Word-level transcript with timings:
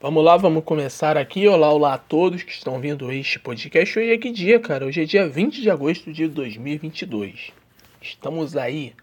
Vamos 0.00 0.24
lá, 0.24 0.36
vamos 0.36 0.62
começar 0.62 1.16
aqui. 1.16 1.48
Olá, 1.48 1.72
olá 1.72 1.94
a 1.94 1.98
todos 1.98 2.44
que 2.44 2.52
estão 2.52 2.78
vindo 2.78 3.10
este 3.10 3.36
podcast. 3.36 3.98
Hoje 3.98 4.12
é 4.12 4.16
que 4.16 4.30
dia, 4.30 4.60
cara? 4.60 4.86
Hoje 4.86 5.02
é 5.02 5.04
dia 5.04 5.28
20 5.28 5.60
de 5.60 5.68
agosto 5.68 6.12
de 6.12 6.28
2022. 6.28 7.50
Estamos 8.00 8.56
aí. 8.56 8.94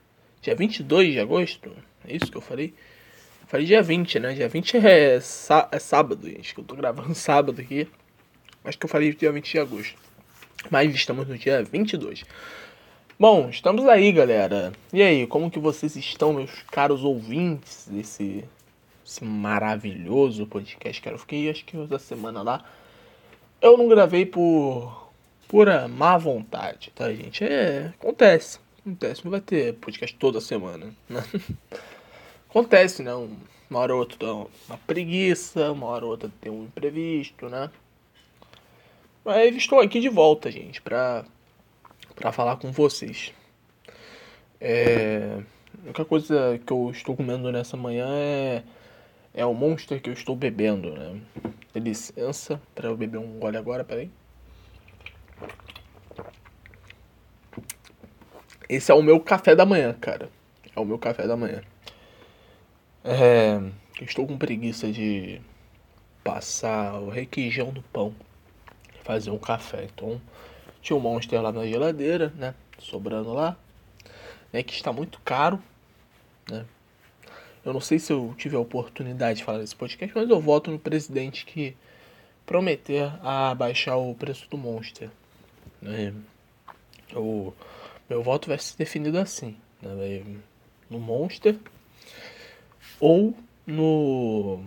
Dia 0.41 0.55
22 0.55 1.11
de 1.11 1.19
agosto? 1.19 1.69
É 2.07 2.15
isso 2.15 2.31
que 2.31 2.37
eu 2.37 2.41
falei? 2.41 2.73
Eu 3.41 3.47
falei 3.49 3.65
dia 3.65 3.81
20, 3.81 4.19
né? 4.21 4.33
Dia 4.35 4.47
20 4.47 4.77
é, 4.77 5.15
é 5.15 5.79
sábado, 5.79 6.29
gente. 6.29 6.55
Que 6.55 6.61
eu 6.61 6.63
tô 6.63 6.75
gravando 6.77 7.11
sábado 7.13 7.59
aqui. 7.59 7.89
Acho 8.63 8.77
que 8.79 8.85
eu 8.85 8.89
falei 8.89 9.13
dia 9.13 9.33
20 9.33 9.51
de 9.51 9.59
agosto. 9.59 9.97
Mas 10.71 10.95
estamos 10.95 11.27
no 11.27 11.37
dia 11.37 11.61
22. 11.61 12.23
Bom, 13.19 13.49
estamos 13.49 13.85
aí, 13.85 14.13
galera. 14.13 14.71
E 14.93 15.01
aí, 15.01 15.27
como 15.27 15.51
que 15.51 15.59
vocês 15.59 15.93
estão, 15.97 16.31
meus 16.31 16.63
caros 16.71 17.03
ouvintes 17.03 17.85
desse 17.91 18.45
esse 19.05 19.23
maravilhoso 19.23 20.47
podcast 20.47 20.99
que 20.99 21.07
eu 21.07 21.17
fiquei 21.19 21.49
acho 21.49 21.63
que 21.63 21.77
da 21.85 21.99
semana 21.99 22.41
lá. 22.41 22.65
Eu 23.61 23.77
não 23.77 23.87
gravei 23.87 24.25
por 24.25 25.11
pura 25.47 25.87
má 25.87 26.17
vontade, 26.17 26.91
tá, 26.93 27.13
gente? 27.13 27.43
É, 27.43 27.93
acontece. 27.99 28.59
Acontece, 28.81 29.23
não 29.23 29.31
vai 29.31 29.41
ter 29.41 29.75
podcast 29.75 30.15
toda 30.17 30.41
semana, 30.41 30.91
né? 31.07 31.23
acontece, 32.49 33.03
né? 33.03 33.13
Uma 33.69 33.79
hora 33.79 33.93
ou 33.93 33.99
outra 33.99 34.17
dá 34.17 34.33
uma 34.33 34.77
preguiça, 34.85 35.71
uma 35.71 35.85
hora 35.87 36.05
ou 36.05 36.11
outra 36.11 36.31
tem 36.41 36.51
um 36.51 36.63
imprevisto, 36.63 37.47
né? 37.47 37.69
Mas 39.23 39.55
estou 39.55 39.79
aqui 39.79 39.99
de 39.99 40.09
volta, 40.09 40.51
gente, 40.51 40.81
pra, 40.81 41.25
pra 42.15 42.31
falar 42.31 42.57
com 42.57 42.71
vocês. 42.71 43.33
É, 44.59 45.39
a 45.79 45.85
única 45.85 46.05
coisa 46.05 46.59
que 46.65 46.71
eu 46.71 46.89
estou 46.91 47.15
comendo 47.15 47.51
nessa 47.51 47.75
manhã 47.75 48.07
é 48.11 48.63
é 49.35 49.45
o 49.45 49.53
Monster 49.53 50.01
que 50.01 50.09
eu 50.09 50.13
estou 50.13 50.33
bebendo, 50.33 50.91
né? 50.91 51.21
Licença 51.75 52.59
para 52.73 52.87
eu 52.87 52.95
beber 52.95 53.17
um 53.17 53.37
gole 53.37 53.57
agora, 53.57 53.83
peraí. 53.83 54.09
Esse 58.69 58.91
é 58.91 58.95
o 58.95 59.03
meu 59.03 59.19
café 59.19 59.53
da 59.53 59.65
manhã, 59.65 59.93
cara. 59.93 60.29
É 60.73 60.79
o 60.79 60.85
meu 60.85 60.97
café 60.97 61.27
da 61.27 61.35
manhã. 61.35 61.61
É, 63.03 63.61
estou 64.01 64.25
com 64.25 64.37
preguiça 64.37 64.89
de 64.89 65.41
passar 66.23 66.95
o 67.01 67.09
requeijão 67.09 67.71
do 67.71 67.81
pão 67.83 68.15
fazer 69.03 69.31
um 69.31 69.37
café. 69.37 69.83
Então, 69.83 70.19
tinha 70.81 70.95
um 70.95 70.99
Monster 71.01 71.41
lá 71.41 71.51
na 71.51 71.67
geladeira, 71.67 72.33
né? 72.37 72.55
Sobrando 72.79 73.33
lá. 73.33 73.57
Né, 74.53 74.63
que 74.63 74.73
está 74.73 74.93
muito 74.93 75.19
caro, 75.25 75.61
né? 76.49 76.65
Eu 77.65 77.73
não 77.73 77.81
sei 77.81 77.97
se 77.97 78.13
eu 78.13 78.33
tive 78.37 78.55
a 78.55 78.59
oportunidade 78.59 79.39
de 79.39 79.43
falar 79.43 79.57
nesse 79.57 79.75
podcast, 79.75 80.15
mas 80.15 80.29
eu 80.29 80.39
voto 80.39 80.69
no 80.69 80.77
presidente 80.77 81.45
que 81.45 81.75
prometer 82.45 83.11
a 83.23 83.55
baixar 83.55 83.97
o 83.97 84.13
preço 84.13 84.47
do 84.49 84.57
Monster. 84.57 85.09
Né? 85.81 86.13
O 87.15 87.51
meu 88.07 88.21
voto 88.21 88.47
vai 88.47 88.59
ser 88.59 88.77
definido 88.77 89.17
assim, 89.17 89.57
né? 89.81 90.23
no 90.89 90.99
Monster 90.99 91.57
ou 92.99 93.35
no 93.65 94.63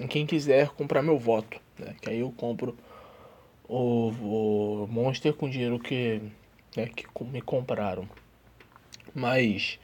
em 0.00 0.06
quem 0.06 0.24
quiser 0.24 0.70
comprar 0.70 1.02
meu 1.02 1.18
voto, 1.18 1.60
né? 1.78 1.94
que 2.00 2.08
aí 2.08 2.20
eu 2.20 2.32
compro 2.32 2.74
o, 3.68 4.08
o 4.08 4.88
Monster 4.90 5.34
com 5.34 5.50
dinheiro 5.50 5.78
que, 5.78 6.22
né, 6.74 6.86
que 6.86 7.06
me 7.24 7.42
compraram. 7.42 8.08
Mas 9.14 9.78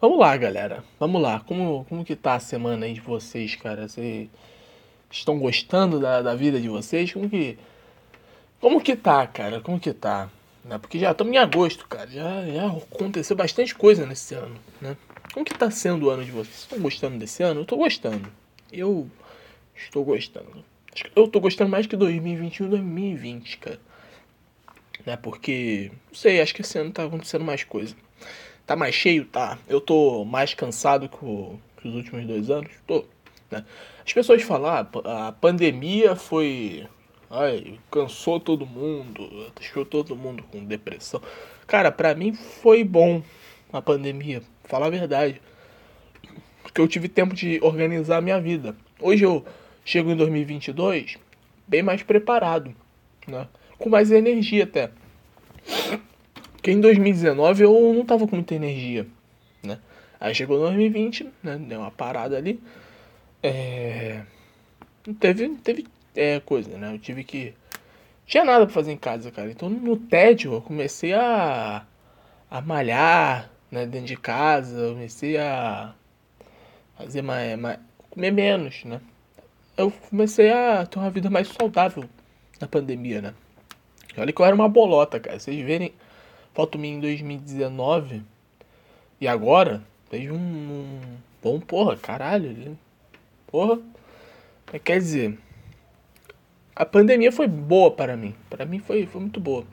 Vamos 0.00 0.20
lá, 0.20 0.36
galera. 0.36 0.84
Vamos 1.00 1.20
lá. 1.20 1.40
Como, 1.40 1.84
como 1.88 2.04
que 2.04 2.14
tá 2.14 2.34
a 2.34 2.40
semana 2.40 2.86
aí 2.86 2.92
de 2.92 3.00
vocês, 3.00 3.56
cara? 3.56 3.88
Vocês 3.88 4.28
estão 5.10 5.36
gostando 5.40 5.98
da, 5.98 6.22
da 6.22 6.36
vida 6.36 6.60
de 6.60 6.68
vocês? 6.68 7.12
Como 7.12 7.28
que. 7.28 7.58
Como 8.60 8.80
que 8.80 8.94
tá, 8.94 9.26
cara? 9.26 9.60
Como 9.60 9.80
que 9.80 9.92
tá? 9.92 10.30
Né? 10.64 10.78
Porque 10.78 11.00
já 11.00 11.10
estamos 11.10 11.32
em 11.32 11.36
agosto, 11.36 11.88
cara. 11.88 12.08
Já, 12.08 12.46
já 12.46 12.68
aconteceu 12.68 13.36
bastante 13.36 13.74
coisa 13.74 14.06
nesse 14.06 14.34
ano, 14.34 14.54
né? 14.80 14.96
Como 15.34 15.44
que 15.44 15.52
tá 15.52 15.68
sendo 15.68 16.06
o 16.06 16.10
ano 16.10 16.24
de 16.24 16.30
vocês? 16.30 16.60
Estão 16.60 16.78
gostando 16.78 17.18
desse 17.18 17.42
ano? 17.42 17.62
Eu 17.62 17.64
tô 17.64 17.76
gostando. 17.76 18.30
Eu 18.72 19.10
estou 19.74 20.04
gostando. 20.04 20.64
Eu 21.16 21.26
tô 21.26 21.40
gostando 21.40 21.70
mais 21.70 21.88
que 21.88 21.96
2021 21.96 22.66
e 22.66 22.70
2020, 22.70 23.58
cara. 23.58 23.80
Né? 25.04 25.16
Porque, 25.16 25.90
não 26.06 26.14
sei, 26.14 26.40
acho 26.40 26.54
que 26.54 26.62
esse 26.62 26.78
ano 26.78 26.92
tá 26.92 27.04
acontecendo 27.04 27.44
mais 27.44 27.64
coisa. 27.64 27.96
Tá 28.68 28.76
mais 28.76 28.94
cheio? 28.94 29.24
Tá. 29.24 29.56
Eu 29.66 29.80
tô 29.80 30.26
mais 30.26 30.52
cansado 30.52 31.08
que, 31.08 31.24
o, 31.24 31.58
que 31.78 31.88
os 31.88 31.94
últimos 31.94 32.26
dois 32.26 32.50
anos? 32.50 32.70
Tô. 32.86 33.02
Né? 33.50 33.64
As 34.04 34.12
pessoas 34.12 34.42
falam, 34.42 34.86
ah, 35.06 35.28
a 35.28 35.32
pandemia 35.32 36.14
foi. 36.14 36.86
Ai, 37.30 37.78
cansou 37.90 38.38
todo 38.38 38.66
mundo, 38.66 39.50
deixou 39.58 39.86
todo 39.86 40.14
mundo 40.14 40.42
com 40.52 40.62
depressão. 40.62 41.22
Cara, 41.66 41.90
pra 41.90 42.14
mim 42.14 42.34
foi 42.34 42.84
bom 42.84 43.22
a 43.72 43.80
pandemia, 43.80 44.42
falar 44.64 44.88
a 44.88 44.90
verdade. 44.90 45.40
Porque 46.62 46.78
eu 46.78 46.86
tive 46.86 47.08
tempo 47.08 47.34
de 47.34 47.58
organizar 47.62 48.18
a 48.18 48.20
minha 48.20 48.38
vida. 48.38 48.76
Hoje 49.00 49.24
eu 49.24 49.46
chego 49.82 50.10
em 50.10 50.16
2022 50.16 51.16
bem 51.66 51.82
mais 51.82 52.02
preparado, 52.02 52.74
né? 53.26 53.48
Com 53.78 53.88
mais 53.88 54.10
energia 54.10 54.64
até. 54.64 54.90
Porque 56.68 56.76
em 56.76 56.82
2019 56.82 57.64
eu 57.64 57.94
não 57.94 58.04
tava 58.04 58.28
com 58.28 58.36
muita 58.36 58.54
energia, 58.54 59.06
né? 59.62 59.78
Aí 60.20 60.34
chegou 60.34 60.58
2020, 60.58 61.26
né? 61.42 61.56
Deu 61.56 61.80
uma 61.80 61.90
parada 61.90 62.36
ali. 62.36 62.62
É... 63.42 64.20
Teve, 65.18 65.48
teve 65.64 65.86
é, 66.14 66.40
coisa, 66.40 66.76
né? 66.76 66.92
Eu 66.92 66.98
tive 66.98 67.24
que... 67.24 67.54
Tinha 68.26 68.44
nada 68.44 68.66
pra 68.66 68.74
fazer 68.74 68.92
em 68.92 68.98
casa, 68.98 69.30
cara. 69.30 69.50
Então 69.50 69.70
no 69.70 69.96
tédio 69.96 70.52
eu 70.52 70.60
comecei 70.60 71.14
a... 71.14 71.86
A 72.50 72.60
malhar, 72.60 73.50
né? 73.70 73.86
Dentro 73.86 74.08
de 74.08 74.16
casa. 74.18 74.78
Eu 74.78 74.92
comecei 74.92 75.38
a... 75.38 75.94
Fazer 76.98 77.22
mais... 77.22 77.58
mais... 77.58 77.78
Comer 78.10 78.30
menos, 78.30 78.84
né? 78.84 79.00
Eu 79.74 79.90
comecei 79.90 80.52
a 80.52 80.84
ter 80.84 80.98
uma 80.98 81.08
vida 81.08 81.30
mais 81.30 81.48
saudável 81.48 82.04
na 82.60 82.68
pandemia, 82.68 83.22
né? 83.22 83.34
Olha 84.18 84.30
que 84.30 84.42
eu 84.42 84.44
era 84.44 84.54
uma 84.54 84.68
bolota, 84.68 85.18
cara. 85.18 85.40
Vocês 85.40 85.64
verem 85.64 85.94
foto 86.54 86.78
minha 86.78 86.96
em 86.96 87.00
2019 87.00 88.22
e 89.20 89.26
agora, 89.26 89.82
vejo 90.10 90.32
um, 90.32 90.36
um 90.36 91.00
bom 91.42 91.58
porra, 91.58 91.96
caralho. 91.96 92.78
Porra. 93.48 93.80
Quer 94.84 94.98
dizer, 94.98 95.38
a 96.76 96.84
pandemia 96.84 97.32
foi 97.32 97.48
boa 97.48 97.90
para 97.90 98.16
mim. 98.16 98.34
Para 98.48 98.64
mim 98.64 98.78
foi, 98.78 99.06
foi 99.06 99.20
muito 99.20 99.40
boa. 99.40 99.64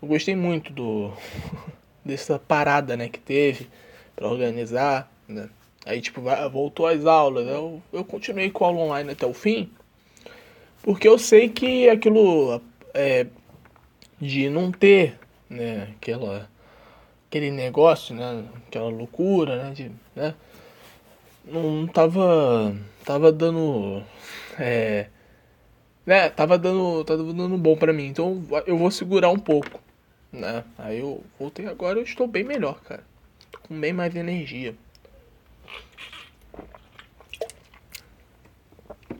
Eu 0.00 0.08
gostei 0.08 0.34
muito 0.34 0.72
do 0.72 1.12
dessa 2.02 2.38
parada, 2.38 2.96
né, 2.96 3.08
que 3.08 3.18
teve 3.18 3.68
para 4.14 4.28
organizar, 4.28 5.12
né? 5.28 5.50
Aí 5.84 6.00
tipo, 6.00 6.22
voltou 6.50 6.86
às 6.86 7.04
aulas, 7.04 7.46
eu, 7.46 7.80
eu 7.92 8.04
continuei 8.04 8.50
com 8.50 8.64
a 8.64 8.68
aula 8.68 8.80
online 8.80 9.12
até 9.12 9.24
o 9.24 9.32
fim, 9.32 9.70
porque 10.82 11.06
eu 11.06 11.16
sei 11.16 11.48
que 11.48 11.88
aquilo 11.88 12.60
é, 12.92 13.26
de 14.20 14.50
não 14.50 14.72
ter 14.72 15.16
né, 15.48 15.94
aquela 15.96 16.48
aquele 17.28 17.50
negócio, 17.50 18.14
né, 18.14 18.44
aquela 18.66 18.88
loucura, 18.88 19.64
né, 19.64 19.70
de, 19.72 19.90
né, 20.14 20.34
não 21.44 21.86
tava 21.86 22.76
tava 23.04 23.32
dando 23.32 24.02
é, 24.58 25.08
né, 26.04 26.28
tava 26.30 26.58
dando 26.58 27.04
tava 27.04 27.22
dando 27.32 27.56
bom 27.58 27.76
para 27.76 27.92
mim. 27.92 28.06
Então 28.06 28.44
eu 28.66 28.76
vou 28.76 28.90
segurar 28.90 29.30
um 29.30 29.38
pouco, 29.38 29.80
né? 30.32 30.64
Aí 30.78 30.98
eu 31.00 31.22
voltei 31.38 31.66
agora, 31.66 31.98
eu 31.98 32.04
estou 32.04 32.26
bem 32.26 32.44
melhor, 32.44 32.80
cara. 32.82 33.04
Tô 33.50 33.58
com 33.60 33.78
bem 33.78 33.92
mais 33.92 34.14
energia. 34.14 34.74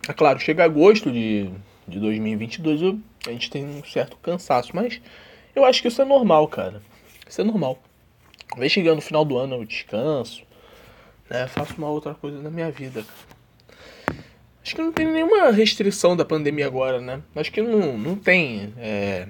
É 0.08 0.12
claro, 0.12 0.38
chega 0.38 0.64
agosto 0.64 1.10
de, 1.10 1.50
de 1.86 1.98
2022, 1.98 2.80
eu, 2.80 2.98
a 3.26 3.30
gente 3.30 3.50
tem 3.50 3.64
um 3.64 3.82
certo 3.84 4.16
cansaço, 4.18 4.70
mas 4.74 5.00
eu 5.56 5.64
acho 5.64 5.80
que 5.80 5.88
isso 5.88 6.02
é 6.02 6.04
normal, 6.04 6.46
cara. 6.48 6.82
Isso 7.26 7.40
é 7.40 7.44
normal. 7.44 7.82
Vem 8.56 8.68
chegando 8.68 8.96
no 8.96 9.02
final 9.02 9.24
do 9.24 9.38
ano, 9.38 9.56
eu 9.56 9.64
descanso, 9.64 10.44
né? 11.28 11.46
Faço 11.48 11.74
uma 11.78 11.88
outra 11.88 12.14
coisa 12.14 12.40
na 12.40 12.50
minha 12.50 12.70
vida. 12.70 13.04
Acho 14.62 14.76
que 14.76 14.82
não 14.82 14.92
tem 14.92 15.06
nenhuma 15.06 15.50
restrição 15.50 16.14
da 16.14 16.24
pandemia 16.24 16.66
agora, 16.66 17.00
né? 17.00 17.22
Acho 17.34 17.50
que 17.50 17.62
não, 17.62 17.96
não 17.96 18.16
tem. 18.16 18.74
É... 18.76 19.26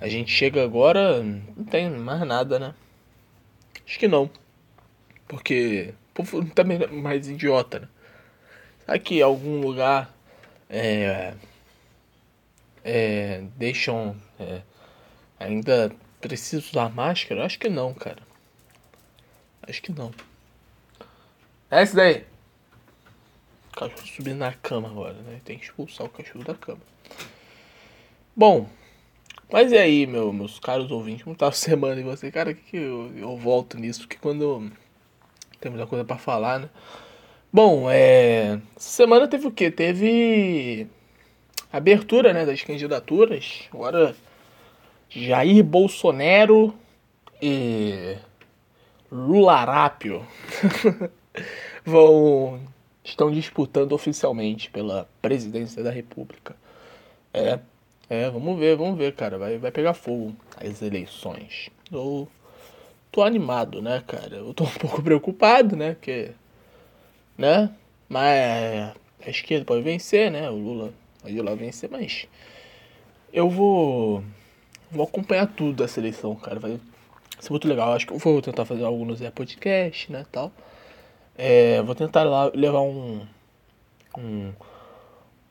A 0.00 0.08
gente 0.08 0.30
chega 0.30 0.62
agora, 0.62 1.22
não 1.22 1.64
tem 1.64 1.90
mais 1.90 2.20
nada, 2.26 2.58
né? 2.58 2.74
Acho 3.86 3.98
que 3.98 4.06
não. 4.06 4.30
Porque 5.26 5.94
o 6.10 6.14
povo 6.14 6.44
também 6.50 6.82
é 6.82 6.86
mais 6.88 7.28
idiota, 7.28 7.80
né? 7.80 7.88
Será 8.84 8.98
que 8.98 9.22
algum 9.22 9.60
lugar 9.60 10.14
é, 10.68 11.34
é, 12.88 13.44
deixam. 13.56 14.16
É, 14.38 14.62
ainda 15.38 15.92
preciso 16.20 16.70
usar 16.70 16.88
máscara? 16.88 17.44
Acho 17.44 17.58
que 17.58 17.68
não, 17.68 17.94
cara. 17.94 18.22
Acho 19.62 19.82
que 19.82 19.92
não. 19.92 20.12
É 21.70 21.82
esse 21.82 21.94
daí. 21.94 22.24
cachorro 23.72 24.06
subir 24.06 24.34
na 24.34 24.52
cama 24.52 24.88
agora, 24.88 25.14
né? 25.14 25.40
Tem 25.44 25.58
que 25.58 25.64
expulsar 25.64 26.06
o 26.06 26.10
cachorro 26.10 26.44
da 26.44 26.54
cama. 26.54 26.80
Bom, 28.34 28.68
mas 29.50 29.72
e 29.72 29.78
aí, 29.78 30.06
meu, 30.06 30.32
meus 30.32 30.58
caros 30.58 30.90
ouvintes, 30.90 31.24
como 31.24 31.36
tá 31.36 31.48
a 31.48 31.52
semana 31.52 32.00
e 32.00 32.04
você? 32.04 32.30
Cara, 32.30 32.54
que, 32.54 32.62
que 32.62 32.76
eu, 32.76 33.12
eu 33.16 33.36
volto 33.36 33.78
nisso, 33.78 34.00
porque 34.00 34.16
quando 34.16 34.70
tem 35.60 35.70
muita 35.70 35.86
coisa 35.86 36.04
para 36.04 36.18
falar, 36.18 36.60
né? 36.60 36.70
Bom, 37.52 37.90
é. 37.90 38.60
Semana 38.76 39.26
teve 39.26 39.46
o 39.46 39.50
quê? 39.50 39.70
Teve. 39.70 40.86
Abertura, 41.72 42.32
né, 42.32 42.46
das 42.46 42.62
candidaturas. 42.62 43.68
Agora. 43.72 44.14
Jair 45.10 45.64
Bolsonaro 45.64 46.74
e. 47.40 48.16
Lularápio 49.10 50.26
vão. 51.84 52.60
estão 53.02 53.30
disputando 53.30 53.92
oficialmente 53.92 54.70
pela 54.70 55.08
presidência 55.22 55.82
da 55.82 55.90
República. 55.90 56.54
É. 57.32 57.58
É, 58.10 58.30
vamos 58.30 58.58
ver, 58.58 58.76
vamos 58.76 58.96
ver, 58.96 59.14
cara. 59.14 59.38
Vai, 59.38 59.58
vai 59.58 59.70
pegar 59.70 59.92
fogo 59.94 60.34
as 60.56 60.80
eleições. 60.80 61.68
Eu 61.92 62.26
tô 63.12 63.22
animado, 63.22 63.82
né, 63.82 64.02
cara? 64.06 64.36
Eu 64.36 64.54
tô 64.54 64.64
um 64.64 64.78
pouco 64.78 65.02
preocupado, 65.02 65.76
né? 65.76 65.94
Porque. 65.94 66.30
Né? 67.36 67.70
Mas 68.08 68.94
a 69.24 69.30
esquerda 69.30 69.64
pode 69.64 69.82
vencer, 69.82 70.30
né? 70.30 70.48
O 70.50 70.56
Lula 70.56 70.92
pode 71.28 71.42
lá 71.42 71.54
vencer, 71.54 71.90
mas. 71.90 72.26
Eu 73.32 73.50
vou. 73.50 74.22
Vou 74.90 75.04
acompanhar 75.04 75.46
tudo 75.46 75.74
da 75.74 75.88
seleção, 75.88 76.34
cara. 76.34 76.58
Vai 76.58 76.80
ser 77.38 77.50
muito 77.50 77.68
legal. 77.68 77.92
Acho 77.92 78.06
que 78.06 78.12
eu 78.12 78.18
vou 78.18 78.40
tentar 78.40 78.64
fazer 78.64 78.84
algo 78.84 79.04
no 79.04 79.14
Zé 79.14 79.30
Podcast, 79.30 80.10
né? 80.10 80.24
Tal. 80.32 80.50
É, 81.36 81.82
vou 81.82 81.94
tentar 81.94 82.24
lá 82.24 82.50
levar 82.54 82.80
um. 82.80 83.26
Um 84.16 84.52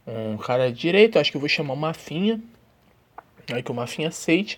um 0.07 0.37
cara 0.37 0.71
de 0.71 0.79
direito, 0.79 1.19
acho 1.19 1.29
que 1.29 1.35
eu 1.35 1.41
vou 1.41 1.49
chamar 1.49 1.73
o 1.73 1.77
Mafinha, 1.77 2.41
aí 3.51 3.61
que 3.61 3.69
o 3.69 3.75
Mafinha 3.75 4.07
aceite, 4.07 4.57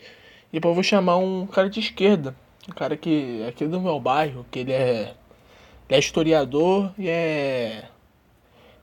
e 0.50 0.54
depois 0.54 0.69
eu 0.69 0.75
vou 0.75 0.83
chamar 0.83 1.18
um 1.18 1.48
cara 1.48 1.68
de 1.68 1.80
esquerda, 1.80 2.36
um 2.69 2.71
cara 2.71 2.95
que 2.95 3.42
é 3.42 3.48
aqui 3.48 3.66
do 3.66 3.81
meu 3.81 4.00
bairro, 4.00 4.45
que 4.51 4.60
ele 4.60 4.71
é, 4.71 5.16
ele 5.89 5.95
é 5.95 5.98
historiador 5.98 6.94
e 7.00 7.10
é 7.10 7.89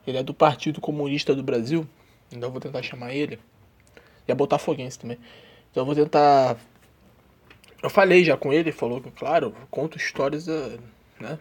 ele 0.05 0.17
é 0.17 0.23
do 0.23 0.33
Partido 0.33 0.81
Comunista 0.81 1.33
do 1.33 1.43
Brasil, 1.43 1.87
então 2.31 2.49
eu 2.49 2.51
vou 2.51 2.61
tentar 2.61 2.81
chamar 2.81 3.13
ele, 3.13 3.39
e 4.27 4.31
é 4.31 4.35
botafoguense 4.35 4.99
também, 4.99 5.17
então 5.71 5.81
eu 5.81 5.85
vou 5.85 5.95
tentar, 5.95 6.57
eu 7.81 7.89
falei 7.89 8.23
já 8.23 8.37
com 8.37 8.51
ele, 8.51 8.71
falou 8.71 9.01
que, 9.01 9.11
claro, 9.11 9.55
conto 9.69 9.97
histórias, 9.97 10.47
né, 11.19 11.39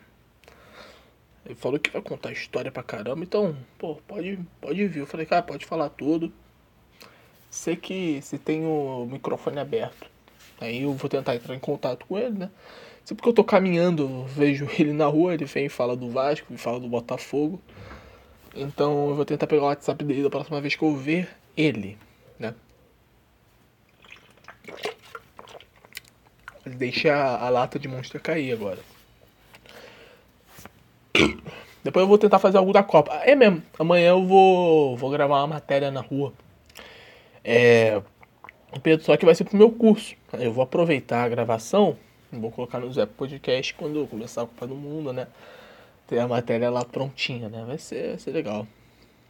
ele 1.47 1.55
falou 1.55 1.79
que 1.79 1.91
vai 1.91 2.03
contar 2.03 2.33
história 2.33 2.73
pra 2.73 2.83
caramba, 2.83 3.23
então, 3.23 3.57
pô, 3.79 3.95
pode, 4.07 4.37
pode 4.61 4.85
vir. 4.89 5.01
Eu 5.01 5.07
falei, 5.07 5.25
cara, 5.25 5.43
pode 5.43 5.65
falar 5.65 5.89
tudo. 5.91 6.33
Sei 7.49 7.77
que 7.77 8.21
se 8.21 8.37
tem 8.37 8.65
o 8.67 9.07
microfone 9.09 9.61
aberto. 9.61 10.11
Aí 10.61 10.83
eu 10.83 10.93
vou 10.93 11.09
tentar 11.09 11.37
entrar 11.37 11.55
em 11.55 11.61
contato 11.61 12.05
com 12.07 12.19
ele, 12.19 12.37
né? 12.37 12.51
Sempre 13.05 13.23
que 13.23 13.29
eu 13.29 13.33
tô 13.33 13.45
caminhando, 13.45 14.25
vejo 14.25 14.67
ele 14.77 14.93
na 14.93 15.07
rua, 15.07 15.35
ele 15.35 15.45
vem 15.45 15.67
e 15.67 15.69
fala 15.69 15.97
do 15.97 16.11
Vasco, 16.11 16.57
fala 16.59 16.81
do 16.81 16.89
Botafogo. 16.89 17.63
Então 18.57 19.11
eu 19.11 19.15
vou 19.15 19.25
tentar 19.25 19.47
pegar 19.47 19.63
o 19.63 19.67
WhatsApp 19.67 20.03
dele 20.03 20.23
da 20.23 20.31
próxima 20.31 20.61
vez 20.61 20.75
que 20.75 20.83
eu 20.83 20.97
ver 20.97 21.29
ele, 21.57 21.99
né? 22.39 22.55
Deixa 26.65 27.15
a, 27.15 27.49
lata 27.51 27.79
de 27.79 27.87
monstro 27.87 28.19
cair 28.19 28.53
agora. 28.53 28.79
Depois 31.85 32.03
eu 32.03 32.09
vou 32.09 32.19
tentar 32.19 32.39
fazer 32.39 32.57
algo 32.57 32.73
da 32.73 32.83
Copa. 32.83 33.15
É 33.25 33.37
mesmo, 33.37 33.63
amanhã 33.79 34.09
eu 34.09 34.27
vou, 34.27 34.97
vou 34.97 35.11
gravar 35.11 35.41
uma 35.41 35.47
matéria 35.47 35.91
na 35.91 36.01
rua. 36.01 36.33
É. 37.45 38.03
Só 39.03 39.17
que 39.17 39.25
vai 39.25 39.35
ser 39.35 39.45
pro 39.45 39.57
meu 39.57 39.71
curso. 39.71 40.17
Eu 40.33 40.53
vou 40.53 40.65
aproveitar 40.65 41.23
a 41.23 41.29
gravação. 41.29 41.97
Vou 42.33 42.51
colocar 42.51 42.81
no 42.81 42.93
Zé 42.93 43.07
Podcast 43.07 43.73
quando 43.75 44.01
eu 44.01 44.07
começar 44.07 44.43
a 44.43 44.47
Copa 44.47 44.67
do 44.67 44.75
Mundo, 44.75 45.13
né? 45.13 45.29
Ter 46.07 46.19
a 46.19 46.29
matéria 46.29 46.71
lá 46.71 46.85
prontinha, 46.85 47.49
né? 47.49 47.65
Vai 47.67 47.79
ser, 47.79 48.11
vai 48.11 48.19
ser 48.19 48.31
legal. 48.31 48.67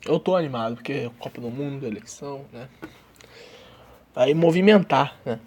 Eu 0.04 0.20
tô 0.20 0.36
animado, 0.36 0.76
porque 0.76 1.10
Copa 1.18 1.40
do 1.40 1.50
Mundo, 1.50 1.86
eleição, 1.86 2.44
né? 2.52 2.68
Vai 4.14 4.34
movimentar, 4.34 5.18
né? 5.24 5.40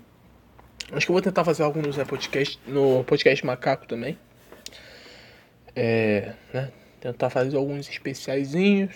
Acho 0.91 1.05
que 1.05 1.11
eu 1.11 1.13
vou 1.13 1.21
tentar 1.21 1.45
fazer 1.45 1.63
algo 1.63 1.79
no 1.81 2.05
Podcast, 2.05 2.59
no 2.65 3.03
Podcast 3.03 3.45
Macaco 3.45 3.85
também. 3.85 4.17
É, 5.75 6.33
né? 6.51 6.71
Tentar 6.99 7.29
fazer 7.29 7.55
alguns 7.55 7.87
especiaizinhos. 7.87 8.93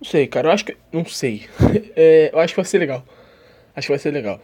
Não 0.00 0.04
sei, 0.04 0.26
cara. 0.26 0.48
Eu 0.48 0.52
acho 0.52 0.64
que. 0.64 0.76
Não 0.92 1.04
sei. 1.04 1.48
É, 1.96 2.30
eu 2.32 2.38
acho 2.38 2.52
que 2.52 2.60
vai 2.60 2.64
ser 2.64 2.78
legal. 2.78 3.04
Acho 3.74 3.86
que 3.86 3.92
vai 3.92 3.98
ser 3.98 4.10
legal. 4.10 4.40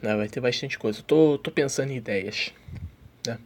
Né? 0.00 0.14
Vai 0.14 0.28
ter 0.28 0.40
bastante 0.40 0.78
coisa. 0.78 1.00
Eu 1.00 1.04
tô, 1.04 1.38
tô 1.38 1.50
pensando 1.50 1.90
em 1.90 1.96
ideias. 1.96 2.52
Né? 3.26 3.38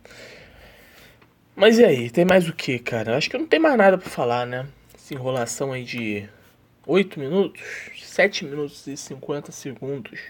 Mas 1.56 1.78
e 1.78 1.84
aí? 1.86 2.10
Tem 2.10 2.26
mais 2.26 2.46
o 2.46 2.52
que, 2.52 2.78
cara? 2.78 3.16
Acho 3.16 3.30
que 3.30 3.38
não 3.38 3.46
tem 3.46 3.58
mais 3.58 3.78
nada 3.78 3.96
pra 3.96 4.10
falar, 4.10 4.46
né? 4.46 4.66
Essa 4.94 5.14
enrolação 5.14 5.72
aí 5.72 5.84
de 5.84 6.28
8 6.86 7.18
minutos, 7.18 7.62
7 8.02 8.44
minutos 8.44 8.86
e 8.86 8.94
50 8.94 9.50
segundos. 9.52 10.20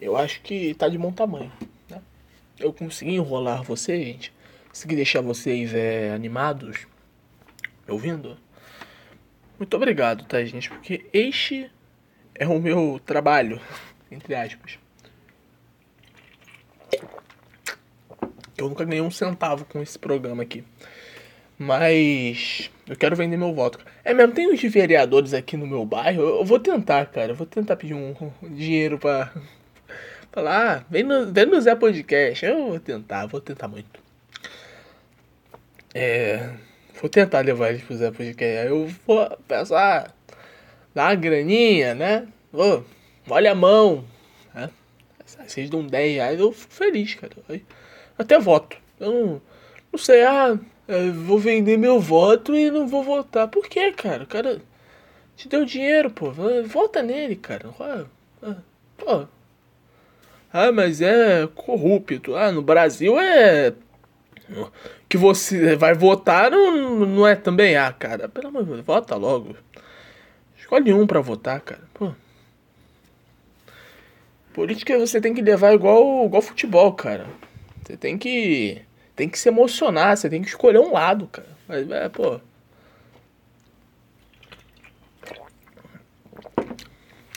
Eu 0.00 0.16
acho 0.16 0.42
que 0.42 0.74
tá 0.74 0.88
de 0.88 0.98
bom 0.98 1.12
tamanho. 1.12 1.52
Né? 1.88 2.02
Eu 2.58 2.72
consegui 2.72 3.12
enrolar 3.12 3.62
você, 3.62 3.96
gente. 4.02 4.32
Consegui 4.68 4.96
deixar 4.96 5.20
vocês 5.20 5.72
é, 5.72 6.10
animados 6.12 6.84
ouvindo? 7.86 8.36
Muito 9.56 9.76
obrigado, 9.76 10.24
tá, 10.24 10.44
gente? 10.44 10.68
Porque 10.68 11.06
este 11.12 11.70
é 12.34 12.48
o 12.48 12.58
meu 12.58 13.00
trabalho, 13.06 13.60
entre 14.10 14.34
aspas. 14.34 14.80
Eu 18.60 18.68
nunca 18.68 18.84
ganhei 18.84 19.00
um 19.00 19.10
centavo 19.10 19.64
com 19.64 19.80
esse 19.80 19.98
programa 19.98 20.42
aqui. 20.42 20.62
Mas 21.58 22.70
eu 22.88 22.96
quero 22.96 23.16
vender 23.16 23.36
meu 23.36 23.54
voto. 23.54 23.78
É 24.04 24.14
mesmo, 24.14 24.32
tem 24.32 24.50
uns 24.50 24.62
vereadores 24.62 25.34
aqui 25.34 25.56
no 25.56 25.66
meu 25.66 25.84
bairro. 25.84 26.22
Eu 26.22 26.44
vou 26.44 26.58
tentar, 26.58 27.06
cara. 27.06 27.32
Eu 27.32 27.34
vou 27.34 27.46
tentar 27.46 27.76
pedir 27.76 27.94
um, 27.94 28.14
dinheiro 28.50 28.98
pra. 28.98 29.32
Falar, 30.32 30.78
ah, 30.78 30.84
vem 30.88 31.02
no, 31.02 31.32
vem 31.32 31.46
no 31.46 31.60
Zé 31.60 31.74
Podcast. 31.74 32.46
Eu 32.46 32.68
vou 32.68 32.80
tentar, 32.80 33.26
vou 33.26 33.40
tentar 33.40 33.66
muito. 33.66 34.00
É. 35.94 36.50
Vou 37.00 37.10
tentar 37.10 37.40
levar 37.40 37.70
eles 37.70 37.82
pro 37.82 37.96
Zé 37.96 38.10
Podcast. 38.10 38.68
Eu 38.68 38.88
vou 39.06 39.38
pensar, 39.48 40.14
dar 40.94 41.08
uma 41.08 41.14
graninha, 41.14 41.94
né? 41.94 42.28
Ô, 42.52 42.82
olha 43.28 43.52
a 43.52 43.54
mão. 43.54 44.04
Né? 44.54 44.70
Vocês 45.46 45.68
dão 45.68 45.86
10 45.86 46.14
reais, 46.14 46.40
eu 46.40 46.52
fico 46.52 46.72
feliz, 46.72 47.14
cara. 47.14 47.32
Até 48.20 48.38
voto. 48.38 48.76
Eu 49.00 49.12
não, 49.12 49.42
não 49.90 49.98
sei, 49.98 50.22
ah, 50.24 50.58
vou 51.24 51.38
vender 51.38 51.78
meu 51.78 51.98
voto 51.98 52.54
e 52.54 52.70
não 52.70 52.86
vou 52.86 53.02
votar. 53.02 53.48
Por 53.48 53.66
quê, 53.66 53.92
cara? 53.92 54.24
O 54.24 54.26
cara 54.26 54.60
te 55.34 55.48
deu 55.48 55.64
dinheiro, 55.64 56.10
pô. 56.10 56.30
Vota 56.66 57.02
nele, 57.02 57.34
cara. 57.34 57.70
Pô. 58.98 59.26
Ah, 60.52 60.70
mas 60.70 61.00
é 61.00 61.48
corrupto. 61.54 62.36
Ah, 62.36 62.52
no 62.52 62.60
Brasil 62.60 63.18
é 63.18 63.72
que 65.08 65.16
você 65.16 65.74
vai 65.74 65.94
votar 65.94 66.50
não, 66.50 67.06
não 67.06 67.26
é 67.26 67.34
também. 67.34 67.74
Ah, 67.74 67.90
cara, 67.90 68.28
pelo 68.28 68.48
amor 68.48 68.64
de 68.64 68.72
Deus, 68.72 68.84
vota 68.84 69.16
logo. 69.16 69.56
Escolhe 70.58 70.92
um 70.92 71.06
pra 71.06 71.20
votar, 71.20 71.58
cara. 71.62 71.84
Pô. 71.94 72.12
Política 74.52 74.98
você 74.98 75.22
tem 75.22 75.32
que 75.32 75.40
levar 75.40 75.72
igual, 75.72 76.26
igual 76.26 76.42
futebol, 76.42 76.92
cara. 76.92 77.26
Você 77.84 77.96
tem 77.96 78.18
que. 78.18 78.82
Tem 79.16 79.28
que 79.28 79.38
se 79.38 79.48
emocionar, 79.48 80.16
você 80.16 80.30
tem 80.30 80.40
que 80.40 80.48
escolher 80.48 80.78
um 80.78 80.92
lado, 80.92 81.26
cara. 81.26 81.48
Mas, 81.68 81.90
é, 81.90 82.08
pô. 82.08 82.40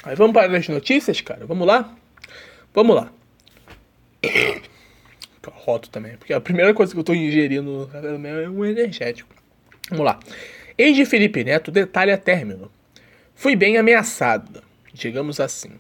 Aí 0.04 0.16
vamos 0.16 0.34
para 0.34 0.58
as 0.58 0.68
notícias, 0.68 1.22
cara. 1.22 1.46
Vamos 1.46 1.68
lá? 1.68 1.96
Vamos 2.74 2.96
lá 2.96 3.12
roto 5.52 5.90
também. 5.90 6.18
Porque 6.18 6.34
a 6.34 6.42
primeira 6.42 6.74
coisa 6.74 6.94
que 6.94 7.00
eu 7.00 7.04
tô 7.04 7.14
ingerindo 7.14 7.90
é 7.94 8.50
um 8.50 8.66
energético. 8.66 9.34
Vamos 9.90 10.06
lá. 10.06 10.20
Ex 10.78 10.96
de 10.96 11.06
Felipe 11.06 11.44
Neto 11.44 11.72
detalha 11.72 12.18
término. 12.18 12.72
Fui 13.36 13.56
bem 13.56 13.78
ameaçado, 13.78 14.64
digamos 14.94 15.40
assim. 15.40 15.72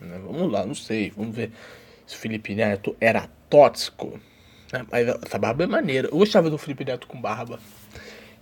Vamos 0.00 0.50
lá, 0.50 0.66
não 0.66 0.74
sei. 0.74 1.12
Vamos 1.16 1.34
ver 1.34 1.50
se 2.06 2.16
o 2.16 2.18
Felipe 2.18 2.54
Neto 2.54 2.96
era 3.00 3.28
tóxico. 3.48 4.20
Né, 4.72 4.84
mas 4.90 5.08
essa 5.08 5.38
barba 5.38 5.64
é 5.64 5.66
maneira. 5.66 6.08
Eu 6.08 6.18
gostava 6.18 6.50
do 6.50 6.58
Felipe 6.58 6.84
Neto 6.84 7.06
com 7.06 7.20
barba. 7.20 7.58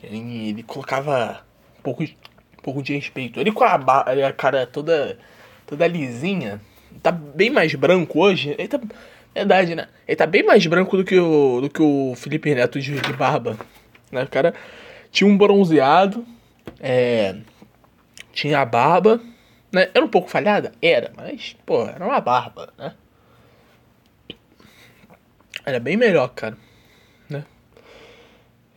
Ele, 0.03 0.49
ele 0.51 0.63
colocava 0.63 1.45
um 1.79 1.83
pouco, 1.83 2.03
um 2.03 2.63
pouco 2.63 2.83
de 2.83 2.95
respeito. 2.95 3.41
Ele 3.41 3.53
com 3.53 3.65
a, 3.65 3.79
barba, 3.79 4.11
a 4.27 4.33
cara 4.33 4.67
toda, 4.67 5.19
toda 5.67 5.87
lisinha. 5.87 6.61
Tá 7.03 7.11
bem 7.11 7.51
mais 7.51 7.75
branco 7.75 8.21
hoje. 8.21 8.55
Ele 8.59 8.69
tá 8.69 8.81
Verdade, 9.35 9.75
né? 9.75 9.89
Ele 10.07 10.17
tá 10.17 10.27
bem 10.27 10.45
mais 10.45 10.65
branco 10.65 10.97
do 10.97 11.05
que 11.05 11.19
o, 11.19 11.61
do 11.61 11.69
que 11.69 11.83
o 11.83 12.15
Felipe 12.15 12.55
Neto 12.55 12.81
de, 12.81 13.01
de 13.01 13.13
barba. 13.15 13.59
Né? 14.13 14.23
O 14.23 14.29
cara 14.29 14.55
tinha 15.11 15.29
um 15.29 15.37
bronzeado, 15.37 16.25
É, 16.81 17.35
tinha 18.33 18.61
a 18.61 18.65
barba, 18.65 19.21
né? 19.73 19.89
Era 19.93 20.05
um 20.05 20.09
pouco 20.09 20.31
falhada? 20.31 20.73
Era, 20.81 21.13
mas, 21.17 21.57
pô, 21.67 21.85
era 21.85 22.05
uma 22.05 22.21
barba, 22.21 22.73
né? 22.79 22.95
Era 25.65 25.81
bem 25.81 25.97
melhor, 25.97 26.29
cara. 26.29 26.57
Né? 27.29 27.45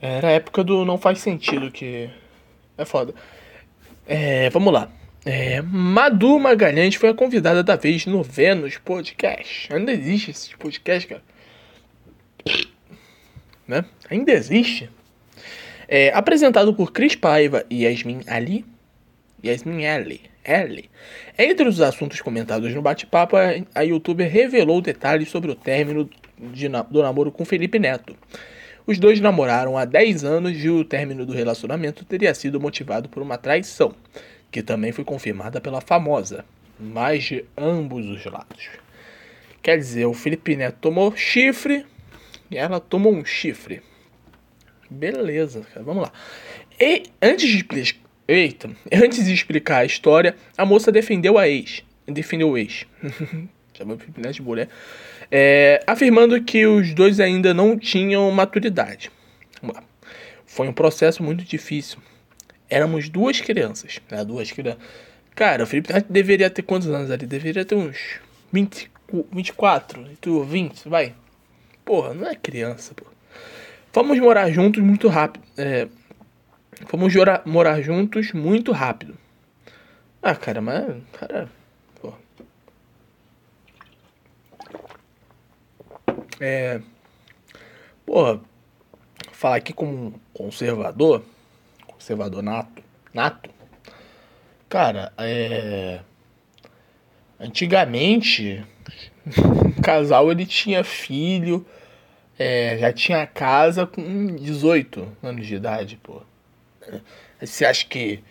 Era 0.01 0.29
a 0.29 0.31
época 0.31 0.63
do 0.63 0.85
não 0.85 0.97
faz 0.97 1.19
sentido 1.19 1.71
que. 1.71 2.09
É 2.77 2.85
foda. 2.85 3.13
É, 4.05 4.49
vamos 4.49 4.71
lá. 4.71 4.89
É, 5.25 5.61
Madu 5.61 6.39
Magalhães 6.39 6.95
foi 6.95 7.09
a 7.09 7.13
convidada 7.13 7.61
da 7.61 7.75
vez 7.75 8.05
no 8.05 8.23
Vênus 8.23 8.77
Podcast. 8.77 9.73
Ainda 9.73 9.91
existe 9.91 10.31
esse 10.31 10.55
podcast, 10.55 11.07
cara. 11.07 11.23
Né? 13.67 13.83
Ainda 14.09 14.31
existe. 14.31 14.89
É, 15.85 16.13
apresentado 16.13 16.73
por 16.73 16.93
Cris 16.93 17.15
Paiva 17.15 17.65
e 17.69 17.83
Yasmin 17.83 18.21
Ali. 18.27 18.65
Yasmin 19.43 19.85
Ali. 19.85 20.21
Entre 21.37 21.67
os 21.67 21.81
assuntos 21.81 22.21
comentados 22.21 22.73
no 22.73 22.81
bate-papo, 22.81 23.35
a 23.75 23.81
youtuber 23.81 24.31
revelou 24.31 24.81
detalhes 24.81 25.29
sobre 25.29 25.51
o 25.51 25.55
término 25.55 26.09
do 26.89 27.01
namoro 27.03 27.31
com 27.31 27.43
Felipe 27.43 27.77
Neto. 27.77 28.15
Os 28.85 28.97
dois 28.97 29.19
namoraram 29.19 29.77
há 29.77 29.83
10 29.83 30.23
anos 30.23 30.63
e 30.63 30.69
o 30.69 30.85
término 30.85 31.25
do 31.25 31.33
relacionamento 31.33 32.05
teria 32.05 32.33
sido 32.33 32.61
motivado 32.61 33.09
por 33.09 33.21
uma 33.21 33.37
traição, 33.37 33.93
que 34.49 34.63
também 34.63 34.93
foi 34.93 35.03
confirmada 35.03 35.59
pela 35.59 35.81
famosa, 35.81 36.45
mas 36.79 37.25
de 37.25 37.43
ambos 37.57 38.05
os 38.05 38.23
lados. 38.23 38.69
Quer 39.61 39.77
dizer, 39.77 40.05
o 40.05 40.13
Felipe 40.13 40.55
Neto 40.55 40.77
tomou 40.79 41.13
chifre 41.13 41.85
e 42.49 42.57
ela 42.57 42.79
tomou 42.79 43.13
um 43.13 43.25
chifre. 43.25 43.81
Beleza, 44.89 45.65
cara, 45.73 45.83
vamos 45.83 46.03
lá. 46.03 46.13
E 46.79 47.03
antes 47.21 47.49
de. 47.49 48.06
Eita, 48.27 48.69
antes 48.91 49.25
de 49.25 49.33
explicar 49.33 49.79
a 49.79 49.85
história, 49.85 50.35
a 50.57 50.65
moça 50.65 50.91
defendeu 50.91 51.37
a 51.37 51.47
ex. 51.47 51.83
Defendeu 52.05 52.49
o 52.49 52.57
ex. 52.57 52.85
O 53.79 53.95
Felipe 53.95 54.19
Neto 54.19 54.33
de 54.33 54.41
mulher 54.41 54.69
é, 55.31 55.83
afirmando 55.85 56.41
que 56.41 56.65
os 56.65 56.93
dois 56.93 57.19
ainda 57.19 57.53
não 57.53 57.77
tinham 57.77 58.29
maturidade. 58.31 59.11
Foi 60.45 60.67
um 60.67 60.73
processo 60.73 61.21
muito 61.21 61.43
difícil. 61.43 61.99
Éramos 62.69 63.09
duas 63.09 63.39
crianças, 63.39 63.99
né? 64.09 64.23
Duas 64.25 64.51
crianças. 64.51 64.81
Cara, 65.35 65.63
o 65.63 65.67
Felipe 65.67 65.93
deveria 66.09 66.49
ter 66.49 66.63
quantos 66.63 66.87
anos 66.87 67.11
ali? 67.11 67.25
Deveria 67.25 67.63
ter 67.63 67.75
uns 67.75 68.19
20, 68.51 68.89
24, 69.31 70.03
tu 70.19 70.43
20, 70.43 70.89
vai. 70.89 71.13
Porra, 71.85 72.13
não 72.13 72.27
é 72.27 72.35
criança, 72.35 72.93
pô. 72.93 73.05
Fomos 73.93 74.19
morar 74.19 74.49
juntos 74.51 74.81
muito 74.83 75.07
rápido. 75.07 75.43
É, 75.57 75.87
fomos 76.87 77.13
morar 77.45 77.81
juntos 77.81 78.31
muito 78.33 78.71
rápido. 78.71 79.17
Ah, 80.21 80.35
cara, 80.35 80.61
mas. 80.61 80.97
Cara, 81.13 81.49
É. 86.39 86.81
Porra, 88.05 88.39
falar 89.31 89.57
aqui 89.57 89.73
como 89.73 89.91
um 89.91 90.13
conservador, 90.33 91.23
conservador 91.85 92.43
nato, 92.43 92.83
nato. 93.13 93.49
Cara, 94.69 95.11
é. 95.17 96.01
Antigamente, 97.39 98.63
o 99.77 99.81
casal 99.81 100.31
ele 100.31 100.45
tinha 100.45 100.83
filho, 100.83 101.65
é, 102.37 102.77
já 102.79 102.93
tinha 102.93 103.25
casa 103.27 103.85
com 103.85 104.35
18 104.35 105.07
anos 105.21 105.45
de 105.45 105.55
idade, 105.55 105.97
pô. 106.01 106.21
Você 107.39 107.65
acha 107.65 107.85
que. 107.85 108.23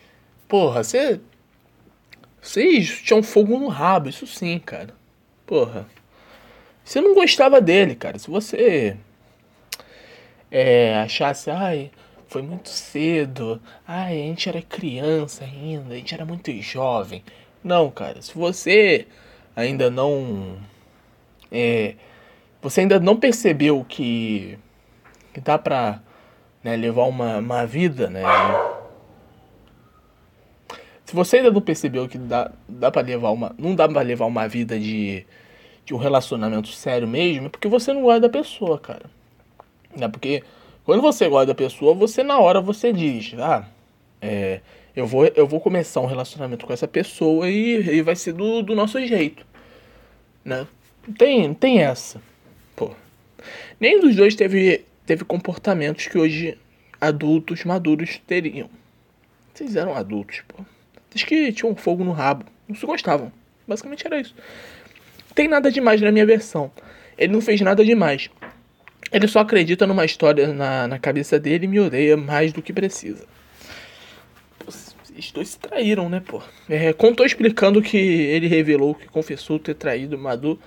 Porra, 0.49 0.83
você. 0.85 1.21
Vocês 2.41 3.03
tinham 3.03 3.23
fogo 3.23 3.59
no 3.59 3.69
rabo, 3.69 4.09
isso 4.09 4.27
sim, 4.27 4.59
cara. 4.59 4.95
Porra. 5.45 5.87
Você 6.85 7.01
não 7.01 7.15
gostava 7.15 7.61
dele, 7.61 7.97
cara. 7.97 8.19
Se 8.19 8.31
você 8.31 8.97
é, 10.51 10.97
achasse, 10.99 11.51
ai, 11.51 11.91
foi 12.29 12.43
muito 12.43 12.69
cedo, 12.69 13.61
ai, 13.87 14.13
a 14.13 14.25
gente 14.27 14.49
era 14.49 14.63
criança 14.63 15.45
ainda, 15.45 15.95
a 15.95 15.97
gente 15.97 16.15
era 16.15 16.25
muito 16.25 16.53
jovem. 16.63 17.25
Não, 17.63 17.91
cara. 17.91 18.23
Se 18.23 18.33
você 18.35 19.07
ainda 19.57 19.91
não. 19.91 20.57
É, 21.51 21.95
você 22.63 22.83
ainda 22.83 23.01
não 23.01 23.17
percebeu 23.17 23.85
que, 23.89 24.59
que 25.33 25.41
dá 25.41 25.59
pra 25.59 26.01
né, 26.67 26.77
levar 26.77 27.05
uma, 27.05 27.39
uma 27.39 27.67
vida, 27.67 28.11
né? 28.11 28.23
Se 31.05 31.15
você 31.15 31.39
ainda 31.39 31.51
não 31.51 31.61
percebeu 31.61 32.09
que 32.09 32.19
dá, 32.19 32.51
dá 32.69 32.91
pra 32.91 33.03
levar 33.03 33.31
uma. 33.31 33.55
Não 33.57 33.75
dá 33.75 33.89
pra 33.89 34.03
levar 34.03 34.27
uma 34.27 34.49
vida 34.49 34.79
de 34.79 35.25
de 35.87 35.95
um 35.95 35.99
relacionamento 35.99 36.69
sério 36.69 37.07
mesmo, 37.07 37.47
é 37.47 37.49
porque 37.49 37.69
você 37.69 37.93
não 37.93 38.03
gosta 38.03 38.23
da 38.23 38.29
pessoa, 38.29 38.77
cara. 38.77 39.05
É 39.99 40.09
porque 40.09 40.43
quando 40.85 41.01
você 41.01 41.29
gosta 41.29 41.47
da 41.47 41.55
pessoa, 41.55 41.95
você 41.95 42.25
na 42.25 42.41
hora 42.41 42.61
você 42.61 42.93
diz, 42.93 43.35
ah, 43.39 43.65
é, 44.21 44.61
eu 44.97 45.07
vou, 45.07 45.25
eu 45.27 45.47
vou 45.47 45.61
começar 45.61 46.01
um 46.01 46.07
relacionamento 46.07 46.67
com 46.67 46.73
essa 46.73 46.89
pessoa 46.89 47.49
e, 47.49 47.99
e 47.99 48.03
vai 48.03 48.17
ser 48.17 48.33
do, 48.33 48.63
do 48.63 48.75
nosso 48.75 49.01
jeito, 49.07 49.47
né? 50.45 50.67
Tem, 51.17 51.55
tem 51.55 51.83
essa, 51.83 52.21
pô. 52.75 52.91
Nem 53.79 54.01
dos 54.01 54.17
dois 54.17 54.35
teve, 54.35 54.85
teve 55.07 55.25
comportamentos 55.25 56.07
que 56.07 56.19
hoje 56.19 56.59
adultos 57.01 57.65
maduros 57.65 58.21
teriam. 58.27 58.69
Vocês 59.55 59.77
eram 59.77 59.95
adultos, 59.95 60.43
pô. 60.47 60.65
Diz 61.15 61.23
que 61.25 61.53
tinham 61.53 61.75
fogo 61.75 62.05
no 62.05 62.13
rabo, 62.13 62.45
não 62.69 62.77
se 62.77 62.85
gostavam. 62.85 63.33
Basicamente 63.67 64.07
era 64.07 64.21
isso 64.21 64.35
tem 65.37 65.47
nada 65.47 65.71
demais 65.71 66.01
na 66.01 66.11
minha 66.11 66.27
versão. 66.27 66.73
Ele 67.17 67.33
não 67.33 67.43
fez 67.43 67.61
nada 67.61 67.85
demais. 67.85 68.29
Ele 69.13 69.29
só 69.29 69.41
acredita 69.41 69.87
numa 69.87 70.05
história 70.05 70.49
na, 70.53 70.89
na 70.89 70.99
cabeça 70.99 71.39
dele 71.39 71.67
e 71.67 71.69
me 71.69 71.79
odeia 71.79 72.17
mais 72.17 72.53
do 72.53 72.63
que 72.63 72.73
precisa. 72.73 73.25
Esses 75.17 75.31
dois 75.31 75.49
se 75.51 75.59
traíram, 75.59 76.09
né, 76.09 76.23
pô? 76.27 76.43
É, 76.69 76.93
contou 76.93 77.25
explicando 77.25 77.81
que 77.81 77.97
ele 77.97 78.49
revelou 78.49 78.95
que 78.95 79.07
confessou 79.07 79.59
ter 79.59 79.75
traído 79.75 80.19
Madu 80.19 80.59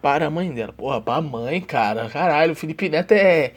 para 0.00 0.26
a 0.26 0.30
mãe 0.30 0.50
dela. 0.52 0.72
Porra, 0.72 1.00
para 1.00 1.18
a 1.18 1.22
mãe, 1.22 1.60
cara. 1.60 2.08
Caralho, 2.08 2.52
o 2.52 2.56
Felipe 2.56 2.88
Neto 2.88 3.12
é, 3.12 3.52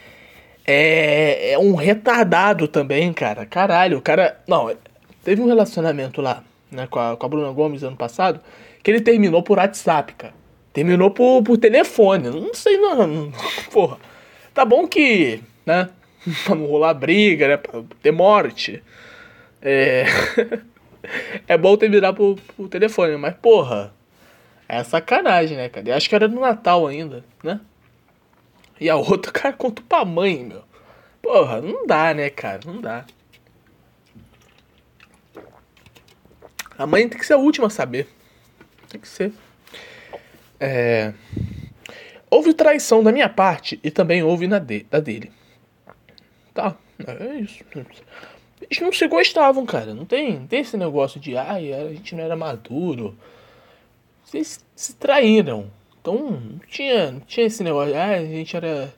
é. 0.66 1.52
É 1.52 1.60
um 1.60 1.76
retardado 1.76 2.68
também, 2.68 3.12
cara. 3.14 3.46
Caralho, 3.46 3.98
o 3.98 4.02
cara. 4.02 4.40
Não, 4.48 4.76
teve 5.24 5.42
um 5.42 5.48
relacionamento 5.48 6.22
lá, 6.22 6.44
né, 6.72 6.88
com 6.88 7.00
a, 7.00 7.16
com 7.16 7.26
a 7.26 7.30
Bruna 7.30 7.52
Gomes 7.52 7.84
ano 7.84 7.96
passado 7.96 8.42
que 8.84 8.92
ele 8.92 9.02
terminou 9.02 9.42
por 9.42 9.58
WhatsApp, 9.58 10.14
cara. 10.14 10.34
Terminou 10.74 11.10
por, 11.10 11.42
por 11.42 11.58
telefone. 11.58 12.30
Não 12.30 12.54
sei, 12.54 12.78
não, 12.78 13.08
não. 13.08 13.32
Porra. 13.72 13.98
Tá 14.54 14.66
bom 14.66 14.86
que, 14.88 15.42
né? 15.66 15.90
Pra 16.44 16.56
não 16.56 16.66
rolar 16.66 16.94
briga, 16.94 17.48
né? 17.48 17.58
Pra 17.58 17.82
ter 18.02 18.12
morte. 18.12 18.84
É. 19.62 20.06
é 21.48 21.58
bom 21.58 21.78
terminar 21.78 22.14
por, 22.14 22.38
por 22.58 22.68
telefone, 22.68 23.16
mas, 23.18 23.34
porra. 23.36 23.94
É 24.74 24.84
sacanagem, 24.84 25.56
né, 25.56 25.70
cara? 25.70 25.88
Eu 25.88 25.96
acho 25.96 26.10
que 26.10 26.16
era 26.16 26.28
no 26.28 26.42
Natal 26.42 26.88
ainda, 26.88 27.24
né? 27.44 27.62
E 28.80 28.90
a 28.90 28.96
outra, 28.96 29.30
cara, 29.32 29.54
contou 29.54 29.86
pra 29.88 30.04
mãe, 30.04 30.44
meu. 30.44 30.64
Porra, 31.22 31.62
não 31.62 31.86
dá, 31.86 32.12
né, 32.12 32.28
cara? 32.32 32.62
Não 32.66 32.82
dá. 32.82 33.06
A 36.76 36.88
mãe 36.88 37.08
tem 37.08 37.20
que 37.20 37.26
ser 37.26 37.34
a 37.34 37.38
última 37.38 37.68
a 37.68 37.70
saber. 37.70 38.08
Tem 38.90 39.00
que 39.00 39.08
ser. 39.08 39.32
É... 40.60 41.14
Houve 42.28 42.52
traição 42.52 43.04
da 43.04 43.12
minha 43.12 43.30
parte 43.30 43.80
e 43.84 43.92
também 43.92 44.24
houve 44.24 44.48
na 44.48 44.58
de, 44.58 44.88
da 44.90 45.00
dele. 45.00 45.32
Tá, 46.52 46.76
é 47.06 47.36
isso. 47.36 47.64
Eles 48.60 48.80
não 48.82 48.92
se 48.92 49.08
gostavam, 49.08 49.68
cara. 49.68 49.94
Não 49.94 50.04
tem, 50.04 50.40
não 50.40 50.48
tem 50.48 50.62
esse 50.62 50.76
negócio 50.76 51.20
de, 51.20 51.38
ai, 51.38 51.72
a 51.72 51.90
gente 51.90 52.16
não 52.16 52.24
era 52.24 52.36
maduro. 52.36 53.16
Vocês 54.34 54.66
se 54.76 54.96
traíram. 54.96 55.70
Então, 56.02 56.32
não 56.32 56.60
tinha, 56.68 57.12
não 57.12 57.20
tinha 57.20 57.46
esse 57.46 57.64
negócio, 57.64 57.96
ah, 57.96 58.16
a 58.16 58.26
gente 58.26 58.58
era, 58.58 58.92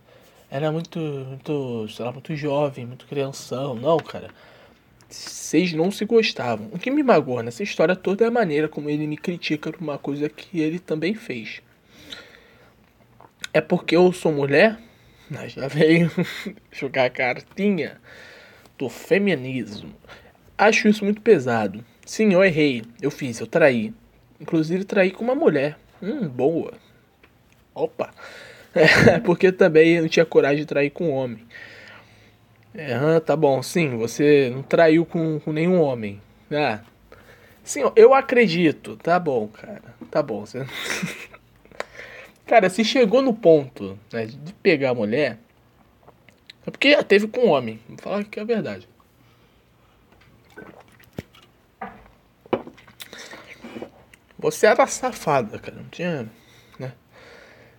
era 0.49 0.71
muito, 0.71 0.97
muito, 0.97 1.89
sei 1.89 2.05
lá, 2.05 2.11
muito 2.13 2.33
jovem, 2.37 2.85
muito 2.85 3.05
crianção. 3.05 3.75
Não, 3.75 3.97
cara 3.97 4.29
vocês 5.09 5.73
não 5.73 5.91
se 5.91 6.05
gostavam. 6.05 6.69
O 6.71 6.79
que 6.79 6.89
me 6.89 7.03
magoa 7.03 7.43
nessa 7.43 7.63
história 7.63 7.95
toda 7.95 8.23
é 8.23 8.27
a 8.27 8.31
maneira 8.31 8.67
como 8.67 8.89
ele 8.89 9.05
me 9.05 9.17
critica 9.17 9.71
por 9.71 9.81
uma 9.81 9.97
coisa 9.97 10.29
que 10.29 10.59
ele 10.59 10.79
também 10.79 11.13
fez. 11.13 11.61
É 13.53 13.61
porque 13.61 13.95
eu 13.95 14.11
sou 14.11 14.31
mulher? 14.31 14.79
Mas 15.29 15.53
já 15.53 15.67
veio 15.67 16.09
jogar 16.71 17.09
cartinha 17.09 18.01
do 18.77 18.89
feminismo. 18.89 19.93
Acho 20.57 20.87
isso 20.87 21.03
muito 21.03 21.21
pesado. 21.21 21.83
Sim, 22.05 22.33
eu 22.33 22.43
errei. 22.43 22.83
Eu 23.01 23.11
fiz, 23.11 23.39
eu 23.39 23.47
traí. 23.47 23.93
Inclusive 24.39 24.83
traí 24.83 25.11
com 25.11 25.23
uma 25.23 25.35
mulher. 25.35 25.77
Hum, 26.01 26.27
boa. 26.27 26.73
Opa. 27.73 28.13
É, 28.77 29.21
porque 29.21 29.53
também 29.53 29.95
eu 29.95 30.01
não 30.01 30.09
tinha 30.09 30.25
coragem 30.25 30.57
de 30.57 30.65
trair 30.65 30.89
com 30.89 31.05
um 31.05 31.13
homem. 31.13 31.47
É, 32.73 33.21
tá 33.21 33.33
bom, 33.33 33.63
sim, 33.63 33.95
você 33.95 34.51
não 34.53 34.61
traiu 34.61 35.05
com, 35.05 35.39
com 35.39 35.53
nenhum 35.53 35.79
homem. 35.79 36.21
Ah, 36.51 36.81
sim, 37.63 37.79
eu 37.95 38.13
acredito. 38.13 38.97
Tá 38.97 39.17
bom, 39.17 39.47
cara. 39.47 39.81
Tá 40.11 40.21
bom. 40.21 40.45
Você... 40.45 40.65
cara, 42.45 42.69
se 42.69 42.83
chegou 42.83 43.21
no 43.21 43.33
ponto 43.33 43.97
né, 44.11 44.25
de 44.25 44.53
pegar 44.55 44.89
a 44.89 44.93
mulher, 44.93 45.39
é 46.67 46.69
porque 46.69 46.91
já 46.91 47.01
teve 47.01 47.29
com 47.29 47.47
homem. 47.47 47.79
Vou 47.87 47.97
falar 47.97 48.25
que 48.25 48.41
é 48.41 48.43
verdade. 48.43 48.89
Você 54.51 54.67
era 54.67 54.85
safada, 54.87 55.57
cara. 55.59 55.77
Não 55.77 55.89
tinha. 55.89 56.29
Né? 56.79 56.91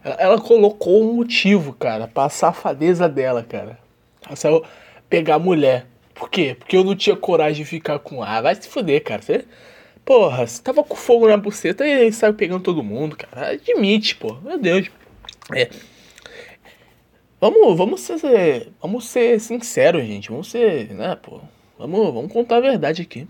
Ela, 0.03 0.17
ela 0.19 0.41
colocou 0.41 1.03
um 1.03 1.15
motivo, 1.15 1.73
cara, 1.73 2.09
pra 2.09 2.29
safadeza 2.29 3.09
dela, 3.09 3.43
cara. 3.43 3.79
Ela 4.27 4.37
saiu 4.37 4.65
pegar 5.09 5.37
a 5.37 5.39
mulher. 5.39 5.87
Por 6.15 6.31
quê? 6.31 6.57
Porque 6.59 6.77
eu 6.77 6.83
não 6.83 6.97
tinha 6.97 7.15
coragem 7.15 7.63
de 7.63 7.69
ficar 7.69 7.99
com. 7.99 8.23
Ah, 8.23 8.41
vai 8.41 8.55
se 8.55 8.69
fuder, 8.69 9.03
cara. 9.05 9.23
Você. 9.23 9.45
Porra, 10.05 10.47
você 10.47 10.63
tava 10.63 10.83
com 10.83 10.97
fogo 10.97 11.29
na 11.29 11.37
buceta 11.37 11.87
e 11.87 11.93
aí 11.93 12.13
saiu 12.13 12.35
pegando 12.35 12.63
todo 12.63 12.83
mundo, 12.83 13.17
cara. 13.17 13.51
Admite, 13.51 14.17
pô. 14.17 14.35
Meu 14.43 14.59
Deus. 14.59 14.91
É. 15.55 15.69
Vamos, 17.41 17.77
vamos 17.77 18.01
ser. 18.01 18.73
Vamos 18.81 19.07
ser 19.07 19.39
sinceros, 19.41 20.05
gente. 20.05 20.31
Vamos 20.31 20.51
ser. 20.51 20.93
Né, 20.95 21.17
pô. 21.17 21.41
Vamos, 21.79 22.15
vamos 22.15 22.33
contar 22.33 22.57
a 22.57 22.61
verdade 22.61 23.03
aqui. 23.03 23.29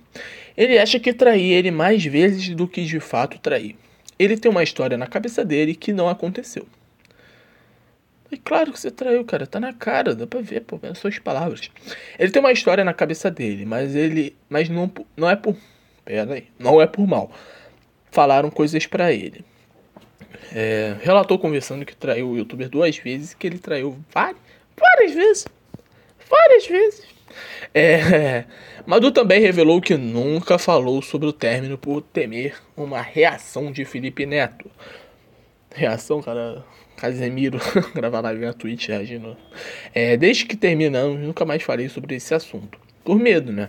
Ele 0.57 0.79
acha 0.79 0.99
que 0.99 1.13
traí 1.13 1.53
ele 1.53 1.71
mais 1.71 2.05
vezes 2.05 2.49
do 2.55 2.67
que 2.67 2.85
de 2.85 2.99
fato 2.99 3.39
trair. 3.39 3.77
Ele 4.19 4.37
tem 4.37 4.51
uma 4.51 4.63
história 4.63 4.97
na 4.97 5.07
cabeça 5.07 5.45
dele 5.45 5.75
que 5.75 5.93
não 5.93 6.09
aconteceu. 6.09 6.67
E 8.31 8.37
claro 8.37 8.73
que 8.73 8.81
você 8.81 8.91
traiu, 8.91 9.25
cara. 9.25 9.47
Tá 9.47 9.61
na 9.61 9.73
cara, 9.73 10.15
dá 10.15 10.27
pra 10.27 10.41
ver, 10.41 10.63
pô, 10.63 10.79
pelas 10.79 10.99
suas 10.99 11.19
palavras. 11.19 11.71
Ele 12.19 12.31
tem 12.33 12.41
uma 12.41 12.53
história 12.53 12.85
na 12.85 12.93
cabeça 12.95 13.31
dele, 13.31 13.65
mas 13.65 13.95
ele. 13.95 14.35
Mas 14.49 14.69
não, 14.69 14.91
não 15.17 15.29
é 15.29 15.37
por. 15.37 15.57
Pera 16.05 16.35
aí. 16.35 16.49
Não 16.59 16.81
é 16.81 16.87
por 16.87 17.07
mal. 17.07 17.31
Falaram 18.11 18.51
coisas 18.51 18.87
para 18.87 19.13
ele. 19.13 19.45
É, 20.53 20.97
relatou 21.03 21.39
conversando 21.39 21.85
que 21.85 21.95
traiu 21.95 22.31
o 22.31 22.37
youtuber 22.37 22.69
duas 22.69 22.97
vezes 22.97 23.35
que 23.35 23.47
ele 23.47 23.59
traiu 23.59 23.99
várias, 24.13 24.41
várias 24.77 25.15
vezes. 25.15 25.47
Várias 26.29 26.67
vezes. 26.67 27.16
É, 27.75 28.45
Madu 28.87 29.11
também 29.11 29.41
revelou 29.41 29.81
que 29.81 29.97
nunca 29.97 30.59
falou 30.59 31.03
sobre 31.03 31.29
o 31.29 31.33
término 31.33 31.77
por 31.77 32.01
temer 32.01 32.55
uma 32.77 33.01
reação 33.01 33.73
de 33.73 33.85
Felipe 33.85 34.25
Neto. 34.25 34.71
Reação, 35.75 36.23
cara. 36.23 36.65
Casemiro 36.97 37.59
gravar 37.95 38.21
live 38.23 38.47
na 38.47 38.55
Twitch 38.55 38.89
reagindo. 38.89 39.37
É, 39.95 40.17
desde 40.17 40.47
que 40.47 40.57
terminamos, 40.57 41.21
nunca 41.21 41.45
mais 41.45 41.63
falei 41.63 41.89
sobre 41.91 42.15
esse 42.15 42.35
assunto. 42.35 42.79
Por 43.05 43.19
medo, 43.19 43.53
né? 43.53 43.69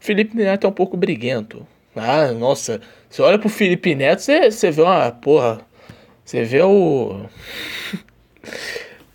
O 0.00 0.04
Felipe 0.04 0.34
Neto 0.34 0.66
é 0.66 0.70
um 0.70 0.72
pouco 0.72 0.96
briguento. 0.96 1.66
Ah, 1.94 2.32
nossa. 2.32 2.80
Você 3.10 3.20
olha 3.20 3.38
pro 3.38 3.50
Felipe 3.50 3.94
Neto, 3.94 4.20
você, 4.20 4.50
você 4.50 4.70
vê 4.70 4.80
uma 4.80 5.10
porra. 5.10 5.60
Você 6.24 6.44
vê 6.44 6.62
o. 6.62 7.26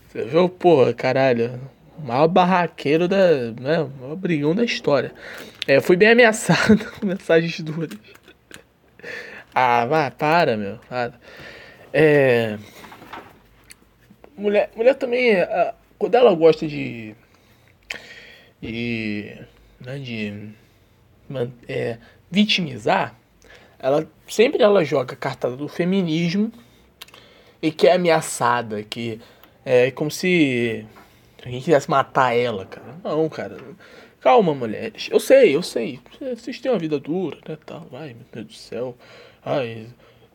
Você 0.08 0.24
vê 0.24 0.38
o, 0.38 0.50
porra, 0.50 0.94
caralho 0.94 1.60
o 1.98 2.02
maior 2.02 2.28
barraqueiro 2.28 3.08
da. 3.08 3.52
Né, 3.60 3.80
o 3.82 3.90
maior 4.02 4.16
brigão 4.16 4.56
da 4.56 4.64
história. 4.64 5.14
É, 5.68 5.82
fui 5.82 5.96
bem 5.96 6.10
ameaçado 6.10 6.80
com 7.00 7.06
mensagens 7.06 7.60
duras. 7.60 7.98
Ah, 9.54 9.86
vai, 9.86 10.12
para, 10.12 10.56
meu. 10.56 10.80
Para. 10.88 11.20
É. 11.92 12.58
Mulher, 14.38 14.70
mulher 14.76 14.96
também. 14.96 15.36
Quando 15.98 16.16
ela 16.16 16.34
gosta 16.34 16.68
de. 16.68 17.16
De. 18.62 19.36
Né, 19.80 20.00
de. 20.00 20.50
É, 21.68 21.98
vitimizar. 22.30 23.16
Ela 23.80 24.08
sempre 24.28 24.64
ela 24.64 24.84
joga 24.84 25.14
a 25.14 25.18
cartada 25.18 25.56
do 25.56 25.68
feminismo 25.68 26.52
e 27.62 27.72
que 27.72 27.88
é 27.88 27.94
ameaçada, 27.94 28.84
que 28.84 29.20
é 29.66 29.92
como 29.92 30.10
se 30.10 30.86
Alguém 31.48 31.62
quisesse 31.62 31.90
matar 31.90 32.36
ela, 32.36 32.66
cara. 32.66 33.00
Não, 33.02 33.30
cara. 33.30 33.58
Calma, 34.20 34.54
mulheres. 34.54 35.08
Eu 35.10 35.18
sei, 35.18 35.56
eu 35.56 35.64
sei. 35.64 36.02
Vocês 36.20 36.60
têm 36.60 36.70
uma 36.70 36.78
vida 36.78 37.00
dura, 37.00 37.38
né? 37.48 37.58
Tal. 37.66 37.88
Ai, 37.94 38.14
meu 38.14 38.26
Deus 38.34 38.48
do 38.48 38.54
céu. 38.54 38.98
Ai, 39.46 39.88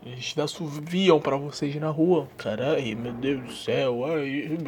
eles 0.07 0.39
assoviam 0.39 1.21
para 1.21 1.37
vocês 1.37 1.75
na 1.77 1.91
rua. 1.91 2.27
Caralho, 2.39 2.97
meu 2.97 3.13
Deus 3.13 3.45
do 3.45 3.53
céu. 3.53 4.07
Ai, 4.07 4.59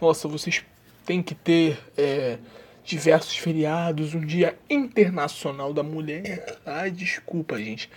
nossa, 0.00 0.26
vocês 0.26 0.64
têm 1.04 1.22
que 1.22 1.34
ter 1.34 1.78
é, 1.94 2.38
diversos 2.82 3.36
feriados. 3.36 4.14
Um 4.14 4.24
dia 4.24 4.56
internacional 4.70 5.74
da 5.74 5.82
mulher. 5.82 6.58
Ai, 6.64 6.90
desculpa, 6.90 7.58
gente. 7.58 7.90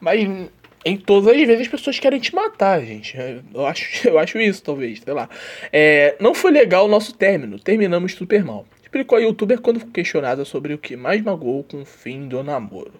Mas 0.00 0.48
em 0.84 0.96
todas 0.96 1.34
as 1.34 1.46
vezes 1.46 1.62
as 1.62 1.68
pessoas 1.68 1.98
querem 1.98 2.20
te 2.20 2.34
matar, 2.34 2.80
gente. 2.84 3.16
Eu 3.52 3.66
acho, 3.66 3.86
eu 4.08 4.18
acho 4.18 4.38
isso, 4.38 4.62
talvez, 4.62 5.00
sei 5.00 5.12
lá. 5.12 5.28
É, 5.72 6.16
não 6.20 6.34
foi 6.34 6.50
legal 6.50 6.84
o 6.84 6.88
nosso 6.88 7.14
término, 7.14 7.58
terminamos 7.58 8.12
super 8.12 8.44
mal. 8.44 8.66
Explicou 8.82 9.18
a 9.18 9.20
youtuber 9.20 9.60
quando 9.60 9.84
questionada 9.86 10.44
sobre 10.44 10.74
o 10.74 10.78
que 10.78 10.96
mais 10.96 11.20
magoou 11.22 11.64
com 11.64 11.82
o 11.82 11.86
fim 11.86 12.28
do 12.28 12.42
namoro. 12.42 12.94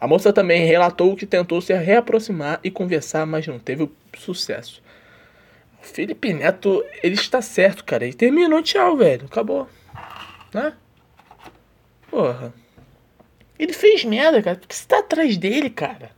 A 0.00 0.06
moça 0.06 0.32
também 0.32 0.66
relatou 0.66 1.16
que 1.16 1.26
tentou 1.26 1.60
se 1.60 1.72
reaproximar 1.72 2.60
e 2.62 2.70
conversar, 2.70 3.26
mas 3.26 3.46
não 3.46 3.58
teve 3.58 3.90
sucesso. 4.18 4.82
O 5.82 5.86
Felipe 5.86 6.32
Neto, 6.32 6.84
ele 7.02 7.14
está 7.14 7.42
certo, 7.42 7.84
cara. 7.84 8.04
Ele 8.04 8.14
terminou, 8.14 8.62
tchau, 8.62 8.96
velho. 8.96 9.26
Acabou. 9.26 9.68
Né? 10.52 10.72
Porra. 12.10 12.54
Ele 13.58 13.72
fez 13.72 14.04
merda, 14.04 14.42
cara. 14.42 14.56
Por 14.56 14.66
que 14.66 14.74
você 14.74 14.86
tá 14.86 14.98
atrás 14.98 15.36
dele, 15.36 15.68
cara? 15.68 16.10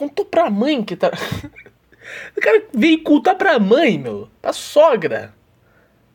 Contou 0.00 0.24
pra 0.24 0.48
mãe 0.48 0.82
que 0.82 0.96
tá. 0.96 1.10
o 2.34 2.40
cara 2.40 2.64
veio 2.72 3.02
contar 3.02 3.34
pra 3.34 3.58
mãe, 3.58 3.98
meu. 3.98 4.30
Pra 4.40 4.50
sogra. 4.50 5.34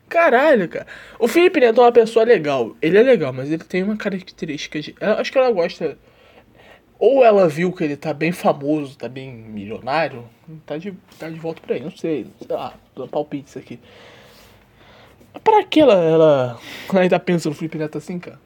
Caralho, 0.10 0.68
cara. 0.68 0.88
O 1.20 1.28
Felipe 1.28 1.60
Neto 1.60 1.82
é 1.82 1.84
uma 1.84 1.92
pessoa 1.92 2.26
legal. 2.26 2.76
Ele 2.82 2.98
é 2.98 3.04
legal, 3.04 3.32
mas 3.32 3.52
ele 3.52 3.64
tem 3.64 3.84
uma 3.84 3.96
característica 3.96 4.82
de. 4.82 4.96
Eu 5.00 5.12
acho 5.12 5.32
que 5.32 5.38
ela 5.38 5.52
gosta. 5.52 6.00
Ou 6.98 7.24
ela 7.24 7.48
viu 7.48 7.72
que 7.72 7.84
ele 7.84 7.96
tá 7.96 8.12
bem 8.12 8.32
famoso, 8.32 8.98
tá 8.98 9.08
bem 9.08 9.32
milionário. 9.32 10.28
Tá 10.66 10.80
de, 10.80 10.92
tá 11.20 11.30
de 11.30 11.38
volta 11.38 11.62
pra 11.62 11.76
ele, 11.76 11.86
não 11.86 11.96
sei. 11.96 12.26
Sei 12.40 12.56
lá, 12.56 12.74
dando 12.96 13.10
palpite 13.10 13.50
isso 13.50 13.60
aqui. 13.60 13.80
Pra 15.44 15.64
que 15.64 15.80
ela, 15.80 16.04
ela 16.04 16.60
ainda 17.00 17.20
pensa 17.20 17.50
no 17.50 17.54
Felipe 17.54 17.78
Neto 17.78 18.00
assim, 18.00 18.18
cara? 18.18 18.40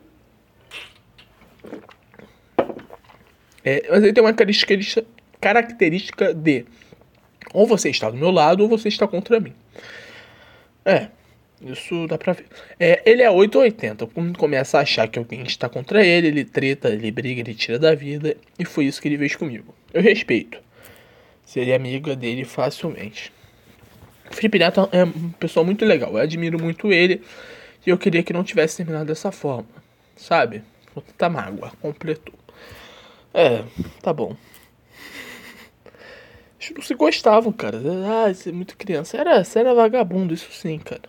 É, 3.64 3.88
mas 3.90 4.04
ele 4.04 4.12
tem 4.12 4.22
uma 4.22 4.34
característica, 4.34 5.06
característica 5.40 6.34
de 6.34 6.66
ou 7.54 7.66
você 7.66 7.90
está 7.90 8.10
do 8.10 8.18
meu 8.18 8.32
lado 8.32 8.62
ou 8.62 8.70
você 8.70 8.88
está 8.88 9.08
contra 9.08 9.40
mim. 9.40 9.54
É, 10.86 11.08
isso 11.62 12.08
dá 12.08 12.18
pra 12.18 12.34
ver. 12.34 12.46
É, 12.80 13.02
ele 13.06 13.22
é 13.22 13.30
880. 13.30 14.08
Quando 14.08 14.38
começa 14.38 14.78
a 14.78 14.82
achar 14.82 15.08
que 15.08 15.20
alguém 15.20 15.44
está 15.44 15.68
contra 15.68 16.06
ele, 16.06 16.28
ele 16.28 16.46
treta, 16.46 16.90
ele 16.90 17.12
briga, 17.12 17.42
ele 17.42 17.54
tira 17.54 17.78
da 17.78 17.94
vida. 17.94 18.36
E 18.58 18.66
foi 18.66 18.86
isso 18.86 19.02
que 19.02 19.08
ele 19.08 19.18
fez 19.18 19.36
comigo. 19.36 19.74
Eu 19.94 20.02
respeito. 20.02 20.60
Seria 21.46 21.76
amiga 21.76 22.16
dele 22.16 22.46
facilmente. 22.46 23.32
Felipe 24.32 24.60
Neto 24.60 24.88
é 24.92 25.04
uma 25.04 25.34
pessoa 25.40 25.66
muito 25.66 25.84
legal. 25.84 26.12
Eu 26.12 26.20
admiro 26.20 26.62
muito 26.62 26.94
ele. 26.94 27.22
E 27.86 27.90
eu 27.90 27.98
queria 27.98 28.24
que 28.24 28.32
não 28.32 28.44
tivesse 28.44 28.78
terminado 28.78 29.06
dessa 29.06 29.32
forma. 29.32 29.68
Sabe? 30.16 30.64
Tá 31.18 31.30
mágoa. 31.30 31.72
Completou. 31.82 32.36
É, 33.34 33.64
tá 34.02 34.14
bom. 34.14 34.36
Eles 36.60 36.74
não 36.76 36.82
se 36.82 36.94
gostavam, 36.94 37.52
cara. 37.54 37.80
Ah, 38.06 38.30
isso 38.30 38.50
é 38.50 38.52
muito 38.52 38.76
criança. 38.76 39.18
Era, 39.18 39.44
você 39.44 39.60
era 39.60 39.74
vagabundo, 39.74 40.34
isso 40.34 40.52
sim, 40.52 40.78
cara. 40.78 41.04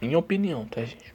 Minha 0.00 0.18
opinião, 0.18 0.66
tá, 0.66 0.82
gente? 0.82 1.14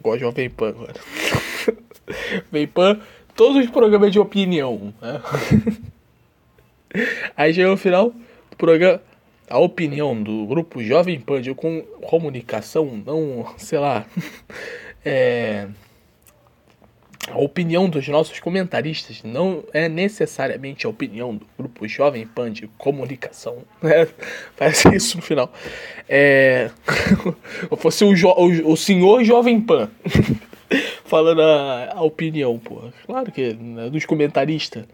Gosto 0.00 0.18
de 0.18 0.24
Jovem 0.24 0.50
Pan 0.50 0.68
agora. 0.68 0.94
Jovem 2.44 2.66
Pan, 2.68 3.00
todos 3.34 3.64
os 3.64 3.70
programas 3.70 4.12
de 4.12 4.20
opinião. 4.20 4.94
Né? 5.02 5.20
Aí 7.36 7.52
chega 7.52 7.68
no 7.68 7.76
final 7.76 8.10
do 8.50 8.56
programa. 8.56 9.00
A 9.48 9.58
opinião 9.58 10.20
do 10.20 10.44
grupo 10.46 10.82
Jovem 10.82 11.20
Pan 11.20 11.40
de 11.40 11.54
com 11.54 11.82
comunicação, 12.02 13.00
não, 13.04 13.54
sei 13.56 13.78
lá. 13.78 14.06
É 15.08 15.68
a 17.30 17.38
opinião 17.38 17.88
dos 17.88 18.06
nossos 18.08 18.38
comentaristas 18.40 19.22
não 19.22 19.64
é 19.72 19.88
necessariamente 19.88 20.86
a 20.86 20.88
opinião 20.88 21.34
do 21.34 21.46
grupo 21.58 21.86
Jovem 21.88 22.26
Pan 22.26 22.52
de 22.52 22.68
comunicação. 22.78 23.58
Né? 23.86 24.08
Parece 24.56 24.88
isso 24.94 25.16
no 25.16 25.22
final. 25.22 25.52
É... 26.08 26.70
fosse 27.78 28.04
o, 28.04 28.10
o, 28.10 28.76
senhor 28.76 29.22
Jovem 29.22 29.60
Pan 29.60 29.88
falando 31.04 31.42
a, 31.42 31.92
a, 31.94 32.02
opinião, 32.02 32.58
pô. 32.58 32.82
Claro 33.06 33.30
que 33.30 33.54
né, 33.54 33.88
dos 33.90 34.04
comentaristas. 34.04 34.84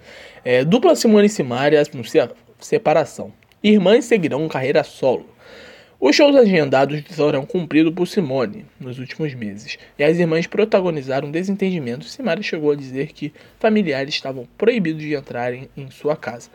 É, 0.44 0.64
dupla 0.64 0.94
Simone 0.94 1.26
e 1.26 1.30
Simaria 1.30 1.82
anuncia 1.92 2.30
separação. 2.60 3.32
Irmãs 3.62 4.04
seguirão 4.04 4.46
carreira 4.48 4.82
solo. 4.84 5.26
Os 6.04 6.16
shows 6.16 6.34
agendados 6.34 7.00
foram 7.14 7.46
cumpridos 7.46 7.94
por 7.94 8.08
Simone 8.08 8.66
nos 8.80 8.98
últimos 8.98 9.34
meses, 9.34 9.78
e 9.96 10.02
as 10.02 10.18
irmãs 10.18 10.48
protagonizaram 10.48 11.30
desentendimentos. 11.30 12.10
Simara 12.10 12.42
chegou 12.42 12.72
a 12.72 12.74
dizer 12.74 13.12
que 13.12 13.32
familiares 13.60 14.12
estavam 14.12 14.48
proibidos 14.58 15.00
de 15.00 15.14
entrarem 15.14 15.70
em 15.76 15.88
sua 15.92 16.16
casa. 16.16 16.50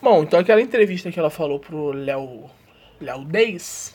Bom, 0.00 0.22
então 0.22 0.40
aquela 0.40 0.62
entrevista 0.62 1.12
que 1.12 1.18
ela 1.18 1.28
falou 1.28 1.60
pro 1.60 1.92
Léo 1.92 2.48
Léo 2.98 3.26
Deis 3.26 3.94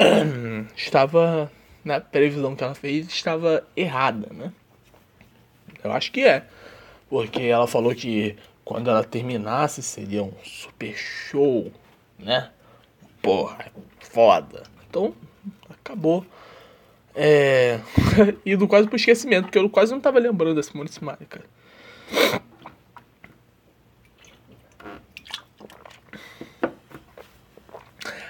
estava 0.76 1.48
na 1.84 2.00
previsão 2.00 2.56
que 2.56 2.64
ela 2.64 2.74
fez 2.74 3.06
estava 3.06 3.64
errada, 3.76 4.26
né? 4.34 4.52
Eu 5.84 5.92
acho 5.92 6.10
que 6.10 6.24
é, 6.24 6.42
porque 7.08 7.42
ela 7.42 7.68
falou 7.68 7.94
que 7.94 8.34
quando 8.64 8.90
ela 8.90 9.04
terminasse 9.04 9.80
seria 9.80 10.24
um 10.24 10.32
super 10.42 10.92
show, 10.96 11.70
né? 12.18 12.50
Porra, 13.26 13.72
foda. 13.98 14.62
Então, 14.88 15.12
acabou. 15.68 16.24
É. 17.12 17.80
Indo 18.46 18.68
quase 18.68 18.86
pro 18.86 18.94
esquecimento, 18.94 19.46
porque 19.46 19.58
eu 19.58 19.68
quase 19.68 19.90
não 19.90 20.00
tava 20.00 20.20
lembrando 20.20 20.54
da 20.54 20.62
Simone 20.62 20.88
Simari, 20.88 21.26
cara. 21.26 21.44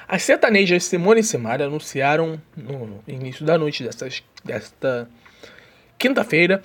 As 0.09 0.22
sertanejas 0.22 0.85
Simone 0.85 1.20
e 1.20 1.24
Simari 1.24 1.62
anunciaram 1.62 2.40
no 2.56 3.02
início 3.06 3.44
da 3.44 3.59
noite 3.59 3.85
dessas, 3.85 4.22
desta 4.42 5.11
quinta-feira 5.98 6.62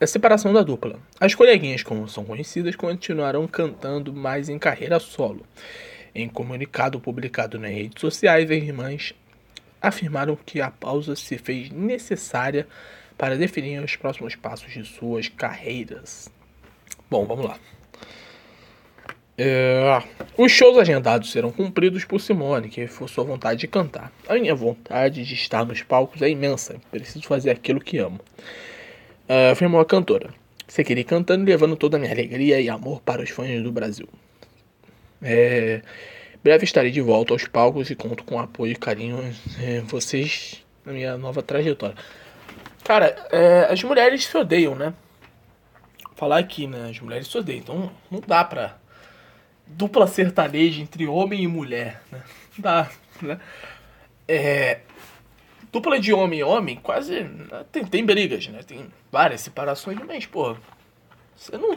a 0.00 0.06
separação 0.06 0.52
da 0.52 0.62
dupla. 0.62 0.98
As 1.20 1.36
coleguinhas, 1.36 1.84
como 1.84 2.08
são 2.08 2.24
conhecidas, 2.24 2.74
continuarão 2.74 3.46
cantando 3.46 4.12
mais 4.12 4.48
em 4.48 4.58
carreira 4.58 4.98
solo. 4.98 5.46
Em 6.14 6.28
comunicado 6.28 7.00
publicado 7.00 7.58
nas 7.58 7.70
redes 7.70 8.00
sociais, 8.00 8.50
as 8.50 8.56
irmãs 8.56 9.14
afirmaram 9.80 10.36
que 10.36 10.60
a 10.60 10.70
pausa 10.70 11.14
se 11.14 11.38
fez 11.38 11.70
necessária 11.70 12.66
para 13.16 13.36
definir 13.36 13.82
os 13.82 13.96
próximos 13.96 14.34
passos 14.36 14.72
de 14.72 14.84
suas 14.84 15.28
carreiras. 15.28 16.30
Bom, 17.10 17.24
vamos 17.24 17.46
lá. 17.46 17.58
É, 19.40 20.02
os 20.36 20.50
shows 20.50 20.76
agendados 20.78 21.30
serão 21.30 21.52
cumpridos 21.52 22.04
por 22.04 22.20
Simone, 22.20 22.68
que 22.68 22.88
foi 22.88 23.06
sua 23.06 23.22
vontade 23.22 23.60
de 23.60 23.68
cantar. 23.68 24.12
A 24.28 24.34
minha 24.34 24.54
vontade 24.54 25.24
de 25.24 25.34
estar 25.34 25.64
nos 25.64 25.82
palcos 25.82 26.22
é 26.22 26.28
imensa. 26.28 26.76
Preciso 26.90 27.24
fazer 27.24 27.50
aquilo 27.50 27.80
que 27.80 27.98
amo. 27.98 28.20
É, 29.28 29.50
afirmou 29.50 29.80
a 29.80 29.84
cantora. 29.84 30.30
Seguirei 30.66 31.04
cantando 31.04 31.44
e 31.44 31.46
levando 31.46 31.76
toda 31.76 31.96
a 31.96 32.00
minha 32.00 32.12
alegria 32.12 32.60
e 32.60 32.68
amor 32.68 33.00
para 33.00 33.22
os 33.22 33.30
fãs 33.30 33.62
do 33.62 33.70
Brasil. 33.70 34.08
É, 35.20 35.82
breve 36.42 36.64
estarei 36.64 36.90
de 36.90 37.00
volta 37.00 37.32
aos 37.32 37.46
palcos 37.46 37.90
e 37.90 37.94
conto 37.94 38.24
com 38.24 38.38
apoio 38.38 38.72
e 38.72 38.76
carinho 38.76 39.18
é, 39.60 39.80
vocês 39.80 40.64
na 40.84 40.92
minha 40.92 41.16
nova 41.16 41.42
trajetória. 41.42 41.96
Cara, 42.84 43.14
é, 43.30 43.66
as 43.70 43.82
mulheres 43.82 44.24
se 44.24 44.36
odeiam, 44.36 44.74
né? 44.74 44.94
Falar 46.16 46.38
aqui, 46.38 46.66
né? 46.66 46.88
As 46.90 46.98
mulheres 47.00 47.26
se 47.28 47.36
odeiam. 47.36 47.60
Então 47.60 47.92
não 48.10 48.20
dá 48.20 48.44
pra. 48.44 48.78
Dupla 49.66 50.06
sertaneja 50.06 50.80
entre 50.80 51.06
homem 51.06 51.42
e 51.42 51.46
mulher, 51.46 52.00
né? 52.10 52.22
Não 52.56 52.62
dá, 52.62 52.90
né? 53.20 53.38
É, 54.26 54.80
dupla 55.70 56.00
de 56.00 56.12
homem 56.12 56.40
e 56.40 56.42
homem, 56.42 56.76
quase. 56.76 57.20
Né? 57.20 57.64
Tem, 57.70 57.84
tem 57.84 58.04
brigas, 58.04 58.48
né? 58.48 58.62
Tem 58.62 58.86
várias 59.12 59.42
separações, 59.42 59.98
mas, 60.06 60.24
pô. 60.24 60.56
Você 61.36 61.56
não 61.58 61.74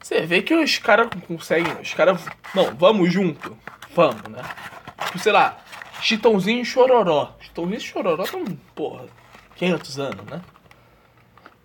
você 0.00 0.22
vê 0.22 0.42
que 0.42 0.54
os 0.54 0.78
caras 0.78 1.08
conseguem. 1.26 1.72
Os 1.80 1.92
caras. 1.94 2.24
Não, 2.54 2.74
vamos 2.74 3.12
junto. 3.12 3.56
Vamos, 3.94 4.22
né? 4.22 4.42
Tipo, 5.06 5.18
sei 5.18 5.32
lá, 5.32 5.58
Chitãozinho 6.00 6.62
e 6.62 6.64
Chororó. 6.64 7.34
Chitãozinho 7.40 7.78
e 7.78 7.80
Chororó 7.80 8.22
estão, 8.22 8.44
porra, 8.74 9.06
500 9.56 9.98
anos, 9.98 10.26
né? 10.26 10.40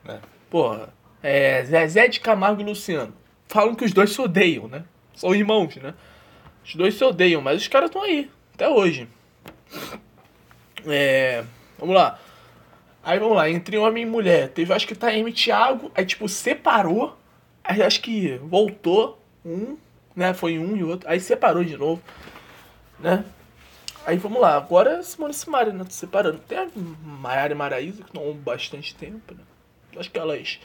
né? 0.04 0.22
Porra, 0.50 0.94
é, 1.22 1.64
Zezé 1.64 2.08
de 2.08 2.20
Camargo 2.20 2.62
e 2.62 2.66
Luciano. 2.66 3.14
Falam 3.48 3.76
que 3.76 3.86
os 3.86 3.94
dois 3.94 4.12
se 4.12 4.22
odeiam, 4.22 4.68
né? 4.68 4.84
São 5.14 5.34
irmãos, 5.34 5.76
né? 5.76 5.94
Os 6.66 6.76
dois 6.76 6.96
se 6.96 7.04
odeiam, 7.04 7.42
mas 7.42 7.62
os 7.62 7.68
caras 7.68 7.90
estão 7.90 8.02
aí, 8.02 8.30
até 8.54 8.68
hoje. 8.68 9.08
É. 10.88 11.44
Vamos 11.78 11.96
lá. 11.96 12.20
Aí 13.04 13.20
vamos 13.20 13.36
lá, 13.36 13.50
entre 13.50 13.78
homem 13.78 14.04
e 14.04 14.06
mulher. 14.06 14.50
Teve, 14.50 14.74
acho 14.74 14.88
que 14.88 14.96
tá 14.96 15.14
M. 15.14 15.32
Thiago, 15.32 15.92
aí 15.94 16.06
tipo, 16.06 16.28
separou. 16.28 17.18
Aí 17.64 17.82
acho 17.82 18.02
que 18.02 18.38
voltou 18.38 19.22
um, 19.46 19.78
né? 20.16 20.34
Foi 20.34 20.60
um 20.60 20.76
e 20.76 20.84
outro. 20.84 21.10
Aí 21.10 21.20
separou 21.20 21.64
de 21.64 21.78
novo, 21.78 22.02
né? 23.00 23.24
Aí 24.06 24.18
vamos 24.18 24.42
lá, 24.42 24.58
agora 24.58 24.98
é 24.98 25.02
Simone 25.02 25.34
Simaria, 25.34 25.72
né? 25.72 25.84
Tô 25.86 25.92
separando. 25.92 26.40
Tem 26.40 26.58
a 26.58 26.68
Maiara 27.04 27.54
e 27.54 27.56
Maraísa, 27.56 28.04
que 28.04 28.10
estão 28.10 28.30
há 28.30 28.34
bastante 28.34 28.94
tempo, 28.96 29.34
né? 29.34 29.42
Acho 29.96 30.12
que 30.12 30.20
elas 30.20 30.60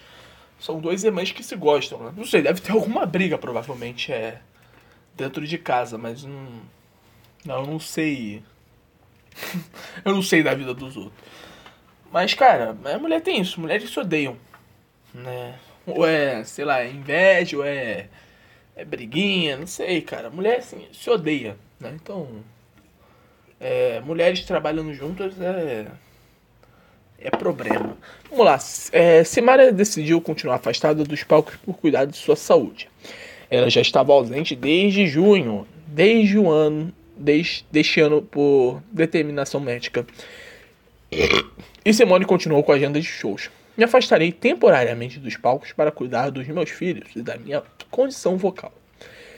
são 0.58 0.80
dois 0.80 1.04
irmãs 1.04 1.30
que 1.30 1.42
se 1.42 1.54
gostam, 1.54 2.02
né? 2.02 2.12
Não 2.16 2.24
sei, 2.24 2.42
deve 2.42 2.61
ter 2.61 2.72
alguma 2.72 3.06
briga, 3.06 3.38
provavelmente, 3.38 4.12
é 4.12 4.40
dentro 5.14 5.46
de 5.46 5.56
casa, 5.56 5.96
mas 5.96 6.24
não. 6.24 6.62
Não, 7.44 7.61
eu 7.61 7.66
não 7.66 7.78
sei. 7.78 8.42
eu 10.04 10.14
não 10.14 10.22
sei 10.22 10.42
da 10.42 10.54
vida 10.54 10.74
dos 10.74 10.96
outros. 10.96 11.28
Mas, 12.11 12.34
cara, 12.34 12.76
a 12.84 12.98
mulher 12.98 13.20
tem 13.20 13.40
isso, 13.40 13.61
mulheres 13.61 13.88
se 13.88 14.00
odeiam, 14.00 14.37
né? 15.14 15.58
Ou 15.94 16.07
é, 16.07 16.44
sei 16.44 16.64
lá, 16.64 16.81
é 16.81 16.90
inveja, 16.90 17.57
ou 17.57 17.64
é, 17.64 18.07
é 18.77 18.85
briguinha, 18.85 19.57
não 19.57 19.66
sei, 19.66 20.01
cara. 20.01 20.31
Mulher, 20.31 20.59
assim, 20.59 20.87
se 20.92 21.09
odeia, 21.11 21.57
né? 21.81 21.92
Então, 21.94 22.29
é, 23.61 24.01
mulheres 24.01 24.42
trabalhando 24.42 24.92
juntas 24.94 25.40
é, 25.40 25.87
é 27.18 27.31
problema. 27.31 27.96
Vamos 28.31 28.44
lá. 28.44 28.59
É, 28.92 29.24
Simara 29.24 29.72
decidiu 29.72 30.20
continuar 30.20 30.57
afastada 30.57 31.03
dos 31.05 31.24
palcos 31.24 31.57
por 31.57 31.77
cuidar 31.77 32.05
de 32.05 32.16
sua 32.16 32.37
saúde. 32.37 32.88
Ela 33.51 33.68
já 33.68 33.81
estava 33.81 34.12
ausente 34.12 34.55
desde 34.55 35.07
junho, 35.07 35.66
desde 35.87 36.38
o 36.38 36.51
ano, 36.51 36.92
desde 37.16 37.64
deste 37.70 38.01
ano 38.01 38.22
por 38.22 38.83
determinação 38.92 39.61
médica. 39.61 40.07
E 41.85 41.92
Simone 41.92 42.27
continuou 42.27 42.62
com 42.62 42.70
a 42.72 42.74
agenda 42.74 43.01
de 43.01 43.07
shows. 43.07 43.51
Me 43.78 43.84
afastarei 43.84 44.32
temporariamente 44.32 45.20
dos 45.20 45.36
palcos 45.36 45.70
para 45.72 45.92
cuidar 45.92 46.30
dos 46.30 46.48
meus 46.48 46.68
filhos 46.68 47.10
e 47.14 47.22
da 47.22 47.36
minha 47.36 47.62
condição 47.92 48.36
vocal. 48.36 48.72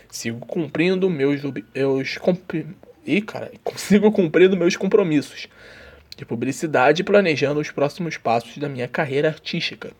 Sigo 0.09 0.47
cumprindo 0.47 1.11
meus, 1.11 1.43
meus 1.75 2.19
e, 3.05 3.21
cara, 3.21 3.53
consigo 3.63 4.11
cumprindo 4.11 4.57
meus 4.57 4.77
compromissos 4.77 5.47
de 6.17 6.25
publicidade 6.25 7.03
e 7.03 7.05
planejando 7.05 7.61
os 7.61 7.71
próximos 7.71 8.17
passos 8.17 8.57
da 8.57 8.67
minha 8.67 8.89
carreira 8.89 9.29
artística. 9.29 9.93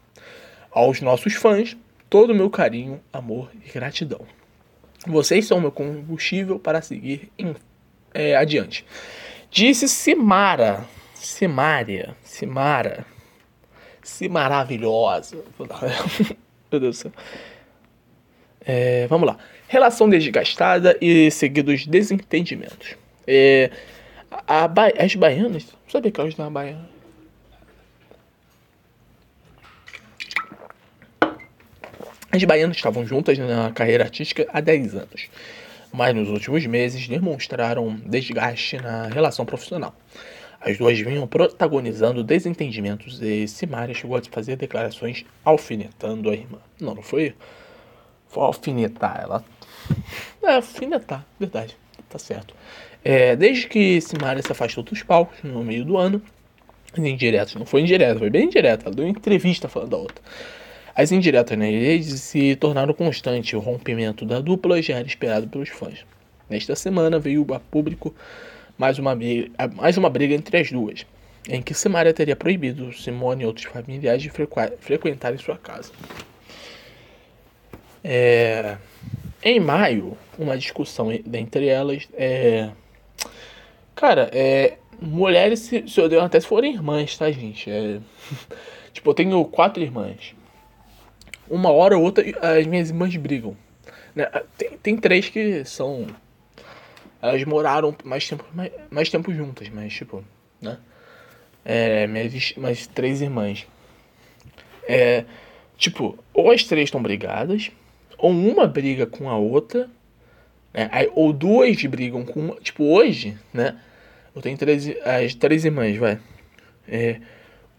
Aos 0.71 1.03
nossos 1.03 1.35
fãs, 1.35 1.77
todo 2.09 2.31
o 2.31 2.35
meu 2.35 2.49
carinho, 2.49 2.99
amor 3.13 3.51
e 3.55 3.71
gratidão. 3.71 4.23
Vocês 5.07 5.47
são 5.47 5.61
meu 5.61 5.71
combustível 5.71 6.59
para 6.59 6.81
seguir 6.81 7.31
em, 7.39 7.55
é, 8.15 8.35
adiante. 8.35 8.87
Disse 9.51 9.87
Simara. 9.87 10.87
Simária. 11.15 12.17
Simara 12.23 13.05
se 14.03 14.29
maravilhosa. 14.29 15.37
Meu 16.71 16.81
Deus 16.81 16.97
do 16.99 17.01
céu. 17.03 17.13
É, 18.65 19.07
vamos 19.09 19.27
lá. 19.27 19.37
Relação 19.69 20.09
desgastada 20.09 20.97
e 21.01 21.31
seguidos 21.31 21.87
desentendimentos. 21.87 22.97
É, 23.27 23.71
a, 24.31 24.65
a, 24.65 25.05
as 25.05 25.15
baianas. 25.15 25.65
Não 25.65 25.91
sabia 25.91 26.11
que 26.11 26.21
elas 26.21 26.33
estavam 26.33 26.53
baianas. 26.53 27.01
As 32.33 32.45
baianas 32.45 32.77
estavam 32.77 33.05
juntas 33.05 33.37
na 33.39 33.73
carreira 33.73 34.05
artística 34.05 34.47
há 34.53 34.61
10 34.61 34.95
anos, 34.95 35.29
mas 35.93 36.15
nos 36.15 36.29
últimos 36.29 36.65
meses 36.65 37.09
demonstraram 37.09 37.97
desgaste 38.07 38.77
na 38.77 39.09
relação 39.09 39.45
profissional. 39.45 39.93
As 40.61 40.77
duas 40.77 40.99
vinham 40.99 41.27
protagonizando 41.27 42.23
desentendimentos 42.23 43.21
e 43.23 43.49
Simária 43.49 43.95
chegou 43.95 44.17
a 44.17 44.23
fazer 44.31 44.57
declarações 44.57 45.25
alfinetando 45.43 46.29
a 46.29 46.35
irmã. 46.35 46.59
Não, 46.79 46.95
não 46.95 47.03
foi. 47.03 47.35
Foi 48.29 48.45
alfinetar. 48.45 49.21
Ela. 49.23 49.45
É, 50.43 50.55
alfinetar, 50.55 51.25
verdade. 51.39 51.77
Tá 52.09 52.19
certo. 52.19 52.55
É, 53.03 53.35
desde 53.35 53.67
que 53.69 54.01
Simária 54.01 54.43
se 54.43 54.53
afastou 54.53 54.85
dos 54.85 55.03
palcos 55.03 55.43
no 55.43 55.65
meio 55.65 55.85
do 55.85 55.97
ano, 55.97 56.21
as 56.93 56.99
indiretas, 56.99 57.55
não 57.55 57.65
foi 57.65 57.81
indireta, 57.83 58.19
foi 58.19 58.31
bem 58.31 58.45
indireta. 58.45 58.87
Ela 58.87 58.95
deu 58.95 59.05
uma 59.05 59.11
entrevista 59.11 59.69
falando 59.69 59.91
da 59.91 59.97
outra. 59.97 60.23
As 60.95 61.13
indiretas 61.13 61.57
nas 61.57 61.71
redes 61.71 62.21
se 62.21 62.57
tornaram 62.57 62.93
constantes. 62.93 63.53
O 63.55 63.61
rompimento 63.61 64.27
da 64.27 64.41
dupla 64.41 64.83
já 64.83 64.99
era 64.99 65.07
esperado 65.07 65.49
pelos 65.49 65.69
fãs. 65.69 66.05
Nesta 66.49 66.75
semana 66.75 67.19
veio 67.19 67.47
a 67.55 67.61
público 67.61 68.15
mais 68.81 68.99
uma, 68.99 69.15
mais 69.75 69.99
uma 69.99 70.09
briga 70.09 70.35
entre 70.35 70.57
as 70.57 70.73
duas, 70.73 71.05
em 71.47 71.61
que 71.61 71.75
Simária 71.75 72.15
teria 72.15 72.35
proibido 72.35 72.91
Simone 72.95 73.43
e 73.43 73.47
outros 73.47 73.67
familiares 73.67 74.23
de 74.23 74.31
frequ 74.31 74.57
frequentarem 74.81 75.39
sua 75.39 75.59
casa. 75.59 75.93
É, 78.03 78.79
em 79.43 79.61
maio, 79.61 80.17
uma 80.39 80.57
discussão 80.57 81.13
entre 81.13 81.67
elas. 81.67 82.09
É, 82.15 82.71
Cara, 83.95 84.31
é. 84.33 84.79
Mulheres 85.03 85.61
se, 85.61 85.87
se 85.87 86.01
odeiam 86.01 86.25
até 86.25 86.41
se 86.41 86.47
forem 86.47 86.75
irmãs, 86.75 87.17
tá, 87.17 87.31
gente? 87.31 87.71
É, 87.71 88.01
tipo, 88.95 89.11
eu 89.11 89.15
tenho 89.15 89.45
quatro 89.45 89.83
irmãs. 89.83 90.35
Uma 91.49 91.71
hora 91.71 91.99
ou 91.99 92.05
outra 92.05 92.25
as 92.59 92.67
minhas 92.67 92.89
irmãs 92.89 93.15
brigam. 93.17 93.55
Né? 94.15 94.27
Tem, 94.57 94.71
tem 94.79 94.97
três 94.97 95.29
que 95.29 95.67
são. 95.67 96.07
Elas 97.23 97.45
moraram 97.45 97.95
mais 98.05 98.29
tempo, 98.29 98.45
mais, 98.55 98.73
mais 98.91 99.11
tempo 99.11 99.33
juntas, 99.33 99.69
mas 99.69 99.93
tipo, 99.93 100.25
né? 100.61 100.79
É, 101.65 102.07
minhas, 102.07 102.55
minhas 102.57 102.87
três 102.87 103.21
irmãs. 103.21 103.67
É. 104.89 105.25
Tipo, 105.77 106.19
ou 106.35 106.51
as 106.51 106.65
três 106.65 106.85
estão 106.85 107.03
brigadas, 107.03 107.71
ou 108.19 108.31
uma 108.31 108.67
briga 108.67 109.07
com 109.07 109.29
a 109.29 109.37
outra, 109.37 109.89
né? 110.73 110.91
Ou 111.15 111.33
duas 111.33 111.83
brigam 111.85 112.25
com 112.25 112.41
uma. 112.41 112.55
Tipo, 112.57 112.85
hoje, 112.85 113.37
né? 113.53 113.79
Eu 114.35 114.41
tenho 114.43 114.57
três, 114.57 114.89
as 115.05 115.35
três 115.35 115.65
irmãs, 115.65 115.97
vai. 115.97 116.19
É, 116.89 117.21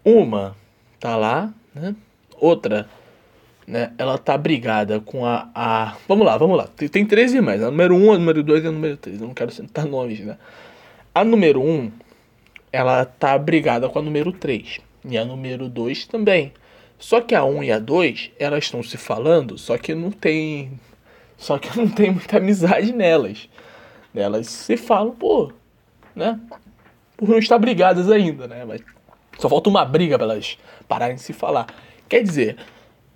uma 0.04 0.56
tá 0.98 1.16
lá, 1.16 1.52
né? 1.74 1.94
Outra, 2.36 2.88
né? 3.66 3.92
Ela 3.98 4.18
tá 4.18 4.36
brigada 4.36 5.00
com 5.00 5.24
a, 5.24 5.48
a... 5.54 5.96
Vamos 6.08 6.26
lá, 6.26 6.36
vamos 6.36 6.56
lá. 6.56 6.66
Tem, 6.76 6.88
tem 6.88 7.06
três 7.06 7.32
irmãs. 7.32 7.62
A 7.62 7.70
número 7.70 7.94
um, 7.94 8.12
a 8.12 8.18
número 8.18 8.42
dois 8.42 8.64
e 8.64 8.66
a 8.66 8.72
número 8.72 8.96
três. 8.96 9.20
Eu 9.20 9.26
não 9.26 9.34
quero 9.34 9.50
citar 9.50 9.86
nomes, 9.86 10.20
né? 10.20 10.36
A 11.14 11.24
número 11.24 11.62
um, 11.62 11.90
ela 12.72 13.04
tá 13.04 13.36
brigada 13.38 13.88
com 13.88 13.98
a 13.98 14.02
número 14.02 14.32
três. 14.32 14.80
E 15.04 15.18
a 15.18 15.24
número 15.24 15.68
dois 15.68 16.06
também. 16.06 16.52
Só 17.02 17.20
que 17.20 17.34
a 17.34 17.44
1 17.44 17.64
e 17.64 17.72
a 17.72 17.80
2, 17.80 18.30
elas 18.38 18.62
estão 18.62 18.80
se 18.80 18.96
falando, 18.96 19.58
só 19.58 19.76
que 19.76 19.92
não 19.92 20.12
tem. 20.12 20.78
Só 21.36 21.58
que 21.58 21.68
não 21.76 21.88
tem 21.88 22.12
muita 22.12 22.36
amizade 22.36 22.92
nelas. 22.92 23.48
Elas 24.14 24.46
se 24.46 24.76
falam, 24.76 25.10
pô, 25.10 25.52
né? 26.14 26.38
Por 27.16 27.28
não 27.28 27.38
estar 27.38 27.58
brigadas 27.58 28.08
ainda, 28.08 28.46
né? 28.46 28.64
Mas 28.64 28.82
só 29.36 29.48
falta 29.48 29.68
uma 29.68 29.84
briga 29.84 30.16
para 30.16 30.32
elas 30.32 30.56
pararem 30.86 31.16
de 31.16 31.22
se 31.22 31.32
falar. 31.32 31.66
Quer 32.08 32.22
dizer, 32.22 32.56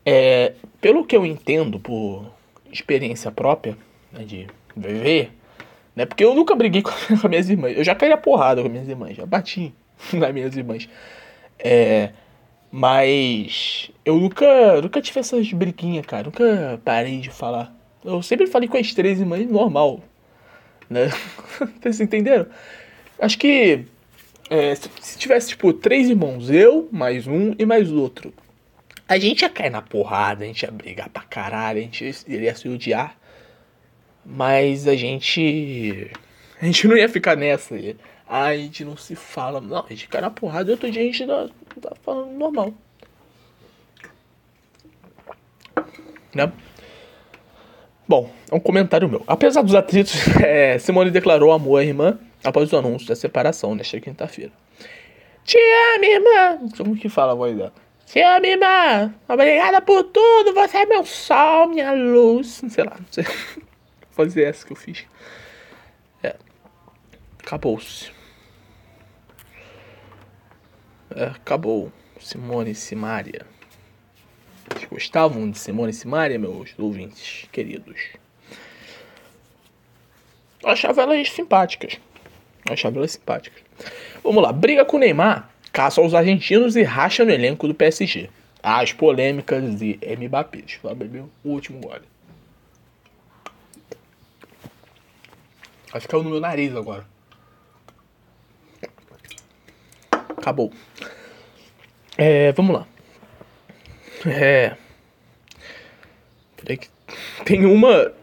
é, 0.07 0.53
pelo 0.81 1.05
que 1.05 1.17
eu 1.17 1.27
entendo 1.27 1.81
por 1.81 2.25
experiência 2.71 3.33
própria, 3.33 3.77
né, 4.13 4.25
de 4.25 4.47
viver, 4.77 5.33
né? 5.97 6.07
Porque 6.07 6.25
eu 6.25 6.33
nunca 6.33 6.55
briguei 6.55 6.83
com 6.83 6.91
as 6.91 7.23
minhas 7.25 7.51
irmãs. 7.51 7.77
Eu 7.77 7.83
já 7.83 7.95
caí 7.95 8.13
a 8.13 8.17
porrada 8.17 8.61
com 8.61 8.69
as 8.69 8.73
minhas 8.73 8.89
irmãs, 8.89 9.17
já 9.17 9.27
bati 9.27 9.75
nas 10.15 10.33
minhas 10.33 10.57
irmãs. 10.57 10.89
É, 11.59 12.11
mas 12.71 13.91
eu 14.05 14.17
nunca, 14.17 14.81
nunca 14.81 15.03
tive 15.03 15.19
essas 15.19 15.53
briguinhas, 15.53 16.07
cara. 16.07 16.25
Nunca 16.25 16.81
parei 16.85 17.19
de 17.19 17.31
falar. 17.31 17.75
Eu 18.05 18.23
sempre 18.23 18.47
falei 18.47 18.69
com 18.69 18.77
as 18.77 18.95
três 18.95 19.19
irmãs 19.19 19.51
normal, 19.51 20.01
né? 20.89 21.11
Vocês 21.81 22.01
entenderam? 22.01 22.47
Acho 23.19 23.39
que 23.39 23.85
é, 24.49 24.75
se, 24.75 25.19
tivesse, 25.19 25.49
tipo, 25.49 25.73
três 25.73 26.09
irmãos, 26.09 26.51
eu, 26.51 26.89
mais 26.93 27.27
um 27.27 27.55
e 27.59 27.65
mais 27.65 27.91
outro, 27.91 28.33
a 29.09 29.19
gente 29.19 29.43
ia 29.43 29.49
cair 29.49 29.71
na 29.71 29.81
porrada, 29.81 30.45
a 30.45 30.47
gente 30.47 30.63
ia 30.63 30.71
brigar 30.71 31.09
pra 31.09 31.23
caralho, 31.23 31.79
a 31.79 31.83
gente 31.83 32.05
iria 32.27 32.55
se 32.55 32.69
odiar. 32.69 33.17
Mas 34.25 34.89
a 34.89 34.97
gente. 34.97 36.11
A 36.61 36.65
gente 36.65 36.89
não 36.89 36.97
ia 36.97 37.09
ficar 37.09 37.37
nessa. 37.37 37.77
A 38.29 38.57
gente 38.57 38.85
não 38.85 38.97
se 38.97 39.15
fala. 39.15 39.61
Não, 39.61 39.85
a 39.85 39.89
gente 39.91 40.09
cai 40.09 40.21
na 40.21 40.31
porrada 40.31 40.69
e 40.69 40.73
outro 40.73 40.91
dia 40.91 41.03
a 41.03 41.05
gente 41.05 41.25
tá, 41.25 41.49
tá 41.81 41.97
falando 42.03 42.33
normal. 42.33 42.75
Né? 46.35 46.53
Bom, 48.09 48.31
é 48.51 48.55
um 48.55 48.61
comentário 48.61 49.09
meu. 49.09 49.23
Apesar 49.29 49.63
dos 49.63 49.75
atritos, 49.75 50.15
é, 50.43 50.79
Simone 50.79 51.13
declarou 51.13 51.53
amor 51.53 51.81
à 51.81 51.85
irmã 51.85 52.19
após 52.43 52.73
o 52.73 52.77
anúncio 52.77 53.07
da 53.07 53.15
separação 53.15 53.75
nesta 53.77 54.01
quinta-feira. 54.01 54.53
Te 55.45 55.59
amo, 55.95 56.05
irmã! 56.05 56.69
Como 56.77 56.97
que 56.97 57.09
fala 57.09 57.33
a 57.33 57.35
voz 57.37 57.57
dela? 57.57 57.73
Te 58.07 58.21
amo, 58.23 58.47
irmã! 58.47 59.13
Obrigada 59.29 59.83
por 59.83 60.05
tudo! 60.05 60.55
Você 60.55 60.79
é 60.79 60.87
meu 60.87 61.05
sol, 61.05 61.69
minha 61.69 61.93
luz! 61.93 62.63
Sei 62.71 62.85
lá, 62.85 62.97
não 62.99 63.07
sei 63.11 63.25
fazer 64.17 64.45
essa 64.45 64.65
que 64.65 64.73
eu 64.73 64.77
fiz. 64.77 65.05
É. 66.23 66.37
Acabou-se. 67.39 68.11
É, 71.15 71.25
acabou. 71.25 71.93
Simone 72.19 72.71
e 72.71 72.75
Simária. 72.75 73.45
Vocês 74.69 74.89
gostavam 74.89 75.51
de 75.51 75.59
Simone 75.59 75.91
e 75.91 75.95
Simária, 75.95 76.39
meus 76.39 76.75
ouvintes 76.79 77.47
queridos? 77.53 78.01
Eu 80.63 80.71
achava 80.71 81.03
elas 81.03 81.31
simpáticas. 81.31 82.01
Eu 82.67 82.73
achava 82.73 82.97
elas 82.97 83.13
simpáticas. 83.13 83.63
Vamos 84.25 84.43
lá. 84.43 84.51
Briga 84.51 84.85
com 84.85 84.97
o 84.97 85.01
Neymar, 85.01 85.51
caça 85.77 86.01
aos 86.01 86.15
argentinos 86.15 86.75
e 86.75 86.83
racha 86.83 87.23
no 87.23 87.31
elenco 87.31 87.69
do 87.69 87.75
PSG. 87.75 88.31
As 88.63 88.95
polêmicas 88.95 89.79
de 89.79 89.99
Mbappé. 90.19 90.65
Eu 90.83 90.95
beber 90.95 91.25
o 91.45 91.51
último 91.51 91.81
gole. 91.81 92.01
Acho 95.93 96.07
que 96.07 96.09
caiu 96.09 96.23
no 96.23 96.31
meu 96.31 96.41
nariz 96.41 96.75
agora. 96.75 97.05
Acabou. 100.39 100.73
É, 102.17 102.53
vamos 102.53 102.75
lá. 102.75 102.87
É. 104.25 104.79
Tem 107.45 107.67
uma. 107.67 108.15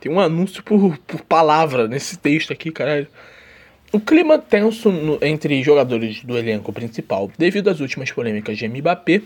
Tem 0.00 0.10
um 0.10 0.18
anúncio 0.18 0.62
por, 0.62 0.96
por 1.00 1.20
palavra 1.20 1.86
nesse 1.86 2.16
texto 2.16 2.50
aqui, 2.50 2.72
caralho. 2.72 3.08
O 3.94 4.00
clima 4.00 4.40
tenso 4.40 4.90
no, 4.90 5.20
entre 5.22 5.62
jogadores 5.62 6.24
do 6.24 6.36
elenco 6.36 6.72
principal, 6.72 7.30
devido 7.38 7.70
às 7.70 7.78
últimas 7.78 8.10
polêmicas 8.10 8.58
de 8.58 8.66
Mbappé, 8.66 9.22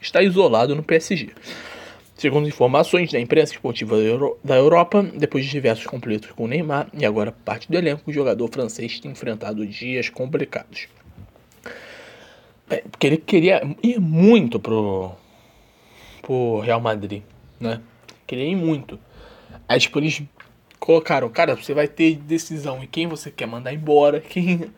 está 0.00 0.22
isolado 0.22 0.76
no 0.76 0.82
PSG. 0.84 1.30
Segundo 2.14 2.46
informações 2.46 3.10
da 3.10 3.18
imprensa 3.18 3.52
esportiva 3.52 3.96
da 4.44 4.54
Europa, 4.54 5.02
depois 5.02 5.44
de 5.44 5.50
diversos 5.50 5.86
conflitos 5.88 6.30
com 6.30 6.46
Neymar 6.46 6.86
e 6.94 7.04
agora 7.04 7.32
parte 7.32 7.68
do 7.68 7.76
elenco, 7.76 8.08
o 8.08 8.12
jogador 8.12 8.48
francês 8.48 9.00
tem 9.00 9.10
enfrentado 9.10 9.66
dias 9.66 10.08
complicados. 10.08 10.86
É, 12.70 12.76
porque 12.76 13.08
ele 13.08 13.16
queria 13.16 13.60
ir 13.82 13.98
muito 13.98 14.60
pro, 14.60 15.10
pro 16.22 16.60
Real 16.60 16.80
Madrid, 16.80 17.22
né? 17.58 17.80
Queria 18.24 18.44
ir 18.44 18.54
muito. 18.54 19.00
Aí, 19.68 19.80
tipo, 19.80 19.98
eles 19.98 20.22
colocaram, 20.82 21.28
cara, 21.30 21.54
você 21.54 21.72
vai 21.72 21.86
ter 21.86 22.16
decisão 22.16 22.82
e 22.82 22.88
quem 22.88 23.06
você 23.06 23.30
quer 23.30 23.46
mandar 23.46 23.72
embora, 23.72 24.18
quem... 24.20 24.72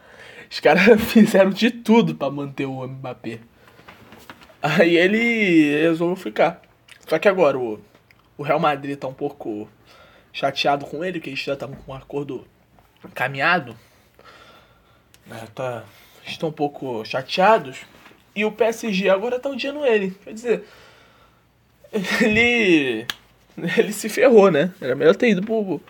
Os 0.51 0.61
caras 0.61 1.01
fizeram 1.11 1.51
de 1.51 1.71
tudo 1.71 2.15
para 2.15 2.31
manter 2.31 2.67
o 2.67 2.87
Mbappé. 2.87 3.41
Aí 4.63 4.97
ele 4.97 5.81
resolveu 5.81 6.15
ficar. 6.15 6.63
Só 7.09 7.19
que 7.19 7.27
agora 7.27 7.59
o, 7.59 7.81
o 8.37 8.43
Real 8.43 8.61
Madrid 8.61 8.99
tá 8.99 9.09
um 9.09 9.15
pouco 9.15 9.67
chateado 10.33 10.85
com 10.85 11.03
ele, 11.03 11.21
que 11.21 11.31
eles 11.31 11.41
já 11.41 11.55
estavam 11.55 11.75
com 11.75 11.93
um 11.93 11.95
acordo 11.95 12.47
caminhado. 13.15 13.75
Né, 15.27 15.49
tá, 15.55 15.85
estão 16.27 16.51
um 16.51 16.53
pouco 16.53 17.03
chateados. 17.05 17.79
E 18.37 18.45
o 18.45 18.53
PSG 18.53 19.09
agora 19.09 19.41
tá 19.41 19.49
odiando 19.49 19.85
ele. 19.87 20.11
Quer 20.23 20.35
dizer, 20.35 20.65
ele. 22.21 23.07
Ele 23.79 23.93
se 23.93 24.09
ferrou, 24.09 24.51
né? 24.51 24.73
Era 24.81 24.95
melhor 24.95 25.15
ter 25.15 25.31
ido 25.31 25.43
pro 25.43 25.81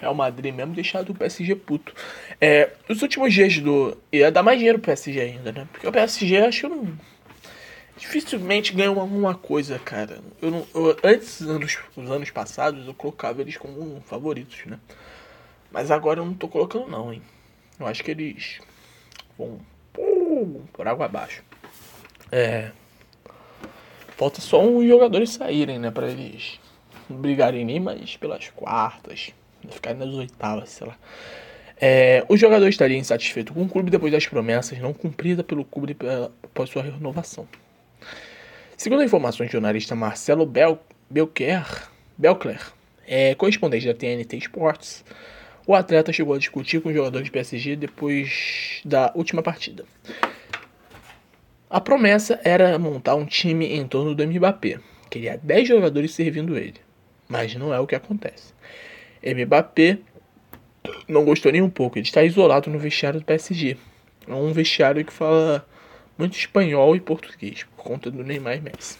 Real 0.00 0.14
Madrid 0.14 0.54
mesmo 0.54 0.74
deixado 0.74 1.10
o 1.10 1.14
PSG 1.14 1.54
puto. 1.54 1.94
É, 2.40 2.70
nos 2.88 3.02
últimos 3.02 3.32
dias 3.32 3.58
do. 3.58 3.96
Ia 4.12 4.30
dar 4.30 4.42
mais 4.42 4.58
dinheiro 4.58 4.78
pro 4.78 4.86
PSG 4.86 5.20
ainda, 5.20 5.52
né? 5.52 5.68
Porque 5.72 5.86
o 5.86 5.92
PSG 5.92 6.38
acho 6.38 6.62
que 6.62 6.68
não 6.68 6.98
dificilmente 7.96 8.72
ganham 8.72 9.00
alguma 9.00 9.34
coisa, 9.34 9.78
cara. 9.78 10.18
Eu 10.42 10.50
não, 10.50 10.66
eu, 10.74 10.96
antes, 11.02 11.40
nos 11.40 11.50
anos, 11.50 11.78
anos 12.10 12.30
passados, 12.30 12.86
eu 12.86 12.94
colocava 12.94 13.40
eles 13.40 13.56
como 13.56 14.02
favoritos, 14.06 14.66
né? 14.66 14.78
Mas 15.70 15.90
agora 15.90 16.20
eu 16.20 16.24
não 16.24 16.34
tô 16.34 16.48
colocando 16.48 16.88
não, 16.88 17.12
hein? 17.12 17.22
Eu 17.78 17.86
acho 17.86 18.02
que 18.04 18.10
eles 18.10 18.60
vão 19.38 19.60
por 20.72 20.86
água 20.86 21.06
abaixo. 21.06 21.42
É. 22.30 22.70
Falta 24.16 24.40
só 24.40 24.64
uns 24.64 24.86
jogadores 24.86 25.30
saírem, 25.30 25.78
né? 25.78 25.90
Pra 25.90 26.08
eles 26.08 26.60
não 27.08 27.18
brigarem 27.18 27.64
nem 27.64 27.80
mais 27.80 28.16
pelas 28.16 28.48
quartas. 28.50 29.32
Ficarem 29.70 29.98
nas 29.98 30.14
oitavas, 30.14 30.70
sei 30.70 30.86
lá. 30.86 30.96
É, 31.80 32.24
o 32.28 32.36
jogador 32.36 32.68
estaria 32.68 32.96
insatisfeito 32.96 33.52
com 33.52 33.62
o 33.62 33.68
clube 33.68 33.90
depois 33.90 34.12
das 34.12 34.26
promessas 34.26 34.78
não 34.78 34.92
cumpridas 34.92 35.44
pelo 35.44 35.64
clube 35.64 35.96
após 36.42 36.70
sua 36.70 36.82
renovação. 36.82 37.48
Segundo 38.76 39.02
informações 39.02 39.48
do 39.48 39.52
jornalista 39.52 39.94
Marcelo 39.94 40.46
Bel 40.46 40.78
Belker, 41.10 41.88
Belcler, 42.16 42.60
é, 43.06 43.34
correspondente 43.34 43.86
da 43.86 43.94
TNT 43.94 44.36
Sports, 44.38 45.04
o 45.66 45.74
atleta 45.74 46.12
chegou 46.12 46.34
a 46.34 46.38
discutir 46.38 46.80
com 46.80 46.88
os 46.88 46.94
jogadores 46.94 47.28
do 47.28 47.32
PSG 47.32 47.76
depois 47.76 48.80
da 48.84 49.12
última 49.14 49.42
partida. 49.42 49.84
A 51.70 51.80
promessa 51.80 52.40
era 52.44 52.78
montar 52.78 53.14
um 53.14 53.24
time 53.24 53.66
em 53.66 53.86
torno 53.86 54.14
do 54.14 54.26
Mbappé. 54.26 54.78
Queria 55.10 55.38
10 55.42 55.68
jogadores 55.68 56.14
servindo 56.14 56.56
ele. 56.56 56.80
Mas 57.28 57.54
não 57.54 57.72
é 57.72 57.80
o 57.80 57.86
que 57.86 57.94
acontece. 57.94 58.52
Mbappé 59.22 59.98
não 61.08 61.24
gostou 61.24 61.50
nem 61.50 61.62
um 61.62 61.70
pouco. 61.70 61.98
Ele 61.98 62.06
está 62.06 62.22
isolado 62.22 62.70
no 62.70 62.78
vestiário 62.78 63.20
do 63.20 63.26
PSG. 63.26 63.76
É 64.26 64.34
um 64.34 64.52
vestiário 64.52 65.04
que 65.04 65.12
fala 65.12 65.66
muito 66.18 66.36
espanhol 66.36 66.94
e 66.94 67.00
português, 67.00 67.64
por 67.64 67.84
conta 67.84 68.10
do 68.10 68.22
Neymar 68.22 68.56
e 68.56 68.60
Messi. 68.60 68.98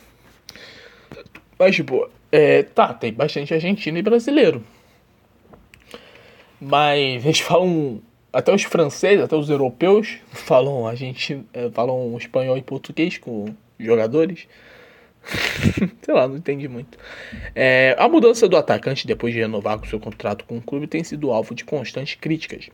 Mas, 1.58 1.76
tipo, 1.76 2.08
é, 2.32 2.62
tá, 2.62 2.92
tem 2.92 3.12
bastante 3.12 3.54
argentino 3.54 3.98
e 3.98 4.02
brasileiro. 4.02 4.64
Mas 6.60 7.24
eles 7.24 7.40
falam. 7.40 8.00
Até 8.32 8.52
os 8.52 8.64
franceses, 8.64 9.22
até 9.22 9.36
os 9.36 9.48
europeus 9.48 10.18
falam 10.32 10.88
argentino, 10.88 11.46
é, 11.52 11.70
falam 11.70 12.16
espanhol 12.18 12.58
e 12.58 12.62
português 12.62 13.16
com 13.16 13.54
jogadores. 13.78 14.48
Sei 16.02 16.14
lá, 16.14 16.28
não 16.28 16.36
entendi 16.36 16.68
muito. 16.68 16.98
É, 17.54 17.96
a 17.98 18.08
mudança 18.08 18.48
do 18.48 18.56
atacante 18.56 19.06
depois 19.06 19.32
de 19.32 19.40
renovar 19.40 19.78
com 19.78 19.86
seu 19.86 19.98
contrato 19.98 20.44
com 20.44 20.58
o 20.58 20.62
clube 20.62 20.86
tem 20.86 21.02
sido 21.02 21.30
alvo 21.32 21.54
de 21.54 21.64
constantes 21.64 22.14
críticas. 22.14 22.68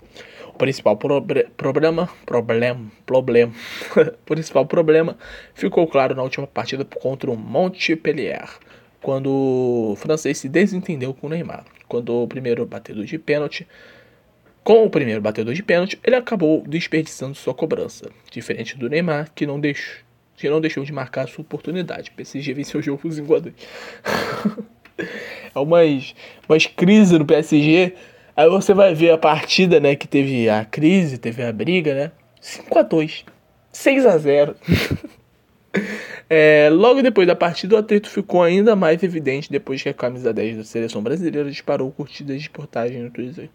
O 0.49 0.59
principal 0.59 0.97
probre 0.97 1.47
problema, 1.57 2.09
problema, 2.27 3.53
principal 4.27 4.67
problema 4.67 5.17
ficou 5.55 5.87
claro 5.87 6.15
na 6.15 6.23
última 6.23 6.47
partida 6.47 6.85
contra 6.85 7.31
o 7.31 7.37
Montpellier, 7.37 8.49
quando 9.01 9.31
o 9.31 9.97
francês 9.97 10.39
se 10.39 10.49
desentendeu 10.49 11.15
com 11.15 11.27
o 11.27 11.31
Neymar. 11.31 11.65
Quando 11.89 12.23
o 12.23 12.29
primeiro 12.29 12.67
batedor 12.67 13.05
de 13.05 13.19
pênalti, 13.19 13.67
com 14.63 14.85
o 14.85 14.91
primeiro 14.91 15.21
batedor 15.21 15.55
de 15.55 15.63
pênalti, 15.63 15.99
ele 16.05 16.15
acabou 16.15 16.63
desperdiçando 16.67 17.35
sua 17.35 17.55
cobrança, 17.55 18.11
diferente 18.31 18.77
do 18.77 18.89
Neymar, 18.89 19.31
que 19.35 19.47
não 19.47 19.59
deixou 19.59 20.10
que 20.41 20.49
não 20.49 20.61
deixou 20.61 20.85
de 20.85 20.93
marcar 20.93 21.29
sua 21.29 21.43
oportunidade. 21.43 22.11
PSG 22.11 22.55
venceu 22.55 22.81
o 22.81 22.83
jogo 22.83 23.03
por 23.03 23.11
5x2. 23.11 23.53
é 25.55 25.59
umas, 25.59 26.15
umas 26.49 26.67
crises 26.67 27.19
no 27.19 27.25
PSG. 27.25 27.95
Aí 28.37 28.49
você 28.49 28.73
vai 28.73 28.95
ver 28.95 29.11
a 29.11 29.19
partida, 29.19 29.79
né? 29.79 29.95
Que 29.95 30.09
teve 30.09 30.49
a 30.49 30.65
crise, 30.65 31.19
teve 31.19 31.43
a 31.43 31.53
briga, 31.53 31.95
né? 31.95 32.13
5x2. 32.43 33.25
6x0. 33.73 34.55
é, 36.29 36.69
logo 36.73 37.03
depois 37.03 37.27
da 37.27 37.37
partida, 37.37 37.77
o 37.77 37.79
atrito 37.79 38.09
ficou 38.09 38.43
ainda 38.43 38.75
mais 38.75 39.03
evidente 39.03 39.51
depois 39.51 39.83
que 39.83 39.89
a 39.89 39.95
camisa 39.95 40.33
10 40.33 40.57
da 40.57 40.65
seleção 40.65 41.03
brasileira 41.03 41.51
disparou 41.51 41.91
curtidas 41.91 42.41
de 42.43 42.51
portagem 42.51 43.03
no 43.03 43.11
Twitter 43.11 43.51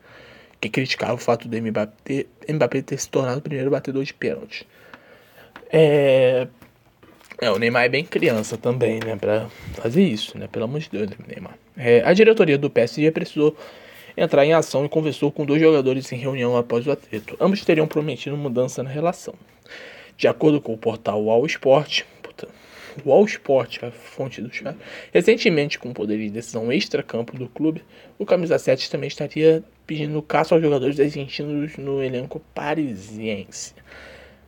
que 0.66 0.70
criticava 0.70 1.14
o 1.14 1.18
fato 1.18 1.48
do 1.48 1.62
Mbappé, 1.62 2.26
Mbappé 2.50 2.82
ter 2.82 2.98
se 2.98 3.10
tornado 3.10 3.40
o 3.40 3.42
primeiro 3.42 3.70
batedor 3.70 4.04
de 4.04 4.14
pênalti. 4.14 4.68
É, 5.72 6.48
é, 7.42 7.52
o 7.52 7.60
Neymar 7.60 7.84
é 7.84 7.90
bem 7.90 8.06
criança 8.06 8.58
também, 8.58 9.00
né? 9.00 9.16
Pra 9.16 9.48
fazer 9.74 10.04
isso, 10.04 10.38
né? 10.38 10.48
Pelo 10.52 10.66
amor 10.66 10.80
de 10.80 10.90
Deus, 10.90 11.10
Neymar. 11.28 11.58
É, 11.76 12.02
a 12.06 12.14
diretoria 12.14 12.58
do 12.58 12.70
PSG 12.70 13.12
precisou 13.12 13.56
entrar 14.16 14.46
em 14.46 14.54
ação 14.54 14.86
e 14.86 14.90
conversou 14.90 15.32
com 15.32 15.46
dois 15.46 15.62
jogadores 15.62 16.12
em 16.12 16.16
reunião 16.16 16.56
após 16.56 16.88
o 16.88 16.92
atrito. 16.92 17.36
Ambos 17.40 17.64
teriam 17.66 17.88
prometido 17.88 18.38
mudança 18.38 18.82
na 18.82 18.90
relação. 18.90 19.34
De 20.18 20.28
acordo 20.28 20.62
com 20.62 20.74
o 20.74 20.78
portal 20.78 21.22
Wall 21.22 21.46
Sport, 21.46 22.04
puta, 22.24 22.48
Wall 23.06 23.26
Sport, 23.26 23.84
a 23.84 23.92
fonte 23.92 24.42
do 24.42 24.54
chat, 24.54 24.78
recentemente 25.14 25.78
com 25.78 25.92
poder 25.92 26.18
de 26.18 26.30
decisão 26.30 26.72
extra-campo 26.72 27.38
do 27.38 27.50
clube, 27.50 27.84
o 28.18 28.26
camisa 28.26 28.58
7 28.58 28.90
também 28.90 29.10
estaria 29.10 29.62
pedindo 29.86 30.22
caça 30.22 30.56
aos 30.56 30.64
jogadores 30.64 30.98
argentinos 30.98 31.76
no 31.76 32.02
elenco 32.02 32.42
parisiense. 32.54 33.74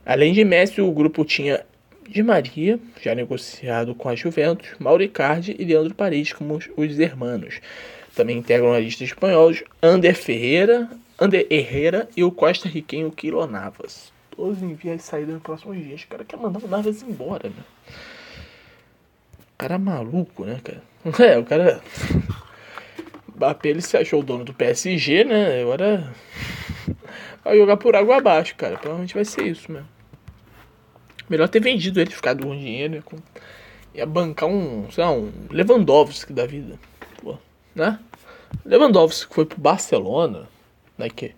Além 0.06 0.32
de 0.32 0.46
Messi, 0.46 0.80
o 0.82 0.90
grupo 0.94 1.26
tinha 1.26 1.66
de 2.08 2.24
Maria, 2.24 2.80
já 3.02 3.14
negociado 3.14 3.94
com 3.94 4.10
a 4.10 4.16
Juventus, 4.16 4.70
Mauricardi 4.80 5.56
e 5.58 5.66
Leandro 5.66 5.94
Paredes 5.94 6.34
como 6.34 6.56
os, 6.56 6.70
os 6.76 7.00
hermanos. 7.00 7.60
Também 8.16 8.38
integram 8.38 8.74
a 8.74 8.80
lista 8.80 9.04
espanhóis 9.04 9.64
Ander 9.82 10.16
Ferreira, 10.16 10.90
Ander 11.20 11.46
Herrera 11.50 12.10
e 12.16 12.24
o 12.24 12.32
Costa 12.32 12.68
Riquenho 12.68 13.12
Quilo 13.12 13.46
Navas. 13.46 14.12
Todos 14.36 14.62
em 14.62 14.74
vias 14.74 14.98
de 14.98 15.04
saída 15.04 15.34
nos 15.34 15.42
próximos 15.42 15.78
dias. 15.78 16.04
O 16.04 16.08
cara 16.08 16.24
quer 16.24 16.38
mandar 16.38 16.64
o 16.64 16.68
Navas 16.68 17.04
embora, 17.04 17.50
né? 17.50 17.64
O 19.54 19.58
cara 19.58 19.78
maluco, 19.78 20.46
né, 20.46 20.60
cara? 20.64 20.82
É, 21.24 21.38
o 21.38 21.44
cara. 21.44 21.82
Mbappé 23.36 23.70
ele 23.70 23.82
se 23.82 23.96
achou 23.96 24.20
o 24.22 24.24
dono 24.24 24.44
do 24.44 24.54
PSG, 24.54 25.24
né? 25.24 25.62
Agora. 25.62 26.12
Vai 27.44 27.58
jogar 27.58 27.78
por 27.78 27.96
água 27.96 28.18
abaixo, 28.18 28.56
cara. 28.56 28.78
Provavelmente 28.78 29.14
vai 29.14 29.26
ser 29.26 29.44
isso 29.48 29.72
mesmo. 29.72 29.97
Melhor 31.30 31.48
ter 31.50 31.60
vendido 31.60 32.00
ele, 32.00 32.12
ficado 32.12 32.46
com 32.46 32.56
dinheiro. 32.56 32.96
Ia, 32.96 33.02
com... 33.02 33.18
ia 33.94 34.06
bancar 34.06 34.48
um, 34.48 34.90
sei 34.92 35.04
lá, 35.04 35.12
um 35.12 35.32
Lewandowski 35.50 36.34
da 36.34 36.46
vida. 36.46 36.80
Pô, 37.22 37.38
né? 37.76 38.00
Lewandowski 38.66 39.34
foi 39.34 39.46
pro 39.46 39.60
Barcelona, 39.60 40.48
né? 40.98 41.10
Que 41.10 41.36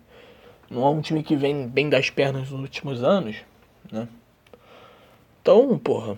não 0.70 0.86
é 0.86 0.90
um 0.90 1.00
time 1.00 1.22
que 1.22 1.34
vem 1.34 1.66
bem 1.66 1.88
das 1.88 2.10
pernas 2.10 2.50
nos 2.50 2.60
últimos 2.60 3.02
anos, 3.02 3.36
né? 3.90 4.08
Então, 5.42 5.78
porra, 5.78 6.16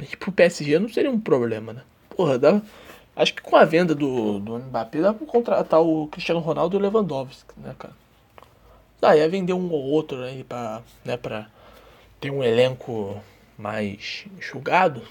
ir 0.00 0.16
pro 0.16 0.30
PSG 0.30 0.78
não 0.78 0.88
seria 0.88 1.10
um 1.10 1.18
problema, 1.18 1.72
né? 1.72 1.82
Porra, 2.10 2.38
dá. 2.38 2.62
Acho 3.16 3.34
que 3.34 3.42
com 3.42 3.56
a 3.56 3.64
venda 3.64 3.94
do, 3.94 4.38
do 4.38 4.58
Mbappé 4.58 5.00
dá 5.00 5.12
pra 5.12 5.26
contratar 5.26 5.82
o 5.82 6.06
Cristiano 6.06 6.40
Ronaldo 6.40 6.76
e 6.76 6.78
o 6.78 6.82
Lewandowski, 6.82 7.52
né, 7.58 7.74
cara? 7.78 7.94
Dá, 9.00 9.16
ia 9.16 9.28
vender 9.28 9.52
um 9.52 9.70
ou 9.70 9.82
outro 9.82 10.22
aí 10.22 10.44
pra, 10.44 10.80
né, 11.04 11.16
pra 11.16 11.48
tem 12.22 12.30
um 12.30 12.42
elenco 12.42 13.20
mais 13.58 14.24
enxugado. 14.38 15.02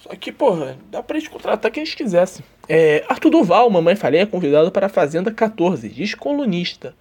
Só 0.00 0.10
que, 0.16 0.32
porra, 0.32 0.76
dá 0.90 1.00
pra 1.00 1.16
eles 1.16 1.28
contratar 1.28 1.70
quem 1.70 1.84
eles 1.84 1.94
quisessem. 1.94 2.44
É, 2.68 3.04
Arthur 3.08 3.30
Duval, 3.30 3.70
Mamãe 3.70 3.94
Falei, 3.94 4.20
é 4.20 4.26
convidado 4.26 4.72
para 4.72 4.86
a 4.86 4.90
Fazenda 4.90 5.30
14, 5.30 5.88
diz 5.88 6.14
colunista. 6.14 6.94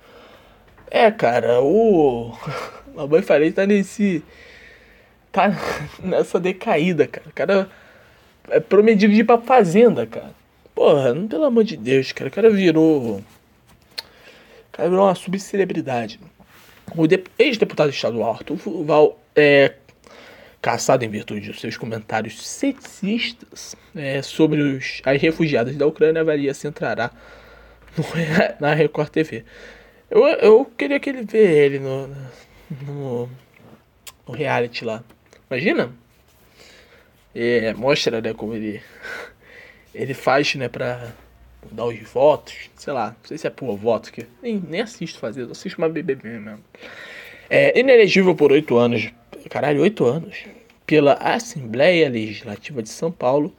É, 0.91 1.09
cara, 1.09 1.59
o. 1.59 2.37
Mamãe 2.95 3.23
Falei 3.23 3.51
tá 3.51 3.65
nesse. 3.65 4.23
Tá 5.31 5.51
nessa 5.99 6.39
decaída, 6.39 7.07
cara. 7.07 7.27
O 7.27 7.33
cara 7.33 7.69
é 8.49 8.59
prometido 8.59 9.11
de 9.11 9.21
ir 9.21 9.23
pra 9.23 9.39
Fazenda, 9.39 10.05
cara. 10.05 10.35
Porra, 10.75 11.15
não, 11.15 11.27
pelo 11.27 11.45
amor 11.45 11.63
de 11.63 11.75
Deus, 11.77 12.11
cara. 12.11 12.29
O 12.29 12.33
cara 12.33 12.49
virou. 12.51 13.17
O 13.17 13.23
cara 14.71 14.87
virou 14.87 15.05
uma 15.05 15.15
subcelebridade. 15.15 16.19
O 16.95 17.07
ex-deputado 17.39 17.89
estadual 17.89 18.33
Arthur 18.33 18.83
Val 18.83 19.19
é 19.35 19.73
caçado 20.61 21.03
em 21.03 21.09
virtude 21.09 21.49
dos 21.49 21.59
seus 21.59 21.75
comentários 21.75 22.45
sexistas 22.45 23.75
é, 23.95 24.21
sobre 24.21 24.61
os, 24.61 25.01
as 25.03 25.21
refugiadas 25.21 25.75
da 25.75 25.87
Ucrânia, 25.87 26.21
avalia 26.21 26.53
se 26.53 26.67
entrará 26.67 27.11
no, 27.97 28.03
na 28.59 28.73
Record 28.73 29.09
TV. 29.09 29.43
Eu, 30.09 30.25
eu 30.27 30.65
queria 30.77 30.99
que 30.99 31.09
ele 31.09 31.23
vê 31.23 31.65
ele 31.65 31.79
no, 31.79 32.07
no, 32.85 33.29
no 34.27 34.33
reality 34.33 34.85
lá. 34.85 35.03
Imagina? 35.49 35.91
É, 37.33 37.73
mostra 37.73 38.21
né, 38.21 38.33
como 38.33 38.53
ele, 38.53 38.81
ele 39.95 40.13
faz 40.13 40.53
né, 40.55 40.69
dar 41.71 41.85
os 41.85 41.99
votos, 41.99 42.53
sei 42.75 42.93
lá, 42.93 43.09
não 43.09 43.27
sei 43.27 43.37
se 43.37 43.47
é 43.47 43.49
por 43.49 43.75
voto, 43.75 44.11
que 44.11 44.25
nem, 44.41 44.61
nem 44.67 44.81
assisto 44.81 45.19
fazer, 45.19 45.43
eu 45.43 45.51
assisto 45.51 45.77
uma 45.79 45.89
BBB 45.89 46.39
mesmo. 46.39 46.63
É 47.49 47.77
inelegível 47.79 48.33
por 48.33 48.51
oito 48.51 48.77
anos, 48.77 49.09
caralho, 49.49 49.81
oito 49.81 50.05
anos, 50.05 50.45
pela 50.85 51.13
Assembleia 51.13 52.09
Legislativa 52.09 52.81
de 52.81 52.89
São 52.89 53.11
Paulo. 53.11 53.53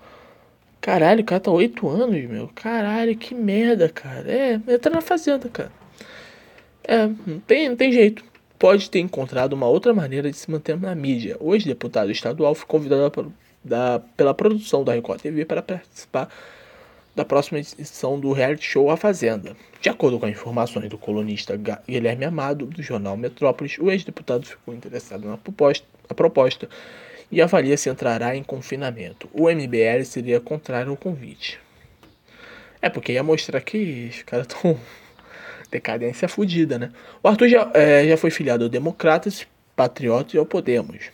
Caralho, 0.80 1.22
o 1.22 1.24
cara 1.24 1.40
tá 1.40 1.50
oito 1.50 1.88
anos, 1.88 2.22
meu. 2.28 2.50
Caralho, 2.54 3.16
que 3.16 3.34
merda, 3.34 3.88
cara. 3.88 4.30
É, 4.30 4.60
entra 4.68 4.90
na 4.92 5.00
fazenda, 5.00 5.48
cara. 5.48 5.70
É, 6.84 7.06
não 7.06 7.38
tem, 7.40 7.68
não 7.68 7.76
tem 7.76 7.92
jeito. 7.92 8.24
Pode 8.58 8.90
ter 8.90 8.98
encontrado 8.98 9.52
uma 9.52 9.66
outra 9.66 9.94
maneira 9.94 10.30
de 10.30 10.36
se 10.36 10.50
manter 10.50 10.78
na 10.78 10.94
mídia. 10.94 11.36
O 11.40 11.54
ex-deputado 11.54 12.10
estadual 12.10 12.54
foi 12.54 12.66
convidado 12.66 13.32
da, 13.64 14.00
pela 14.16 14.34
produção 14.34 14.82
da 14.84 14.92
Record 14.92 15.20
TV 15.20 15.44
para 15.44 15.62
participar 15.62 16.28
da 17.14 17.24
próxima 17.24 17.58
edição 17.58 18.18
do 18.18 18.32
reality 18.32 18.64
show 18.64 18.90
A 18.90 18.96
Fazenda. 18.96 19.56
De 19.80 19.88
acordo 19.88 20.18
com 20.18 20.28
informações 20.28 20.88
do 20.88 20.96
colunista 20.96 21.58
Guilherme 21.86 22.24
Amado, 22.24 22.66
do 22.66 22.82
jornal 22.82 23.16
Metrópolis, 23.16 23.78
o 23.78 23.90
ex-deputado 23.90 24.46
ficou 24.46 24.74
interessado 24.74 25.28
na 25.28 25.36
proposta, 25.36 25.86
proposta 26.14 26.68
e 27.30 27.40
avalia 27.40 27.76
se 27.76 27.90
entrará 27.90 28.36
em 28.36 28.42
confinamento. 28.42 29.28
O 29.32 29.50
MBL 29.50 30.04
seria 30.04 30.40
contrário 30.40 30.90
ao 30.90 30.96
convite. 30.96 31.58
É, 32.80 32.88
porque 32.88 33.12
ia 33.12 33.22
mostrar 33.22 33.60
que 33.60 34.08
os 34.10 34.22
caras 34.22 34.46
estão. 34.46 34.78
decadência 35.72 36.28
fodida, 36.28 36.78
né? 36.78 36.92
O 37.22 37.28
Arthur 37.28 37.48
já, 37.48 37.70
é, 37.72 38.06
já 38.06 38.16
foi 38.16 38.30
filiado 38.30 38.64
ao 38.64 38.68
Democratas, 38.68 39.46
Patriotas 39.74 40.34
e 40.34 40.38
ao 40.38 40.44
Podemos. 40.44 41.10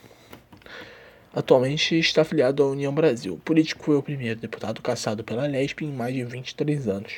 Atualmente 1.33 1.97
está 1.97 2.23
afiliado 2.23 2.63
à 2.63 2.67
União 2.67 2.93
Brasil. 2.93 3.39
Político 3.45 3.83
foi 3.83 3.95
o 3.95 4.03
primeiro 4.03 4.39
deputado 4.39 4.81
caçado 4.81 5.23
pela 5.23 5.45
Lesp 5.45 5.81
em 5.83 5.91
mais 5.91 6.13
de 6.13 6.23
23 6.23 6.87
anos. 6.87 7.13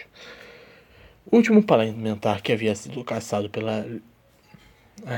O 1.25 1.37
último 1.37 1.63
parlamentar 1.63 2.41
que 2.41 2.51
havia 2.51 2.75
sido 2.75 3.03
caçado 3.03 3.49
pela 3.49 3.85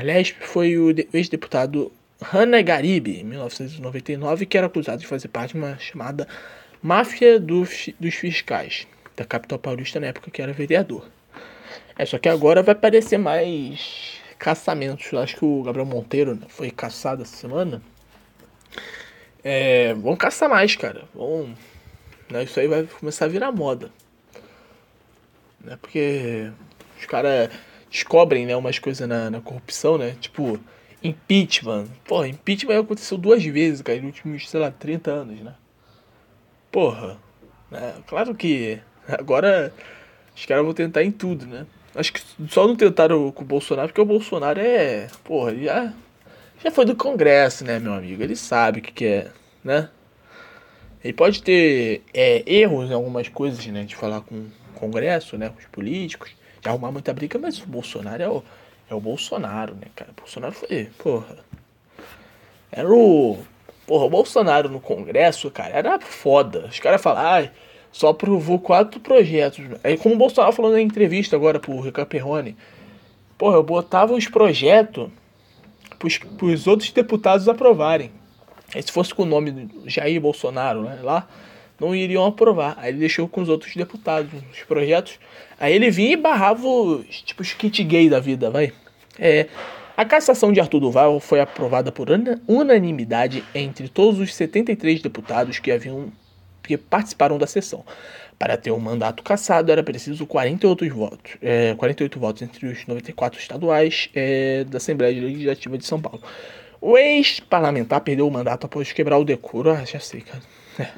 Lesp 0.02 0.36
foi 0.42 0.78
o 0.78 0.94
ex-deputado 1.12 1.90
Hanna 2.22 2.62
Garibe, 2.62 3.20
em 3.20 3.24
1999, 3.24 4.46
que 4.46 4.56
era 4.56 4.68
acusado 4.68 5.00
de 5.00 5.06
fazer 5.06 5.28
parte 5.28 5.52
de 5.52 5.58
uma 5.58 5.76
chamada 5.78 6.28
máfia 6.82 7.40
do, 7.40 7.66
dos 7.98 8.14
fiscais 8.14 8.86
da 9.16 9.24
capital 9.24 9.58
paulista 9.58 9.98
na 9.98 10.08
época 10.08 10.30
que 10.30 10.40
era 10.40 10.52
vereador. 10.52 11.08
É, 11.98 12.04
só 12.06 12.18
que 12.18 12.28
agora 12.28 12.62
vai 12.62 12.74
aparecer 12.74 13.18
mais 13.18 14.20
caçamentos. 14.38 15.12
Acho 15.14 15.36
que 15.36 15.44
o 15.44 15.62
Gabriel 15.62 15.86
Monteiro 15.86 16.34
né, 16.34 16.46
foi 16.48 16.70
caçado 16.70 17.22
essa 17.22 17.36
semana. 17.36 17.82
É, 19.42 19.94
vão 19.94 20.16
caçar 20.16 20.48
mais, 20.48 20.74
cara. 20.76 21.04
Vão, 21.14 21.54
né, 22.30 22.44
isso 22.44 22.58
aí 22.58 22.66
vai 22.66 22.84
começar 22.84 23.26
a 23.26 23.28
virar 23.28 23.52
moda. 23.52 23.90
Né, 25.60 25.76
porque 25.80 26.50
os 26.98 27.06
caras 27.06 27.50
descobrem 27.90 28.46
né, 28.46 28.56
umas 28.56 28.78
coisas 28.78 29.08
na, 29.08 29.30
na 29.30 29.40
corrupção, 29.40 29.96
né? 29.96 30.16
Tipo, 30.20 30.58
impeachment. 31.02 31.86
Porra, 32.04 32.26
impeachment 32.28 32.80
aconteceu 32.80 33.18
duas 33.18 33.44
vezes, 33.44 33.82
cara, 33.82 33.98
nos 33.98 34.06
últimos, 34.06 34.48
sei 34.48 34.60
lá, 34.60 34.70
30 34.70 35.10
anos, 35.10 35.40
né? 35.40 35.54
Porra. 36.72 37.18
Né? 37.70 37.94
Claro 38.06 38.34
que 38.34 38.80
agora 39.06 39.72
os 40.34 40.44
caras 40.46 40.64
vão 40.64 40.74
tentar 40.74 41.04
em 41.04 41.12
tudo, 41.12 41.46
né? 41.46 41.66
Acho 41.94 42.12
que 42.12 42.20
só 42.48 42.66
não 42.66 42.74
tentaram 42.74 43.30
com 43.30 43.42
o 43.42 43.46
Bolsonaro, 43.46 43.88
porque 43.88 44.00
o 44.00 44.04
Bolsonaro 44.04 44.58
é. 44.58 45.06
Porra, 45.22 45.54
já, 45.54 45.92
já 46.64 46.70
foi 46.70 46.86
do 46.86 46.96
Congresso, 46.96 47.62
né, 47.62 47.78
meu 47.78 47.92
amigo? 47.92 48.22
Ele 48.22 48.34
sabe 48.34 48.78
o 48.78 48.82
que, 48.82 48.90
que 48.90 49.04
é, 49.04 49.30
né? 49.62 49.90
Ele 51.02 51.12
pode 51.12 51.42
ter 51.42 52.02
é, 52.14 52.42
erros 52.46 52.90
em 52.90 52.94
algumas 52.94 53.28
coisas, 53.28 53.64
né? 53.66 53.84
De 53.84 53.94
falar 53.94 54.22
com 54.22 54.34
o 54.34 54.50
Congresso, 54.74 55.36
né? 55.36 55.50
Com 55.50 55.58
os 55.58 55.66
políticos, 55.66 56.30
de 56.62 56.68
arrumar 56.68 56.90
muita 56.90 57.12
briga, 57.12 57.38
mas 57.38 57.60
o 57.60 57.66
Bolsonaro 57.66 58.22
é 58.22 58.28
o, 58.28 58.42
é 58.88 58.94
o 58.94 59.00
Bolsonaro, 59.00 59.74
né, 59.74 59.88
cara? 59.94 60.10
O 60.12 60.20
Bolsonaro 60.22 60.54
foi. 60.54 60.88
Porra. 60.96 61.36
Era 62.72 62.88
o. 62.90 63.38
Porra, 63.86 64.06
o 64.06 64.10
Bolsonaro 64.10 64.70
no 64.70 64.80
Congresso, 64.80 65.50
cara, 65.50 65.76
era 65.76 66.00
foda. 66.00 66.68
Os 66.70 66.80
caras 66.80 67.02
falam, 67.02 67.22
ah, 67.22 67.50
só 67.92 68.08
aprovou 68.08 68.58
quatro 68.58 68.98
projetos. 68.98 69.62
Aí, 69.84 69.98
como 69.98 70.14
o 70.14 70.18
Bolsonaro 70.18 70.54
falou 70.54 70.72
na 70.72 70.80
entrevista 70.80 71.36
agora 71.36 71.60
pro 71.60 71.78
Ricardo 71.80 72.08
Perrone, 72.08 72.56
porra, 73.36 73.56
eu 73.56 73.62
botava 73.62 74.14
os 74.14 74.26
projetos 74.26 75.10
pros, 76.04 76.18
pros 76.18 76.66
outros 76.66 76.92
deputados 76.92 77.48
aprovarem. 77.48 78.10
Se 78.70 78.92
fosse 78.92 79.14
com 79.14 79.22
o 79.22 79.26
nome 79.26 79.68
Jair 79.86 80.20
Bolsonaro 80.20 80.82
né, 80.82 80.98
lá, 81.02 81.28
não 81.80 81.94
iriam 81.94 82.26
aprovar. 82.26 82.76
Aí 82.78 82.90
ele 82.90 82.98
deixou 82.98 83.26
com 83.28 83.40
os 83.40 83.48
outros 83.48 83.74
deputados 83.74 84.30
os 84.52 84.62
projetos. 84.64 85.18
Aí 85.58 85.72
ele 85.72 85.90
vinha 85.90 86.12
e 86.12 86.16
barrava 86.16 86.66
os, 86.66 87.22
tipo, 87.22 87.42
os 87.42 87.52
kit 87.52 87.82
gay 87.84 88.08
da 88.08 88.20
vida, 88.20 88.50
vai. 88.50 88.72
É, 89.18 89.46
a 89.96 90.04
cassação 90.04 90.52
de 90.52 90.60
Arthur 90.60 90.80
Duval 90.80 91.20
foi 91.20 91.40
aprovada 91.40 91.92
por 91.92 92.08
unanimidade 92.48 93.44
entre 93.54 93.88
todos 93.88 94.18
os 94.18 94.34
73 94.34 95.00
deputados 95.00 95.58
que 95.58 95.70
haviam 95.70 96.12
que 96.62 96.76
participaram 96.76 97.38
da 97.38 97.46
sessão. 97.46 97.84
Para 98.38 98.56
ter 98.56 98.70
um 98.70 98.78
mandato 98.78 99.22
cassado 99.22 99.70
era 99.70 99.82
preciso 99.82 100.26
48 100.26 100.94
votos, 100.94 101.32
é, 101.40 101.74
48 101.74 102.18
votos 102.18 102.42
entre 102.42 102.66
os 102.66 102.86
94 102.86 103.38
estaduais 103.38 104.10
é, 104.14 104.64
da 104.64 104.78
Assembleia 104.78 105.20
Legislativa 105.20 105.78
de 105.78 105.86
São 105.86 106.00
Paulo. 106.00 106.20
O 106.80 106.98
ex-parlamentar 106.98 108.00
perdeu 108.00 108.26
o 108.26 108.30
mandato 108.30 108.66
após 108.66 108.92
quebrar 108.92 109.18
o 109.18 109.24
decoro. 109.24 109.70
Ah, 109.70 109.84
já 109.84 110.00
sei, 110.00 110.20
cara. 110.20 110.42
É. 110.78 110.88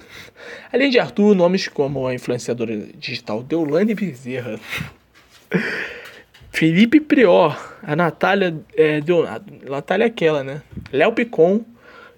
Além 0.73 0.91
de 0.91 0.99
Arthur, 0.99 1.35
nomes 1.35 1.69
como 1.69 2.07
a 2.07 2.15
influenciadora 2.15 2.75
digital 2.97 3.43
Deolane 3.43 3.95
Bezerra, 3.95 4.59
Felipe 6.51 6.99
Prior, 6.99 7.77
a 7.83 7.95
Natália 7.95 8.59
é, 8.75 9.01
Deonado, 9.01 9.53
Natália 9.69 10.07
aquela, 10.07 10.43
né? 10.43 10.63
Léo 10.91 11.13
Picon 11.13 11.65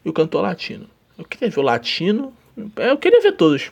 e 0.04 0.08
o 0.08 0.12
cantor 0.12 0.42
latino. 0.42 0.88
Eu 1.18 1.24
queria 1.24 1.50
ver 1.50 1.58
o 1.58 1.62
latino 1.62 2.32
eu 2.76 2.96
queria 2.96 3.20
ver 3.20 3.32
todos. 3.32 3.70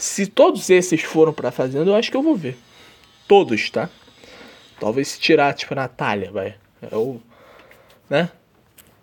Se 0.00 0.26
todos 0.26 0.70
esses 0.70 1.02
foram 1.02 1.30
pra 1.30 1.50
fazenda, 1.50 1.90
eu 1.90 1.94
acho 1.94 2.10
que 2.10 2.16
eu 2.16 2.22
vou 2.22 2.34
ver. 2.34 2.56
Todos, 3.28 3.68
tá? 3.68 3.90
Talvez 4.80 5.08
se 5.08 5.20
tirar, 5.20 5.52
tipo, 5.52 5.74
Natália, 5.74 6.32
vai. 6.32 6.56
Eu. 6.90 7.20
Né? 8.08 8.30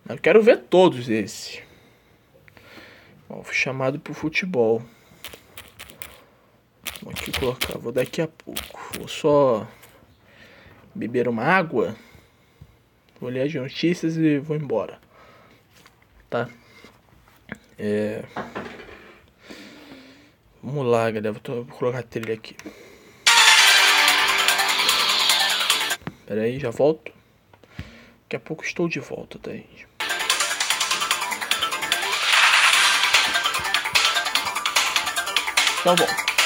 Eu 0.09 0.17
quero 0.17 0.41
ver 0.41 0.57
todos 0.57 1.07
esses. 1.07 1.61
Ó, 3.29 3.43
fui 3.43 3.53
chamado 3.53 3.99
pro 3.99 4.15
futebol. 4.15 4.81
Vou 7.03 7.11
aqui 7.11 7.31
colocar. 7.31 7.77
Vou 7.77 7.91
daqui 7.91 8.19
a 8.19 8.27
pouco. 8.27 8.97
Vou 8.97 9.07
só 9.07 9.67
beber 10.95 11.27
uma 11.27 11.43
água. 11.43 11.95
Vou 13.21 13.29
ler 13.29 13.43
as 13.43 13.53
notícias 13.53 14.17
e 14.17 14.39
vou 14.39 14.57
embora. 14.57 14.99
Tá? 16.27 16.49
É. 17.77 18.23
Vamos 20.61 20.85
lá, 20.85 21.09
galera. 21.11 21.31
Vou, 21.31 21.65
colocar 21.65 21.99
a 21.99 22.03
trilha 22.03 22.33
aqui. 22.33 22.55
Pera 26.25 26.41
aí, 26.41 26.59
já 26.59 26.69
volto. 26.69 27.11
Daqui 28.23 28.35
a 28.35 28.39
pouco 28.39 28.63
estou 28.63 28.89
de 28.89 28.99
volta, 28.99 29.39
tá, 29.39 29.51
gente? 29.51 29.87
Então, 35.79 35.95
bom. 35.95 36.36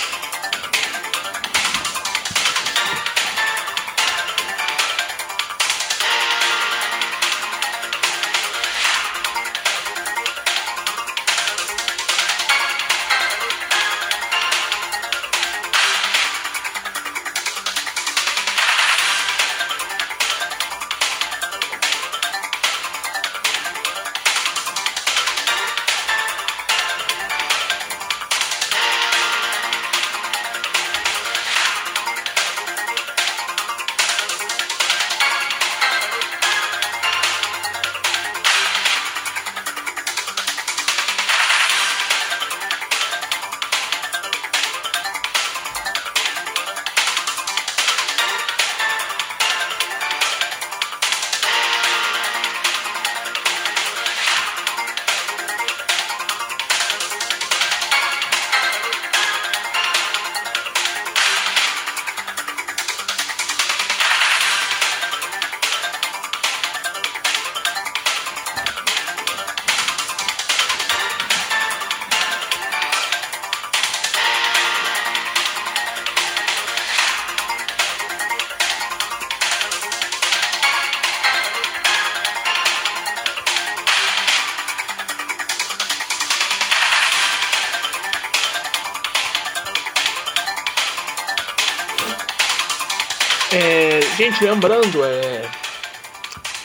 Gente, 94.22 94.44
lembrando, 94.44 95.04
é, 95.04 95.50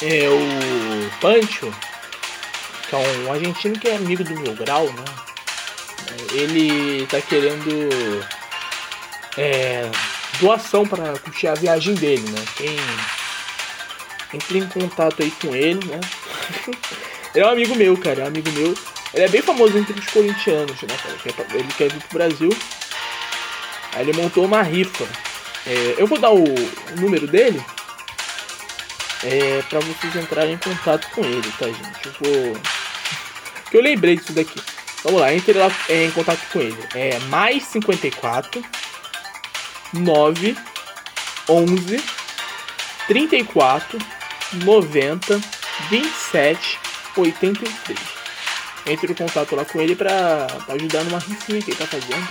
é 0.03 0.29
o 0.29 1.11
Pancho, 1.23 1.73
que 2.87 2.95
é 2.95 2.99
um 2.99 3.33
argentino 3.33 3.79
que 3.79 3.89
é 3.89 3.97
amigo 3.97 4.23
do 4.23 4.39
meu 4.39 4.55
grau, 4.55 4.85
né? 4.93 5.05
Ele 6.33 7.07
tá 7.07 7.19
querendo 7.23 8.23
é, 9.39 9.91
doação 10.39 10.87
para 10.87 11.19
curtir 11.19 11.47
a 11.47 11.55
viagem 11.55 11.95
dele, 11.95 12.29
né? 12.31 12.45
Quem 12.59 12.77
entre 14.35 14.59
em 14.59 14.69
contato 14.69 15.23
aí 15.23 15.31
com 15.31 15.55
ele, 15.55 15.83
né? 15.87 16.01
ele 17.35 17.41
é 17.43 17.47
um 17.47 17.51
amigo 17.53 17.75
meu, 17.75 17.97
cara, 17.97 18.21
é 18.21 18.25
um 18.25 18.29
amigo 18.29 18.53
meu. 18.53 18.75
Ele 19.15 19.25
é 19.25 19.29
bem 19.29 19.41
famoso 19.41 19.79
entre 19.79 19.99
os 19.99 20.07
corintianos, 20.09 20.83
né, 20.83 20.95
cara? 21.03 21.49
Ele 21.55 21.73
quer 21.73 21.91
vir 21.91 22.03
pro 22.03 22.19
Brasil. 22.19 22.55
Aí 23.95 24.03
ele 24.03 24.13
montou 24.13 24.45
uma 24.45 24.61
rifa 24.61 25.09
é, 25.67 25.95
eu 25.99 26.07
vou 26.07 26.19
dar 26.19 26.31
o, 26.31 26.45
número 26.97 27.27
dele 27.27 27.61
é, 29.25 29.63
para 29.69 29.81
vocês 29.81 30.15
entrarem 30.15 30.55
em 30.55 30.59
contato 30.59 31.11
com 31.11 31.25
ele, 31.25 31.53
tá, 31.59 31.67
gente? 31.67 32.07
Eu 32.07 32.13
vou. 32.21 32.57
Que 33.71 33.77
eu 33.77 33.83
lembrei 33.83 34.17
disso 34.17 34.33
daqui. 34.33 34.61
Vamos 35.03 35.21
lá, 35.21 35.35
entre 35.35 35.53
lá 35.55 35.71
é, 35.89 36.05
em 36.05 36.11
contato 36.13 36.41
com 36.53 36.61
ele. 36.61 36.79
É 36.95 37.19
mais 37.31 37.65
54 37.65 38.65
9 39.93 40.57
11 41.49 42.05
34 43.09 43.99
90 44.53 45.41
27 45.91 46.79
83. 47.17 47.99
Entre 48.87 49.13
em 49.13 49.15
contato 49.15 49.57
lá 49.57 49.65
com 49.65 49.81
ele 49.81 49.97
pra, 49.97 50.47
pra 50.65 50.75
ajudar 50.77 51.03
numa 51.05 51.19
rifinha 51.19 51.61
que 51.61 51.73
ele 51.73 51.79
tá 51.79 51.87
fazendo. 51.87 52.29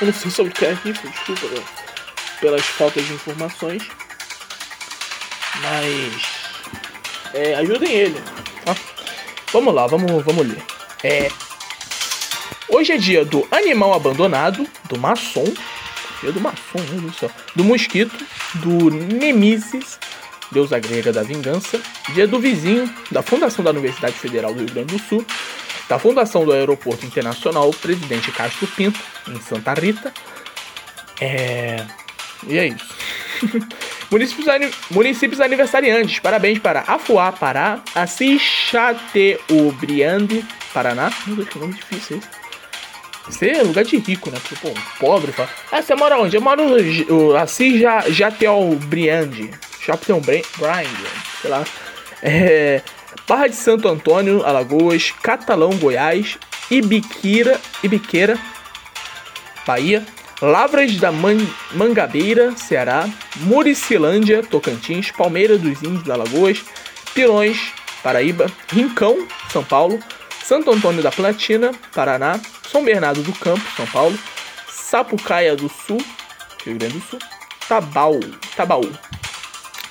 Eu 0.00 0.06
não 0.06 0.14
sei 0.14 0.30
sobre 0.30 0.52
o 0.52 0.54
que 0.54 0.64
é 0.64 0.72
rifa, 0.72 1.06
desculpa 1.08 1.46
né? 1.48 1.62
Pelas 2.40 2.64
faltas 2.64 3.06
de 3.06 3.12
informações. 3.12 3.82
Mas 5.62 6.22
é, 7.34 7.54
ajudem 7.56 7.92
ele. 7.92 8.22
Tá? 8.64 8.76
Vamos 9.52 9.74
lá, 9.74 9.86
vamos, 9.86 10.24
vamos 10.24 10.46
ler. 10.46 10.62
É, 11.02 11.30
hoje 12.68 12.92
é 12.92 12.96
dia 12.96 13.24
do 13.24 13.46
animal 13.50 13.94
abandonado, 13.94 14.66
do 14.88 14.98
maçom. 14.98 15.52
Dia 16.20 16.32
do 16.32 16.40
maçom, 16.40 16.78
meu 16.78 17.00
Deus 17.00 17.02
do 17.02 17.14
céu. 17.14 17.30
Do 17.54 17.64
mosquito, 17.64 18.26
do 18.54 18.90
Nemesis, 18.90 19.98
deusa 20.50 20.78
grega 20.78 21.12
da 21.12 21.22
vingança. 21.22 21.80
Dia 22.12 22.26
do 22.26 22.40
vizinho, 22.40 22.92
da 23.10 23.22
fundação 23.22 23.64
da 23.64 23.70
Universidade 23.70 24.14
Federal 24.14 24.52
do 24.52 24.60
Rio 24.60 24.74
Grande 24.74 24.96
do 24.96 25.02
Sul. 25.02 25.24
Da 25.88 25.98
fundação 25.98 26.44
do 26.44 26.52
Aeroporto 26.52 27.06
Internacional 27.06 27.70
Presidente 27.70 28.30
Castro 28.32 28.66
Pinto, 28.66 29.00
em 29.28 29.40
Santa 29.40 29.72
Rita. 29.72 30.12
É. 31.20 31.86
E 32.46 32.58
é 32.58 32.66
isso. 32.68 32.94
Municípios, 34.10 34.46
municípios 34.90 35.40
aniversariantes. 35.40 36.18
Parabéns 36.18 36.58
para 36.58 36.80
Afuá, 36.86 37.30
Pará. 37.30 37.80
Assis 37.94 38.40
Chateaubriand, 38.40 40.28
Paraná. 40.72 41.12
Meu 41.26 41.36
Deus, 41.36 41.48
que 41.48 41.58
nome 41.58 41.74
difícil 41.74 42.18
esse. 42.18 42.28
Esse 43.28 43.50
é 43.50 43.62
lugar 43.62 43.84
de 43.84 43.98
rico, 43.98 44.30
né? 44.30 44.38
Porque, 44.40 44.56
pô, 44.56 44.74
pobre 44.98 45.32
fala. 45.32 45.50
Ah, 45.70 45.82
você 45.82 45.94
mora 45.94 46.18
onde? 46.18 46.34
Eu 46.34 46.40
moro 46.40 46.62
no 46.64 47.36
Assis 47.36 47.82
Chateaubriand. 48.14 49.50
Chateaubriand, 49.80 50.42
sei 51.42 51.50
lá. 51.50 51.64
É, 52.22 52.82
Barra 53.28 53.46
de 53.48 53.56
Santo 53.56 53.86
Antônio, 53.86 54.42
Alagoas. 54.44 55.12
Catalão, 55.22 55.70
Goiás. 55.76 56.38
Ibiquira, 56.70 57.60
Ibiqueira, 57.82 58.38
Bahia. 59.66 60.04
Lavras 60.40 60.96
da 60.96 61.10
Man 61.10 61.38
Mangabeira, 61.72 62.56
Ceará, 62.56 63.08
Muricilândia, 63.38 64.42
Tocantins, 64.42 65.10
Palmeira 65.10 65.58
dos 65.58 65.82
Índios 65.82 66.04
da 66.04 66.14
Lagoas, 66.14 66.64
Pilões, 67.12 67.72
Paraíba, 68.02 68.46
Rincão, 68.72 69.26
São 69.50 69.64
Paulo, 69.64 69.98
Santo 70.44 70.70
Antônio 70.70 71.02
da 71.02 71.10
Platina, 71.10 71.72
Paraná, 71.92 72.38
São 72.70 72.84
Bernardo 72.84 73.20
do 73.22 73.32
Campo, 73.32 73.64
São 73.76 73.86
Paulo, 73.86 74.16
Sapucaia 74.68 75.56
do 75.56 75.68
Sul, 75.68 75.98
Rio 76.64 76.78
Grande 76.78 76.98
do 76.98 77.04
Sul, 77.04 77.18
Tabau, 77.68 78.20
Tabaú, 78.56 78.90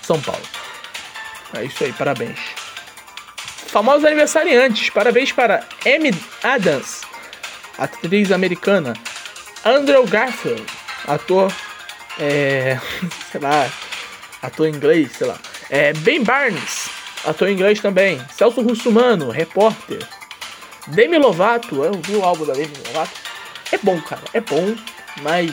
São 0.01 0.19
Paulo. 0.21 0.41
É 1.55 1.65
isso 1.65 1.83
aí, 1.83 1.91
parabéns. 1.91 2.39
Famosos 3.67 4.05
aniversariantes, 4.05 4.89
parabéns 4.89 5.33
para 5.33 5.63
Amy 5.85 6.11
Adams, 6.41 7.01
atriz 7.77 8.31
americana, 8.31 8.93
Andrew 9.67 10.07
Garfield, 10.07 10.63
ator, 11.05 11.51
é, 12.17 12.79
sei 13.29 13.41
lá, 13.41 13.69
ator 14.41 14.65
inglês, 14.65 15.11
sei 15.17 15.27
lá. 15.27 15.37
É, 15.69 15.91
ben 15.91 16.23
Barnes, 16.23 16.89
ator 17.25 17.49
inglês 17.49 17.81
também. 17.81 18.21
Celso 18.33 18.61
Russumano, 18.61 19.29
repórter. 19.29 20.07
Demi 20.87 21.17
Lovato, 21.17 21.83
eu 21.83 21.91
vi 22.01 22.15
o 22.15 22.23
álbum 22.23 22.45
da 22.45 22.53
Demi 22.53 22.71
Lovato. 22.87 23.11
É 23.69 23.77
bom, 23.79 23.99
cara, 24.01 24.21
é 24.31 24.39
bom, 24.39 24.73
mas 25.21 25.51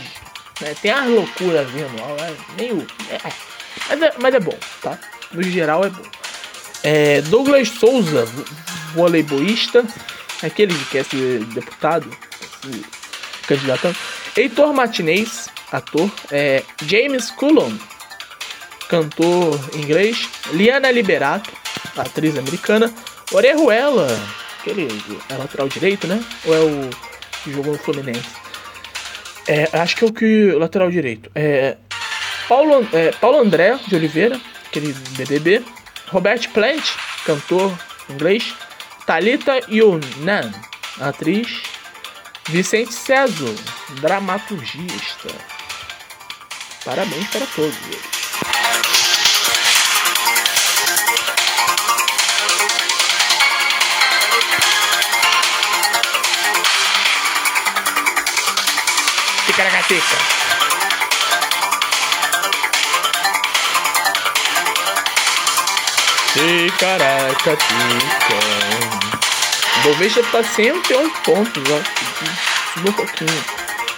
né, 0.61 0.75
tem 0.81 0.93
as 0.93 1.09
loucuras 1.09 1.69
vindo, 1.71 1.91
é 2.21 2.63
meio. 2.63 2.87
É, 3.11 3.19
mas, 3.89 4.03
é, 4.03 4.15
mas 4.21 4.35
é 4.35 4.39
bom, 4.39 4.57
tá? 4.81 4.97
No 5.33 5.43
geral 5.43 5.85
é 5.85 5.91
bom. 5.91 6.05
É, 6.85 7.21
Douglas 7.23 7.69
Souza, 7.69 8.29
voleibolista, 8.95 9.85
aquele 10.41 10.73
que 10.73 10.85
quer 10.85 11.05
ser 11.05 11.45
deputado, 11.47 12.09
candidatando. 13.47 13.97
Heitor 14.37 14.73
Martinez, 14.73 15.49
ator. 15.71 16.11
É, 16.31 16.63
James 16.87 17.31
Cullum, 17.31 17.77
cantor 18.89 19.59
inglês. 19.75 20.29
Liana 20.53 20.91
Liberato, 20.91 21.51
atriz 21.97 22.37
americana. 22.37 22.93
Orejuela, 23.33 24.07
aquele 24.61 24.89
é 25.29 25.35
lateral 25.35 25.69
direito, 25.69 26.07
né? 26.07 26.23
Ou 26.45 26.55
é 26.55 26.61
o 26.61 26.91
que 27.43 27.53
jogou 27.53 27.73
no 27.73 27.79
Fluminense? 27.79 28.45
É, 29.47 29.69
acho 29.79 29.97
que 29.97 30.05
é 30.05 30.07
o 30.07 30.13
que 30.13 30.53
lateral 30.53 30.91
direito. 30.91 31.31
É, 31.35 31.77
Paulo, 32.49 32.87
é, 32.93 33.11
Paulo 33.13 33.39
André 33.39 33.79
de 33.87 33.95
Oliveira, 33.95 34.41
aquele 34.67 34.93
BBB. 34.93 35.63
Robert 36.09 36.49
Plant, 36.51 36.85
cantor 37.25 37.73
inglês. 38.09 38.55
Talita 39.07 39.61
Yunan, 39.69 40.51
atriz 40.99 41.74
Vicente 42.49 42.93
César, 42.93 43.55
dramaturgista. 44.01 45.29
Parabéns 46.85 47.27
para 47.29 47.47
todos 47.47 47.75
eles. 47.89 48.03
Ticaracateca. 59.47 60.19
Ticaracateca. 66.35 69.24
Bovespa 69.85 70.23
tá 70.33 70.43
101 70.43 71.11
pontos, 71.11 71.63
ó. 71.71 72.73
Subiu 72.73 72.91
um 72.91 72.95
pouquinho. 72.95 73.45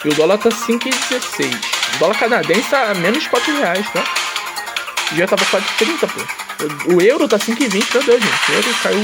E 0.04 0.08
o 0.08 0.14
dólar 0.14 0.38
tá 0.38 0.48
5,16. 0.48 1.54
O 1.94 1.98
dólar 1.98 2.18
canadense 2.18 2.70
tá 2.70 2.92
menos 2.94 3.26
4 3.28 3.56
reais, 3.56 3.86
tá? 3.92 4.04
Já 5.14 5.26
tava 5.28 5.44
quase 5.44 5.66
30, 5.78 6.08
pô. 6.08 6.20
O 6.92 7.00
euro 7.00 7.28
tá 7.28 7.38
5,20, 7.38 7.94
meu 7.94 8.02
Deus, 8.02 8.22
gente. 8.22 8.50
O 8.50 8.54
euro 8.54 8.74
caiu. 8.82 9.02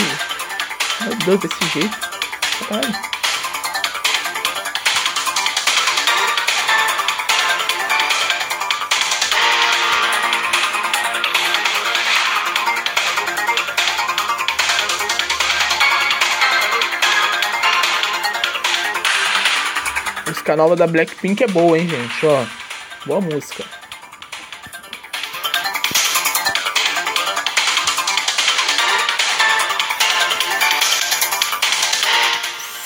Meu 1.01 1.16
Deus, 1.16 1.41
desse 1.41 1.72
jeito. 1.72 1.99
Caralho. 2.68 3.12
Música 20.53 20.57
nova 20.57 20.76
da 20.76 20.86
Blackpink 20.86 21.42
é 21.42 21.46
boa, 21.46 21.78
hein, 21.78 21.88
gente? 21.88 22.26
Ó, 22.26 22.44
boa 23.07 23.20
música. 23.20 23.64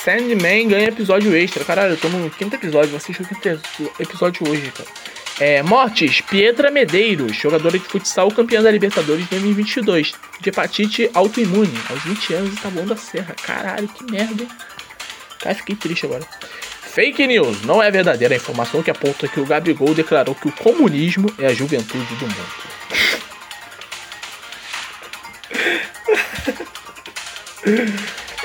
Sandman 0.03 0.69
ganha 0.69 0.87
episódio 0.87 1.35
extra. 1.35 1.65
Caralho, 1.65 1.93
eu 1.93 1.97
tô 1.97 2.07
no 2.07 2.29
quinto 2.29 2.55
episódio. 2.55 2.89
Vou 2.89 2.97
assistir 2.97 3.21
o 3.21 3.25
quinto 3.25 3.61
episódio 3.99 4.49
hoje, 4.49 4.71
cara. 4.71 4.89
É, 5.39 5.61
Mortes, 5.61 6.21
Pietra 6.21 6.71
Medeiros, 6.71 7.35
jogadora 7.35 7.77
de 7.77 7.85
futsal 7.85 8.31
campeã 8.31 8.61
da 8.61 8.71
Libertadores 8.71 9.27
2022, 9.27 10.13
de 10.39 10.49
hepatite 10.49 11.11
autoimune, 11.13 11.77
aos 11.89 12.01
20 12.03 12.33
anos 12.33 12.53
e 12.53 12.57
tá 12.59 12.69
bom 12.69 12.85
da 12.85 12.95
serra. 12.95 13.35
Caralho, 13.43 13.87
que 13.87 14.03
merda, 14.09 14.43
hein? 14.43 14.49
Cara, 15.39 15.53
fiquei 15.53 15.75
triste 15.75 16.05
agora. 16.07 16.25
Fake 16.97 17.27
news. 17.27 17.61
Não 17.61 17.79
é 17.79 17.91
verdadeira 17.91 18.33
a 18.33 18.37
informação 18.37 18.81
que 18.81 18.89
aponta 18.89 19.27
que 19.27 19.39
o 19.39 19.45
Gabigol 19.45 19.93
declarou 19.93 20.33
que 20.33 20.47
o 20.47 20.51
comunismo 20.51 21.31
é 21.37 21.45
a 21.45 21.53
juventude 21.53 22.15
do 22.15 22.25
mundo. 22.25 22.47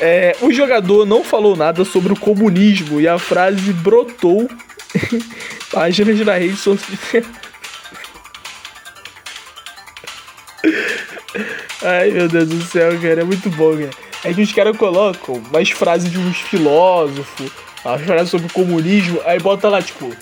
É, 0.03 0.37
o 0.43 0.53
jogador 0.53 1.07
não 1.07 1.25
falou 1.25 1.57
nada 1.57 1.83
sobre 1.83 2.13
o 2.13 2.17
comunismo 2.17 3.01
e 3.01 3.09
a 3.09 3.19
frase 3.19 3.73
brotou 3.73 4.47
páginas 5.73 6.21
na 6.21 6.35
rede 6.35 6.57
social. 6.57 7.23
Ai 11.81 12.11
meu 12.11 12.29
Deus 12.29 12.49
do 12.51 12.63
céu, 12.65 13.01
cara, 13.01 13.23
é 13.23 13.25
muito 13.25 13.49
bom, 13.49 13.79
cara. 13.79 13.91
É 14.25 14.35
que 14.35 14.43
os 14.43 14.53
caras 14.53 14.77
colocam 14.77 15.43
mais 15.51 15.71
frases 15.71 16.11
de 16.11 16.19
uns 16.19 16.37
filósofos, 16.37 17.51
a 17.85 17.97
história 17.97 18.27
sobre 18.27 18.47
o 18.47 18.53
comunismo, 18.53 19.21
aí 19.25 19.39
bota 19.39 19.69
lá, 19.69 19.83
tipo, 19.83 20.15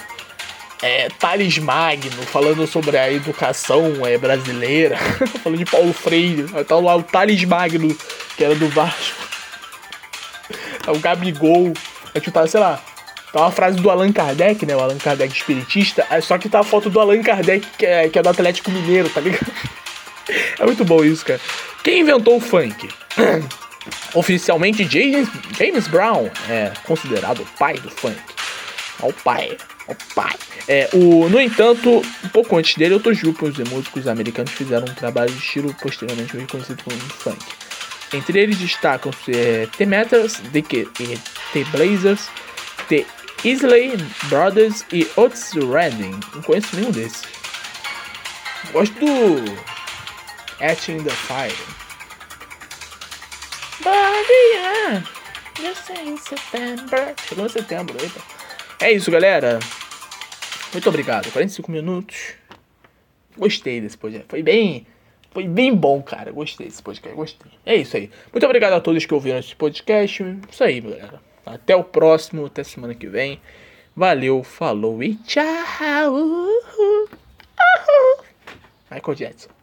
é, 0.83 1.09
Thales 1.19 1.59
Magno, 1.59 2.23
falando 2.23 2.67
sobre 2.67 2.97
a 2.97 3.13
educação 3.13 4.07
é, 4.07 4.17
brasileira, 4.17 4.97
falando 5.43 5.59
de 5.59 5.65
Paulo 5.65 5.93
Freire, 5.93 6.47
aí 6.55 6.65
tá 6.65 6.77
lá 6.77 6.97
o 6.97 7.03
Thales 7.03 7.45
Magno, 7.45 7.97
que 8.37 8.45
era 8.45 8.55
do 8.55 8.69
Vasco, 8.69 9.29
o 10.89 10.99
Gabigol, 10.99 11.73
aí 12.15 12.21
tipo, 12.21 12.33
tá, 12.33 12.47
sei 12.47 12.61
lá, 12.61 12.81
Tá 13.33 13.43
uma 13.43 13.53
frase 13.53 13.79
do 13.81 13.89
Allan 13.89 14.13
Kardec, 14.13 14.67
né? 14.67 14.75
O 14.75 14.81
Allan 14.81 14.99
Kardec 14.99 15.33
espiritista. 15.33 16.05
Só 16.21 16.37
que 16.37 16.49
tá 16.49 16.61
a 16.61 16.65
foto 16.65 16.91
do 16.91 16.99
Allan 16.99 17.23
Kardec, 17.23 17.65
que 17.79 17.87
é, 17.87 18.09
que 18.09 18.19
é 18.19 18.23
do 18.23 18.29
Atlético 18.29 18.71
Mineiro, 18.71 19.09
tá 19.09 19.21
ligado? 19.21 19.51
É 20.61 20.65
muito 20.65 20.85
bom 20.85 21.03
isso, 21.03 21.25
cara. 21.25 21.41
Quem 21.83 22.03
inventou 22.03 22.37
o 22.37 22.41
funk? 22.41 22.89
Oficialmente, 24.15 24.85
James, 24.89 25.29
James 25.57 25.89
Brown 25.89 26.31
é 26.49 26.73
considerado 26.85 27.43
o 27.43 27.47
pai 27.59 27.75
do 27.75 27.91
funk. 27.91 28.19
O 29.01 29.13
pai, 29.13 29.57
o 29.89 29.95
pai. 30.15 30.35
É, 30.69 30.89
o, 30.93 31.29
no 31.29 31.41
entanto, 31.41 32.03
um 32.25 32.29
pouco 32.29 32.57
antes 32.57 32.77
dele, 32.77 32.95
outros 32.95 33.21
grupos 33.21 33.55
de 33.55 33.65
músicos 33.65 34.07
americanos 34.07 34.53
fizeram 34.53 34.87
um 34.87 34.95
trabalho 34.95 35.33
de 35.33 35.39
estilo 35.39 35.75
posteriormente 35.75 36.37
reconhecido 36.37 36.83
como 36.83 36.99
funk. 36.99 37.39
Entre 38.13 38.41
eles 38.41 38.59
destacam-se 38.59 39.33
é, 39.33 39.69
The 39.79 39.87
Metals, 39.87 40.43
The, 40.53 40.63
The 40.63 41.65
Blazers, 41.71 42.29
The 42.89 43.07
Isley 43.45 43.97
Brothers 44.29 44.85
e 44.93 45.09
Otis 45.17 45.53
Redding. 45.55 46.19
Não 46.35 46.43
conheço 46.43 46.77
nenhum 46.77 46.91
desses. 46.91 47.23
Gosto 48.73 48.95
do 48.95 49.57
Etching 50.61 51.03
the 51.03 51.11
Fire. 51.11 51.80
Body, 53.83 55.05
just 55.61 55.91
in 55.91 56.17
September. 56.17 57.15
Chegou 57.29 57.47
em 57.47 57.49
setembro, 57.49 57.97
eita. 58.01 58.21
É 58.81 58.93
isso, 58.93 59.11
galera. 59.11 59.59
Muito 60.73 60.89
obrigado. 60.89 61.31
45 61.33 61.71
minutos. 61.71 62.35
Gostei 63.37 63.81
desse 63.81 63.97
podcast. 63.97 64.27
Foi 64.29 64.43
bem. 64.43 64.87
Foi 65.31 65.47
bem 65.47 65.75
bom, 65.75 66.03
cara. 66.03 66.33
Gostei 66.33 66.67
desse 66.67 66.83
podcast. 66.83 67.17
Gostei. 67.17 67.53
É 67.65 67.77
isso 67.77 67.97
aí. 67.97 68.11
Muito 68.33 68.45
obrigado 68.45 68.73
a 68.75 68.81
todos 68.81 69.05
que 69.05 69.15
ouviram 69.15 69.39
esse 69.39 69.55
podcast. 69.55 70.25
Isso 70.51 70.65
aí, 70.65 70.81
galera. 70.81 71.21
Até 71.47 71.75
o 71.75 71.85
próximo. 71.85 72.47
Até 72.47 72.63
semana 72.63 72.95
que 72.95 73.07
vem. 73.07 73.41
Valeu, 73.97 74.43
falou 74.43 75.03
e 75.03 75.15
tchau. 75.17 75.47
Michael 78.91 79.15
Jackson. 79.15 79.60